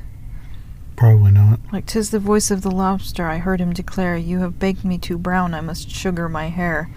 Probably 0.98 1.32
not. 1.32 1.60
Like, 1.72 1.86
"'Tis 1.86 2.10
the 2.10 2.20
voice 2.20 2.52
of 2.52 2.62
the 2.62 2.72
lobster," 2.72 3.28
I 3.28 3.38
heard 3.38 3.62
him 3.62 3.72
declare, 3.72 4.18
"You 4.18 4.40
have 4.40 4.60
baked 4.60 4.84
me 4.84 4.98
too 4.98 5.18
brown, 5.18 5.54
I 5.54 5.62
must 5.62 5.90
sugar 5.90 6.28
my 6.28 6.50
hair." 6.50 6.90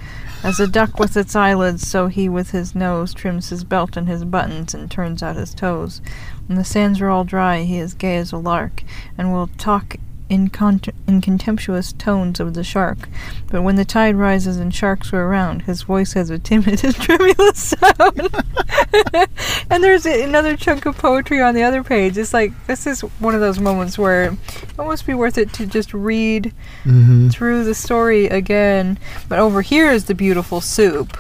As 0.42 0.58
a 0.58 0.66
duck 0.66 0.98
with 0.98 1.16
its 1.16 1.36
eyelids, 1.36 1.86
so 1.86 2.08
he 2.08 2.28
with 2.28 2.52
his 2.52 2.74
nose 2.74 3.12
trims 3.12 3.50
his 3.50 3.62
belt 3.62 3.96
and 3.96 4.08
his 4.08 4.24
buttons 4.24 4.72
and 4.72 4.90
turns 4.90 5.22
out 5.22 5.36
his 5.36 5.52
toes. 5.54 6.00
When 6.46 6.56
the 6.56 6.64
sands 6.64 7.00
are 7.00 7.10
all 7.10 7.24
dry, 7.24 7.64
he 7.64 7.78
is 7.78 7.92
gay 7.92 8.16
as 8.16 8.32
a 8.32 8.38
lark, 8.38 8.82
and 9.18 9.32
will 9.32 9.50
talk 9.58 9.96
in, 10.30 10.48
con- 10.48 10.80
in 11.06 11.20
contemptuous 11.20 11.92
tones 11.92 12.40
of 12.40 12.54
the 12.54 12.64
shark. 12.64 13.08
But 13.50 13.62
when 13.62 13.76
the 13.76 13.84
tide 13.84 14.14
rises 14.14 14.56
and 14.56 14.74
sharks 14.74 15.12
are 15.12 15.22
around, 15.24 15.62
his 15.62 15.82
voice 15.82 16.14
has 16.14 16.30
a 16.30 16.38
timid 16.38 16.82
and 16.84 16.94
tremulous 17.00 17.58
sound. 17.58 18.34
and 19.70 19.84
there's 19.84 20.06
another 20.06 20.56
chunk 20.56 20.86
of 20.86 20.96
poetry 20.96 21.42
on 21.42 21.54
the 21.54 21.62
other 21.62 21.82
page. 21.82 22.16
It's 22.16 22.32
like 22.32 22.52
this 22.66 22.86
is 22.86 23.00
one 23.20 23.34
of 23.34 23.40
those 23.40 23.58
moments 23.58 23.98
where 23.98 24.32
it 24.32 24.76
must 24.78 25.06
be 25.06 25.14
worth 25.14 25.36
it 25.36 25.52
to 25.54 25.66
just 25.66 25.92
read 25.92 26.54
Mm-hmm. 26.84 27.28
through 27.28 27.64
the 27.64 27.74
story 27.74 28.26
again. 28.26 28.98
But 29.28 29.38
over 29.38 29.60
here 29.60 29.90
is 29.90 30.06
the 30.06 30.14
beautiful 30.14 30.60
soup. 30.62 31.16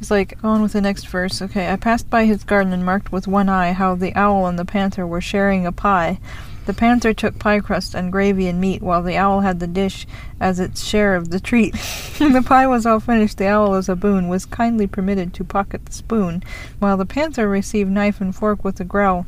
It's 0.00 0.10
like 0.10 0.36
on 0.42 0.60
with 0.62 0.72
the 0.72 0.80
next 0.80 1.06
verse. 1.06 1.40
Okay, 1.40 1.70
I 1.70 1.76
passed 1.76 2.10
by 2.10 2.24
his 2.24 2.42
garden 2.42 2.72
and 2.72 2.84
marked 2.84 3.12
with 3.12 3.28
one 3.28 3.48
eye 3.48 3.72
how 3.72 3.94
the 3.94 4.12
owl 4.16 4.46
and 4.48 4.58
the 4.58 4.64
panther 4.64 5.06
were 5.06 5.20
sharing 5.20 5.66
a 5.66 5.70
pie. 5.72 6.18
The 6.64 6.74
panther 6.74 7.12
took 7.12 7.38
pie 7.38 7.58
crust 7.60 7.94
and 7.94 8.12
gravy 8.12 8.46
and 8.46 8.60
meat, 8.60 8.82
while 8.82 9.02
the 9.02 9.16
owl 9.16 9.40
had 9.40 9.58
the 9.58 9.66
dish 9.66 10.06
as 10.40 10.60
its 10.60 10.84
share 10.84 11.16
of 11.16 11.30
the 11.30 11.40
treat. 11.40 11.74
when 12.18 12.32
the 12.32 12.42
pie 12.42 12.66
was 12.66 12.86
all 12.86 13.00
finished, 13.00 13.38
the 13.38 13.48
owl, 13.48 13.74
as 13.74 13.88
a 13.88 13.96
boon, 13.96 14.28
was 14.28 14.46
kindly 14.46 14.86
permitted 14.86 15.34
to 15.34 15.44
pocket 15.44 15.86
the 15.86 15.92
spoon, 15.92 16.42
while 16.78 16.96
the 16.96 17.06
panther 17.06 17.48
received 17.48 17.90
knife 17.90 18.20
and 18.20 18.36
fork 18.36 18.62
with 18.64 18.78
a 18.78 18.84
growl, 18.84 19.26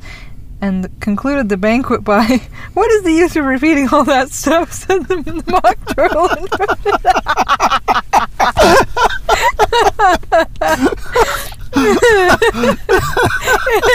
and 0.60 0.88
concluded 1.00 1.48
the 1.48 1.56
banquet 1.56 2.04
by, 2.04 2.40
"What 2.74 2.90
is 2.92 3.02
the 3.02 3.12
use 3.12 3.34
of 3.36 3.44
repeating 3.44 3.88
all 3.90 4.04
that 4.04 4.30
stuff?" 4.30 4.72
said 4.84 5.06
the, 5.06 5.16
the 5.16 5.42
mock 5.50 5.78
turtle. 5.94 6.28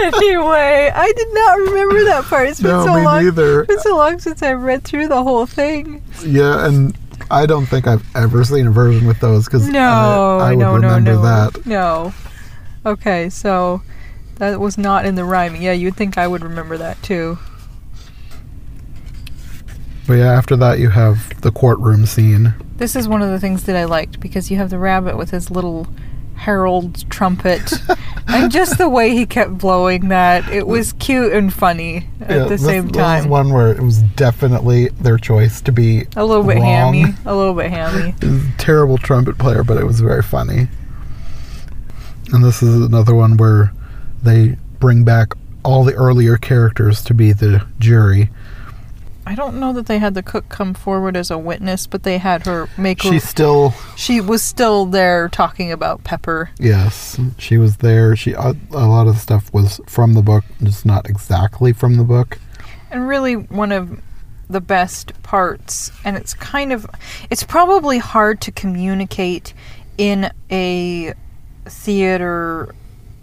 Anyway, 0.04 0.92
I 0.94 1.12
did 1.16 1.28
not 1.34 1.58
remember 1.60 2.04
that 2.06 2.24
part. 2.26 2.48
It's 2.50 2.62
been 2.62 2.72
No, 2.72 2.86
so 2.86 2.96
me 2.96 3.04
long. 3.04 3.24
neither. 3.24 3.62
It's 3.62 3.68
been 3.68 3.80
so 3.80 3.96
long 3.98 4.20
since 4.20 4.42
I 4.44 4.54
read 4.54 4.84
through 4.84 5.08
the 5.08 5.24
whole 5.24 5.46
thing. 5.46 6.02
Yeah, 6.26 6.66
and 6.66 6.98
I 7.32 7.46
don't 7.46 7.66
think 7.66 7.88
I've 7.88 8.04
ever 8.16 8.44
seen 8.44 8.68
a 8.68 8.72
version 8.72 9.08
with 9.08 9.20
those 9.20 9.46
because 9.46 9.68
No, 9.68 10.40
I, 10.40 10.50
I 10.52 10.56
would 10.56 10.60
no, 10.60 10.74
remember 10.76 11.12
no, 11.12 11.16
no, 11.16 11.22
that. 11.22 11.66
no. 11.66 12.14
Okay, 12.86 13.30
so 13.30 13.82
that 14.36 14.60
was 14.60 14.78
not 14.78 15.06
in 15.06 15.16
the 15.16 15.26
rhyming. 15.26 15.62
Yeah, 15.62 15.74
you'd 15.74 15.96
think 15.96 16.18
I 16.18 16.28
would 16.28 16.44
remember 16.44 16.78
that 16.78 17.02
too. 17.04 17.38
But 20.08 20.16
yeah, 20.16 20.32
after 20.34 20.56
that 20.56 20.80
you 20.80 20.90
have 20.90 21.40
the 21.42 21.52
courtroom 21.52 22.06
scene. 22.06 22.54
This 22.78 22.96
is 22.96 23.08
one 23.08 23.22
of 23.22 23.30
the 23.30 23.40
things 23.40 23.64
that 23.66 23.76
I 23.76 23.84
liked 23.86 24.20
because 24.20 24.50
you 24.50 24.58
have 24.58 24.70
the 24.72 24.80
rabbit 24.80 25.18
with 25.18 25.30
his 25.32 25.52
little 25.52 25.88
herald 26.40 27.10
trumpet, 27.10 27.72
and 28.28 28.52
just 28.52 28.78
the 28.78 28.90
way 28.90 29.12
he 29.12 29.26
kept 29.26 29.58
blowing 29.58 30.10
that. 30.10 30.50
It 30.50 30.68
was 30.68 30.94
cute 30.94 31.34
and 31.34 31.54
funny 31.54 32.08
at 32.22 32.30
yeah, 32.30 32.44
the 32.44 32.50
this, 32.50 32.64
same 32.64 32.88
this 32.88 32.98
time. 32.98 33.22
is 33.22 33.28
one 33.28 33.52
where 33.54 33.72
it 33.72 33.82
was 33.82 34.02
definitely 34.02 34.88
their 34.90 35.18
choice 35.18 35.62
to 35.62 35.72
be 35.72 36.06
a 36.16 36.26
little 36.26 36.44
bit 36.44 36.56
wrong. 36.56 36.94
hammy. 36.94 37.06
A 37.26 37.36
little 37.36 37.54
bit 37.54 37.70
hammy. 37.70 38.16
He 38.22 38.28
was 38.28 38.46
a 38.46 38.58
terrible 38.58 38.98
trumpet 38.98 39.38
player, 39.38 39.64
but 39.64 39.78
it 39.78 39.86
was 39.86 40.00
very 40.00 40.24
funny. 40.24 40.68
And 42.32 42.44
this 42.44 42.62
is 42.62 42.86
another 42.86 43.16
one 43.16 43.38
where 43.38 43.74
they 44.22 44.58
bring 44.80 45.04
back 45.04 45.34
all 45.64 45.84
the 45.84 45.94
earlier 45.94 46.38
characters 46.38 47.04
to 47.04 47.14
be 47.14 47.32
the 47.32 47.66
jury. 47.80 48.30
I 49.30 49.36
don't 49.36 49.60
know 49.60 49.74
that 49.74 49.86
they 49.86 50.00
had 50.00 50.16
the 50.16 50.24
cook 50.24 50.50
come 50.50 50.74
forward 50.74 51.16
as 51.16 51.30
a 51.30 51.38
witness, 51.38 51.86
but 51.86 52.02
they 52.02 52.18
had 52.18 52.48
her 52.48 52.68
make. 52.80 53.04
She's 53.04 53.30
still 53.30 53.76
she 53.96 54.20
was 54.20 54.42
still 54.42 54.88
there 54.88 55.30
talking 55.30 55.72
about 55.72 56.04
Pepper. 56.04 56.50
yes, 56.58 57.20
she 57.38 57.60
was 57.60 57.78
there. 57.78 58.16
She 58.16 58.34
a, 58.34 58.56
a 58.72 58.88
lot 58.88 59.06
of 59.06 59.14
the 59.14 59.20
stuff 59.20 59.54
was 59.54 59.80
from 59.86 60.16
the 60.16 60.24
book, 60.24 60.44
just 60.64 60.84
not 60.84 61.08
exactly 61.08 61.74
from 61.74 61.98
the 61.98 62.04
book. 62.04 62.40
And 62.90 63.08
really, 63.08 63.36
one 63.36 63.72
of 63.72 64.02
the 64.50 64.62
best 64.62 65.22
parts, 65.22 65.92
and 66.04 66.18
it's 66.18 66.34
kind 66.34 66.74
of, 66.74 66.88
it's 67.30 67.44
probably 67.44 68.00
hard 68.00 68.42
to 68.42 68.52
communicate 68.52 69.54
in 70.00 70.32
a 70.50 71.14
theater 71.66 72.74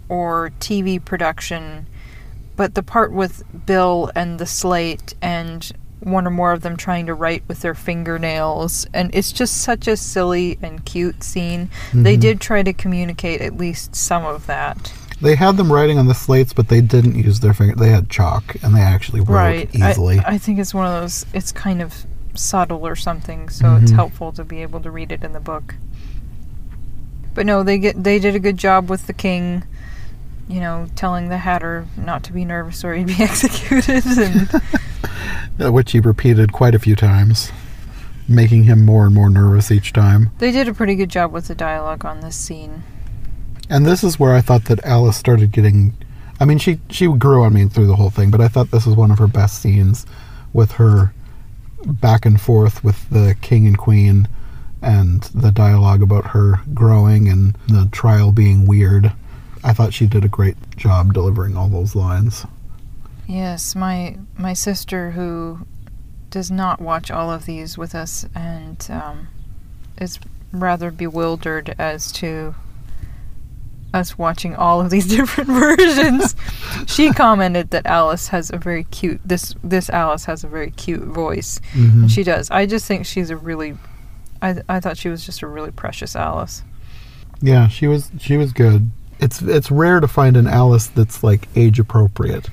or 0.07 0.51
TV 0.61 1.03
production, 1.03 1.85
but 2.55 2.75
the 2.75 2.83
part 2.83 3.11
with 3.11 3.43
Bill 3.65 4.09
and 4.15 4.39
the 4.39 4.45
slate 4.45 5.13
and 5.21 5.69
one 6.01 6.27
or 6.27 6.29
more 6.31 6.51
of 6.51 6.61
them 6.61 6.77
trying 6.77 7.05
to 7.07 7.13
write 7.13 7.43
with 7.47 7.61
their 7.61 7.73
fingernails, 7.73 8.85
and 8.93 9.09
it's 9.13 9.31
just 9.31 9.57
such 9.57 9.87
a 9.87 9.97
silly 9.97 10.57
and 10.61 10.85
cute 10.85 11.23
scene. 11.23 11.69
They 11.93 12.15
Mhm. 12.17 12.21
did 12.21 12.41
try 12.41 12.61
to 12.63 12.71
communicate 12.73 13.41
at 13.41 13.57
least 13.57 13.95
some 13.95 14.23
of 14.25 14.45
that. 14.47 14.93
They 15.19 15.33
had 15.35 15.57
them 15.57 15.73
writing 15.73 15.97
on 15.97 16.05
the 16.07 16.13
slates, 16.13 16.53
but 16.53 16.67
they 16.67 16.81
didn't 16.81 17.15
use 17.15 17.39
their 17.39 17.53
finger. 17.53 17.73
They 17.75 17.89
had 17.89 18.09
chalk, 18.09 18.55
and 18.61 18.75
they 18.75 18.81
actually 18.81 19.21
wrote 19.21 19.33
right 19.35 19.69
I- 19.81 19.89
easily. 19.91 20.19
I, 20.25 20.37
think 20.37 20.59
it's 20.59 20.73
one 20.75 20.85
of 20.85 20.93
those 21.01 21.25
it's 21.33 21.51
kind 21.51 21.81
of 21.81 22.05
subtle 22.35 22.85
or 22.85 22.95
something 22.95 23.49
so 23.49 23.77
it's 23.77 23.91
Mhm. 23.91 23.95
helpful 23.95 24.31
to 24.33 24.43
be 24.43 24.61
able 24.61 24.79
to 24.81 24.91
read 24.91 25.11
it 25.11 25.23
in 25.23 25.31
the 25.33 25.39
book 25.39 25.73
but 27.33 27.47
no 27.47 27.63
they 27.63 27.79
get 27.79 28.03
they 28.03 28.19
did 28.19 28.35
a 28.35 28.39
good 28.39 28.57
job 28.57 28.91
with 28.91 29.07
the 29.07 29.13
king 29.13 29.63
you 30.47 30.59
know 30.59 30.85
telling 30.95 31.29
the 31.29 31.39
hatter 31.39 31.87
not 31.97 32.21
to 32.21 32.31
be 32.31 32.45
nervous 32.45 32.83
or 32.85 32.93
he'd 32.93 33.07
be 33.17 33.23
executed 33.23 34.05
and 34.05 34.49
Uh, 35.59 35.71
which 35.71 35.91
he 35.91 35.99
repeated 35.99 36.53
quite 36.53 36.75
a 36.75 36.79
few 36.79 36.95
times, 36.95 37.51
making 38.27 38.63
him 38.65 38.85
more 38.85 39.05
and 39.05 39.15
more 39.15 39.29
nervous 39.29 39.71
each 39.71 39.91
time. 39.91 40.29
they 40.37 40.51
did 40.51 40.67
a 40.67 40.73
pretty 40.73 40.95
good 40.95 41.09
job 41.09 41.31
with 41.31 41.47
the 41.47 41.55
dialogue 41.55 42.05
on 42.05 42.19
this 42.19 42.35
scene 42.35 42.83
And 43.69 43.85
this 43.85 44.03
is 44.03 44.19
where 44.19 44.33
I 44.35 44.41
thought 44.41 44.65
that 44.65 44.83
Alice 44.85 45.17
started 45.17 45.51
getting. 45.51 45.93
I 46.39 46.45
mean, 46.45 46.59
she 46.59 46.79
she 46.89 47.07
grew 47.07 47.43
on 47.43 47.53
me 47.53 47.65
through 47.65 47.87
the 47.87 47.95
whole 47.95 48.11
thing, 48.11 48.29
but 48.31 48.41
I 48.41 48.47
thought 48.47 48.71
this 48.71 48.85
was 48.85 48.95
one 48.95 49.11
of 49.11 49.17
her 49.17 49.27
best 49.27 49.61
scenes, 49.61 50.05
with 50.53 50.73
her 50.73 51.13
back 51.85 52.25
and 52.25 52.39
forth 52.39 52.83
with 52.83 53.09
the 53.09 53.35
king 53.41 53.65
and 53.67 53.77
queen, 53.77 54.27
and 54.81 55.23
the 55.33 55.51
dialogue 55.51 56.01
about 56.01 56.27
her 56.27 56.61
growing 56.73 57.27
and 57.27 57.55
the 57.67 57.89
trial 57.91 58.31
being 58.31 58.65
weird. 58.67 59.11
I 59.63 59.73
thought 59.73 59.93
she 59.93 60.05
did 60.07 60.23
a 60.23 60.29
great 60.29 60.55
job 60.77 61.13
delivering 61.13 61.57
all 61.57 61.67
those 61.67 61.95
lines. 61.95 62.45
Yes 63.27 63.75
my 63.75 64.17
my 64.37 64.53
sister 64.53 65.11
who 65.11 65.59
does 66.29 66.51
not 66.51 66.81
watch 66.81 67.09
all 67.11 67.31
of 67.31 67.45
these 67.45 67.77
with 67.77 67.95
us 67.95 68.25
and 68.35 68.87
um, 68.91 69.27
is 69.99 70.19
rather 70.51 70.91
bewildered 70.91 71.75
as 71.77 72.11
to 72.11 72.55
us 73.93 74.17
watching 74.17 74.55
all 74.55 74.81
of 74.81 74.89
these 74.89 75.07
different 75.15 75.49
versions. 75.49 76.35
she 76.87 77.11
commented 77.11 77.69
that 77.71 77.85
Alice 77.85 78.27
has 78.29 78.51
a 78.51 78.57
very 78.57 78.83
cute 78.85 79.21
this 79.25 79.55
this 79.63 79.89
Alice 79.89 80.25
has 80.25 80.43
a 80.43 80.47
very 80.47 80.71
cute 80.71 81.03
voice. 81.03 81.59
Mm-hmm. 81.73 82.01
And 82.01 82.11
she 82.11 82.23
does. 82.23 82.49
I 82.51 82.65
just 82.65 82.85
think 82.85 83.05
she's 83.05 83.29
a 83.29 83.37
really 83.37 83.77
I 84.41 84.61
I 84.69 84.79
thought 84.79 84.97
she 84.97 85.09
was 85.09 85.25
just 85.25 85.41
a 85.41 85.47
really 85.47 85.71
precious 85.71 86.15
Alice. 86.15 86.63
Yeah, 87.41 87.67
she 87.67 87.87
was 87.87 88.11
she 88.19 88.37
was 88.37 88.53
good. 88.53 88.91
It's 89.19 89.41
it's 89.41 89.71
rare 89.71 89.99
to 89.99 90.07
find 90.07 90.37
an 90.37 90.47
Alice 90.47 90.87
that's 90.87 91.23
like 91.23 91.47
age 91.55 91.79
appropriate. 91.79 92.49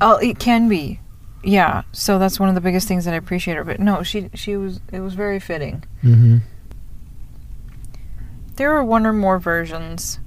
Oh, 0.00 0.16
it 0.16 0.38
can 0.38 0.68
be. 0.68 1.00
Yeah. 1.42 1.82
So 1.92 2.18
that's 2.18 2.40
one 2.40 2.48
of 2.48 2.54
the 2.54 2.60
biggest 2.60 2.88
things 2.88 3.04
that 3.04 3.14
I 3.14 3.18
appreciate 3.18 3.56
her. 3.56 3.64
But 3.64 3.80
no, 3.80 4.02
she 4.02 4.30
she 4.34 4.56
was 4.56 4.80
it 4.92 5.00
was 5.00 5.14
very 5.14 5.38
fitting. 5.38 5.84
Mm-hmm. 6.02 6.38
There 8.56 8.72
are 8.72 8.84
one 8.84 9.06
or 9.06 9.12
more 9.12 9.38
versions 9.38 10.20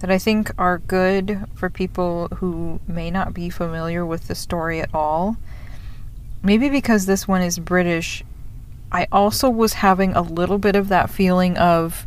that 0.00 0.10
I 0.10 0.18
think 0.18 0.50
are 0.58 0.78
good 0.78 1.44
for 1.54 1.70
people 1.70 2.28
who 2.36 2.80
may 2.86 3.10
not 3.10 3.32
be 3.32 3.48
familiar 3.48 4.04
with 4.04 4.28
the 4.28 4.34
story 4.34 4.80
at 4.80 4.94
all. 4.94 5.36
Maybe 6.42 6.68
because 6.68 7.06
this 7.06 7.26
one 7.26 7.42
is 7.42 7.58
British, 7.58 8.22
I 8.92 9.06
also 9.10 9.50
was 9.50 9.74
having 9.74 10.14
a 10.14 10.22
little 10.22 10.58
bit 10.58 10.76
of 10.76 10.88
that 10.88 11.10
feeling 11.10 11.56
of 11.56 12.06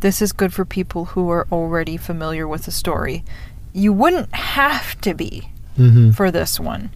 this 0.00 0.20
is 0.20 0.32
good 0.32 0.52
for 0.52 0.64
people 0.64 1.06
who 1.06 1.30
are 1.30 1.46
already 1.50 1.96
familiar 1.96 2.46
with 2.46 2.64
the 2.64 2.70
story. 2.70 3.24
You 3.72 3.92
wouldn't 3.92 4.34
have 4.34 5.00
to 5.02 5.14
be 5.14 5.50
Mm-hmm. 5.78 6.10
for 6.10 6.30
this 6.30 6.58
one, 6.60 6.90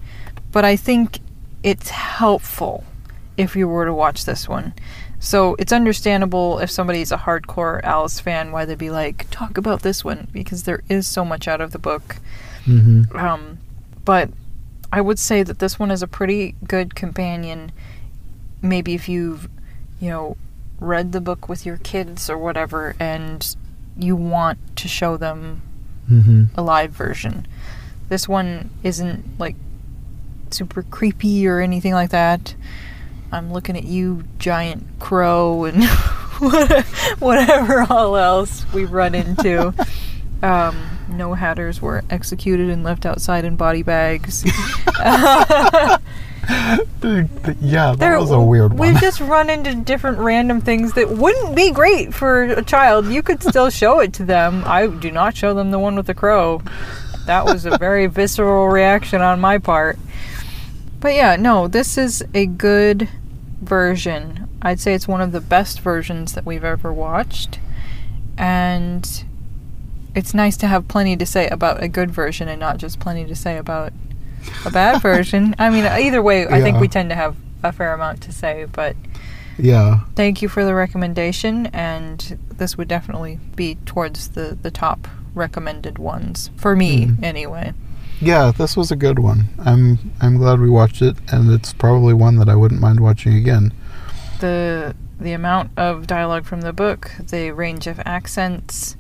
but 0.51 0.65
I 0.65 0.77
think 0.77 1.21
it's 1.63 1.89
helpful 1.91 2.85
if 3.37 3.55
you 3.57 3.69
were 3.69 3.87
to 3.87 3.95
watch 3.95 4.25
this 4.25 4.49
one. 4.49 4.75
So 5.21 5.55
it's 5.61 5.73
understandable 5.73 6.59
if 6.59 6.69
somebody's 6.71 7.13
a 7.13 7.17
hardcore 7.17 7.81
Alice 7.85 8.19
fan 8.19 8.51
why 8.51 8.65
they'd 8.65 8.77
be 8.77 8.91
like, 8.91 9.27
talk 9.31 9.57
about 9.57 9.83
this 9.83 10.05
one 10.05 10.27
because 10.33 10.65
there 10.65 10.83
is 10.89 11.07
so 11.07 11.25
much 11.25 11.47
out 11.47 11.61
of 11.61 11.71
the 11.71 11.79
book. 11.79 12.17
Mm-hmm. 12.67 13.17
Um, 13.17 13.59
but 14.05 14.31
I 14.93 15.01
would 15.01 15.21
say 15.21 15.45
that 15.45 15.61
this 15.61 15.79
one 15.79 15.93
is 15.93 16.03
a 16.03 16.09
pretty 16.09 16.57
good 16.67 16.97
companion. 16.97 17.71
Maybe 18.61 18.95
if 18.95 19.09
you've, 19.09 19.49
you 20.01 20.11
know, 20.11 20.37
read 20.81 21.13
the 21.13 21.21
book 21.21 21.49
with 21.49 21.65
your 21.65 21.77
kids 21.79 22.29
or 22.29 22.37
whatever, 22.37 22.97
and 22.99 23.55
you 23.97 24.17
want 24.17 24.59
to 24.79 24.89
show 24.89 25.17
them 25.17 25.63
Mm-hmm. 26.11 26.47
a 26.57 26.63
live 26.63 26.91
version. 26.91 27.47
This 28.13 28.29
one 28.29 28.69
isn't 28.83 29.25
like 29.39 29.57
super 30.51 30.83
creepy 30.83 31.49
or 31.49 31.61
anything 31.61 31.95
like 31.95 32.11
that. 32.11 32.55
I'm 33.33 33.55
looking 33.55 33.75
at 33.75 33.85
you, 33.85 34.25
giant 34.39 34.85
crow, 34.99 35.65
and 35.65 35.83
whatever 37.21 37.87
all 37.89 38.15
else 38.19 38.67
we 38.75 38.85
run 38.85 39.15
into. 39.15 39.73
Um, 40.43 40.77
no 41.09 41.35
hatters 41.35 41.81
were 41.81 42.03
executed 42.11 42.69
and 42.69 42.83
left 42.83 43.07
outside 43.07 43.45
in 43.45 43.55
body 43.55 43.85
bags. 43.85 44.43
Yeah, 47.61 47.93
that 47.93 47.97
There- 47.99 48.19
was 48.19 48.33
a 48.33 48.41
weird 48.41 48.73
one. 48.73 48.89
We've 48.93 49.01
just 49.01 49.21
run 49.21 49.49
into 49.49 49.75
different 49.77 50.19
random 50.19 50.61
things 50.61 50.95
that 50.95 51.09
wouldn't 51.11 51.55
be 51.55 51.71
great 51.71 52.13
for 52.13 52.43
a 52.43 52.63
child. 52.63 53.07
You 53.07 53.23
could 53.23 53.41
still 53.43 53.71
show 53.71 54.01
it 54.01 54.13
to 54.15 54.25
them. 54.25 54.65
I 54.67 54.89
do 54.89 55.13
not 55.13 55.37
show 55.37 55.55
them 55.55 55.71
the 55.71 55.79
one 55.79 55.95
with 55.95 56.07
the 56.07 56.15
crow. 56.15 56.61
That 57.27 57.45
was 57.45 57.65
a 57.65 57.79
very 57.79 58.07
visceral 58.07 58.69
reaction 58.69 59.21
on 59.23 59.41
my 59.41 59.59
part. 59.59 59.99
But 61.01 61.15
yeah, 61.15 61.37
no, 61.37 61.69
this 61.69 61.99
is 61.99 62.23
a 62.35 62.47
good 62.47 63.09
version. 63.61 64.49
I'd 64.61 64.81
say 64.81 64.95
it's 64.95 65.09
one 65.09 65.21
of 65.21 65.33
the 65.33 65.41
best 65.41 65.81
versions 65.81 66.35
that 66.35 66.47
we've 66.47 66.65
ever 66.65 66.93
watched. 66.93 67.59
And 68.39 69.25
it's 70.15 70.35
nice 70.35 70.57
to 70.59 70.67
have 70.67 70.89
plenty 70.89 71.17
to 71.17 71.27
say 71.27 71.49
about 71.49 71.83
a 71.83 71.89
good 71.89 72.11
version 72.11 72.49
and 72.49 72.61
not 72.61 72.79
just 72.79 73.01
plenty 73.01 73.25
to 73.25 73.35
say 73.35 73.57
about 73.57 73.93
a 74.65 74.71
bad 74.71 75.01
version. 75.03 75.55
I 75.59 75.71
mean, 75.71 75.85
either 75.85 76.23
way, 76.23 76.47
I 76.47 76.61
think 76.61 76.79
we 76.79 76.89
tend 76.89 77.11
to 77.11 77.17
have 77.17 77.37
a 77.63 77.73
fair 77.73 77.95
amount 77.95 78.23
to 78.23 78.33
say, 78.33 78.67
but 78.71 78.97
yeah, 79.59 80.01
thank 80.15 80.43
you 80.43 80.49
for 80.49 80.65
the 80.65 80.75
recommendation, 80.75 81.67
and 81.67 82.39
this 82.57 82.77
would 82.77 82.89
definitely 82.89 83.39
be 83.55 83.77
towards 83.87 84.31
the, 84.31 84.57
the 84.61 84.71
top 84.71 85.07
recommended 85.35 85.99
ones 85.99 86.51
for 86.57 86.75
me, 86.77 87.07
Mhm. 87.07 87.23
anyway. 87.23 87.73
yeah, 88.21 88.53
this 88.57 88.77
was 88.77 88.91
a 88.91 88.97
good 88.97 89.19
one. 89.19 89.49
I'm 89.65 89.99
I'm 90.21 90.37
glad 90.37 90.61
we 90.61 90.71
watched 90.71 91.03
it, 91.03 91.17
and 91.33 91.51
it's 91.51 91.73
probably 91.73 92.15
one 92.15 92.37
that 92.37 92.49
I 92.49 92.55
wouldn't 92.55 92.81
mind 92.81 93.01
watching 93.01 93.35
again. 93.35 93.73
The 94.41 94.95
the 95.21 95.33
amount 95.33 95.71
of 95.77 96.07
dialogue 96.07 96.45
from 96.45 96.63
the 96.63 96.73
book, 96.73 97.11
the 97.31 97.51
range 97.53 97.87
of 97.87 98.01
accents, 98.05 98.97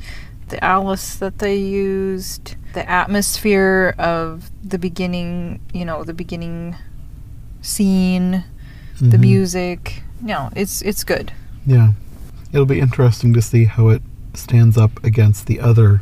the 0.48 0.62
Alice 0.64 1.16
that 1.16 1.38
they 1.40 1.56
used, 1.56 2.54
the 2.74 2.88
atmosphere 2.88 3.94
of 3.98 4.50
the 4.62 4.78
beginning, 4.78 5.58
you 5.72 5.84
know, 5.84 6.04
the 6.04 6.14
beginning 6.14 6.76
scene, 7.60 8.44
the 9.00 9.16
Mhm. 9.16 9.20
music. 9.20 10.02
No, 10.20 10.50
it's 10.54 10.82
it's 10.82 11.04
good. 11.04 11.32
Yeah, 11.66 11.92
it'll 12.52 12.66
be 12.66 12.80
interesting 12.80 13.32
to 13.34 13.42
see 13.42 13.64
how 13.66 13.88
it 13.88 14.02
stands 14.34 14.76
up 14.78 15.02
against 15.04 15.46
the 15.46 15.60
other 15.60 16.00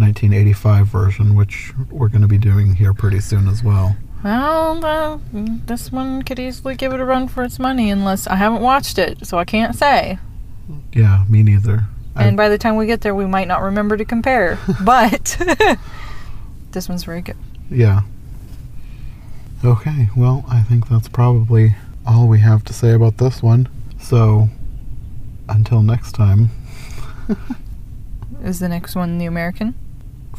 1985 0.00 0.86
version, 0.86 1.34
which 1.34 1.72
we're 1.90 2.08
going 2.08 2.22
to 2.22 2.28
be 2.28 2.38
doing 2.38 2.74
here 2.74 2.92
pretty 2.94 3.20
soon 3.20 3.46
as 3.48 3.62
well. 3.62 3.96
Well, 4.24 5.20
this 5.32 5.90
one 5.92 6.22
could 6.22 6.38
easily 6.38 6.74
give 6.74 6.92
it 6.92 7.00
a 7.00 7.04
run 7.04 7.28
for 7.28 7.42
its 7.42 7.58
money 7.58 7.90
unless 7.90 8.26
I 8.26 8.36
haven't 8.36 8.62
watched 8.62 8.98
it, 8.98 9.26
so 9.26 9.38
I 9.38 9.44
can't 9.44 9.74
say. 9.74 10.18
Yeah, 10.92 11.24
me 11.28 11.42
neither. 11.42 11.84
I- 12.16 12.24
And 12.24 12.36
by 12.36 12.48
the 12.48 12.58
time 12.58 12.76
we 12.76 12.86
get 12.86 13.00
there, 13.02 13.14
we 13.14 13.26
might 13.26 13.48
not 13.48 13.62
remember 13.62 13.96
to 13.96 14.04
compare. 14.04 14.58
but 14.84 15.36
this 16.72 16.88
one's 16.88 17.04
very 17.04 17.22
good. 17.22 17.36
Yeah. 17.70 18.00
Okay, 19.64 20.08
well, 20.16 20.44
I 20.48 20.62
think 20.62 20.88
that's 20.88 21.08
probably 21.08 21.76
all 22.06 22.26
we 22.28 22.40
have 22.40 22.64
to 22.64 22.72
say 22.72 22.92
about 22.92 23.18
this 23.18 23.42
one. 23.42 23.68
So, 24.00 24.48
until 25.48 25.82
next 25.82 26.12
time, 26.12 26.50
Is 28.42 28.58
the 28.58 28.68
next 28.68 28.94
one 28.96 29.18
the 29.18 29.26
American? 29.26 29.74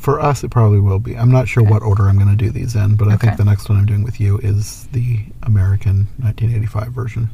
For 0.02 0.20
us, 0.20 0.44
it 0.44 0.50
probably 0.50 0.80
will 0.80 0.98
be. 0.98 1.16
I'm 1.16 1.30
not 1.30 1.48
sure 1.48 1.62
Okay. 1.62 1.72
what 1.72 1.84
order 1.84 2.10
I'm 2.10 2.18
going 2.18 2.36
to 2.36 2.36
do 2.36 2.50
these 2.50 2.76
in, 2.76 2.96
but 2.96 3.08
I 3.08 3.18
think 3.18 3.38
the 3.38 3.46
next 3.46 3.70
one 3.70 3.78
I'm 3.78 3.86
doing 3.86 4.04
with 4.04 4.20
you 4.20 4.40
is 4.40 4.88
the 4.94 5.20
American 5.44 6.08
1985 6.18 6.88
version. 6.92 7.30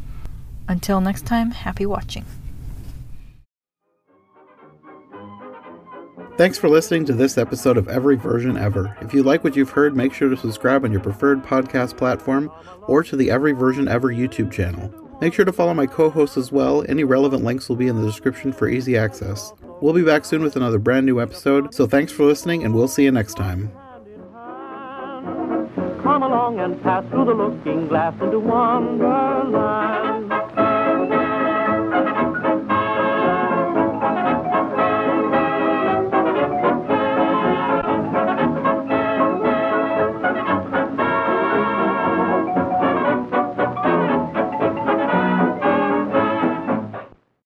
Until 0.67 0.99
next 0.99 1.25
time, 1.25 1.51
happy 1.51 1.85
watching. 1.85 2.25
Thanks 6.37 6.57
for 6.57 6.67
listening 6.67 7.05
to 7.05 7.13
this 7.13 7.37
episode 7.37 7.77
of 7.77 7.87
Every 7.87 8.17
Version 8.17 8.57
Ever. 8.57 8.95
If 8.99 9.13
you 9.13 9.23
like 9.23 9.45
what 9.45 9.55
you've 9.55 9.69
heard, 9.69 9.95
make 9.95 10.13
sure 10.13 10.27
to 10.29 10.35
subscribe 10.35 10.83
on 10.83 10.91
your 10.91 10.99
preferred 11.01 11.43
podcast 11.43 11.95
platform 11.97 12.51
or 12.81 13.01
to 13.01 13.15
the 13.15 13.31
Every 13.31 13.53
Version 13.53 13.87
Ever 13.87 14.09
YouTube 14.09 14.51
channel. 14.51 14.93
Make 15.21 15.33
sure 15.33 15.45
to 15.45 15.53
follow 15.53 15.73
my 15.73 15.85
co 15.87 16.09
hosts 16.09 16.35
as 16.35 16.51
well. 16.51 16.83
Any 16.89 17.05
relevant 17.05 17.45
links 17.45 17.69
will 17.69 17.77
be 17.77 17.87
in 17.87 17.95
the 17.99 18.05
description 18.05 18.51
for 18.51 18.67
easy 18.67 18.97
access. 18.97 19.53
We'll 19.79 19.93
be 19.93 20.03
back 20.03 20.25
soon 20.25 20.41
with 20.41 20.55
another 20.55 20.79
brand 20.79 21.05
new 21.05 21.21
episode, 21.21 21.73
so 21.73 21.85
thanks 21.85 22.11
for 22.11 22.23
listening, 22.25 22.63
and 22.63 22.73
we'll 22.73 22.87
see 22.87 23.03
you 23.03 23.11
next 23.11 23.35
time. 23.35 23.71
Come 26.01 26.23
along 26.23 26.59
and 26.59 26.81
pass 26.81 27.03
through 27.11 27.25
the 27.25 27.33
looking 27.33 27.87
glass 27.87 28.19
into 28.21 28.39
Wonderland. 28.39 30.31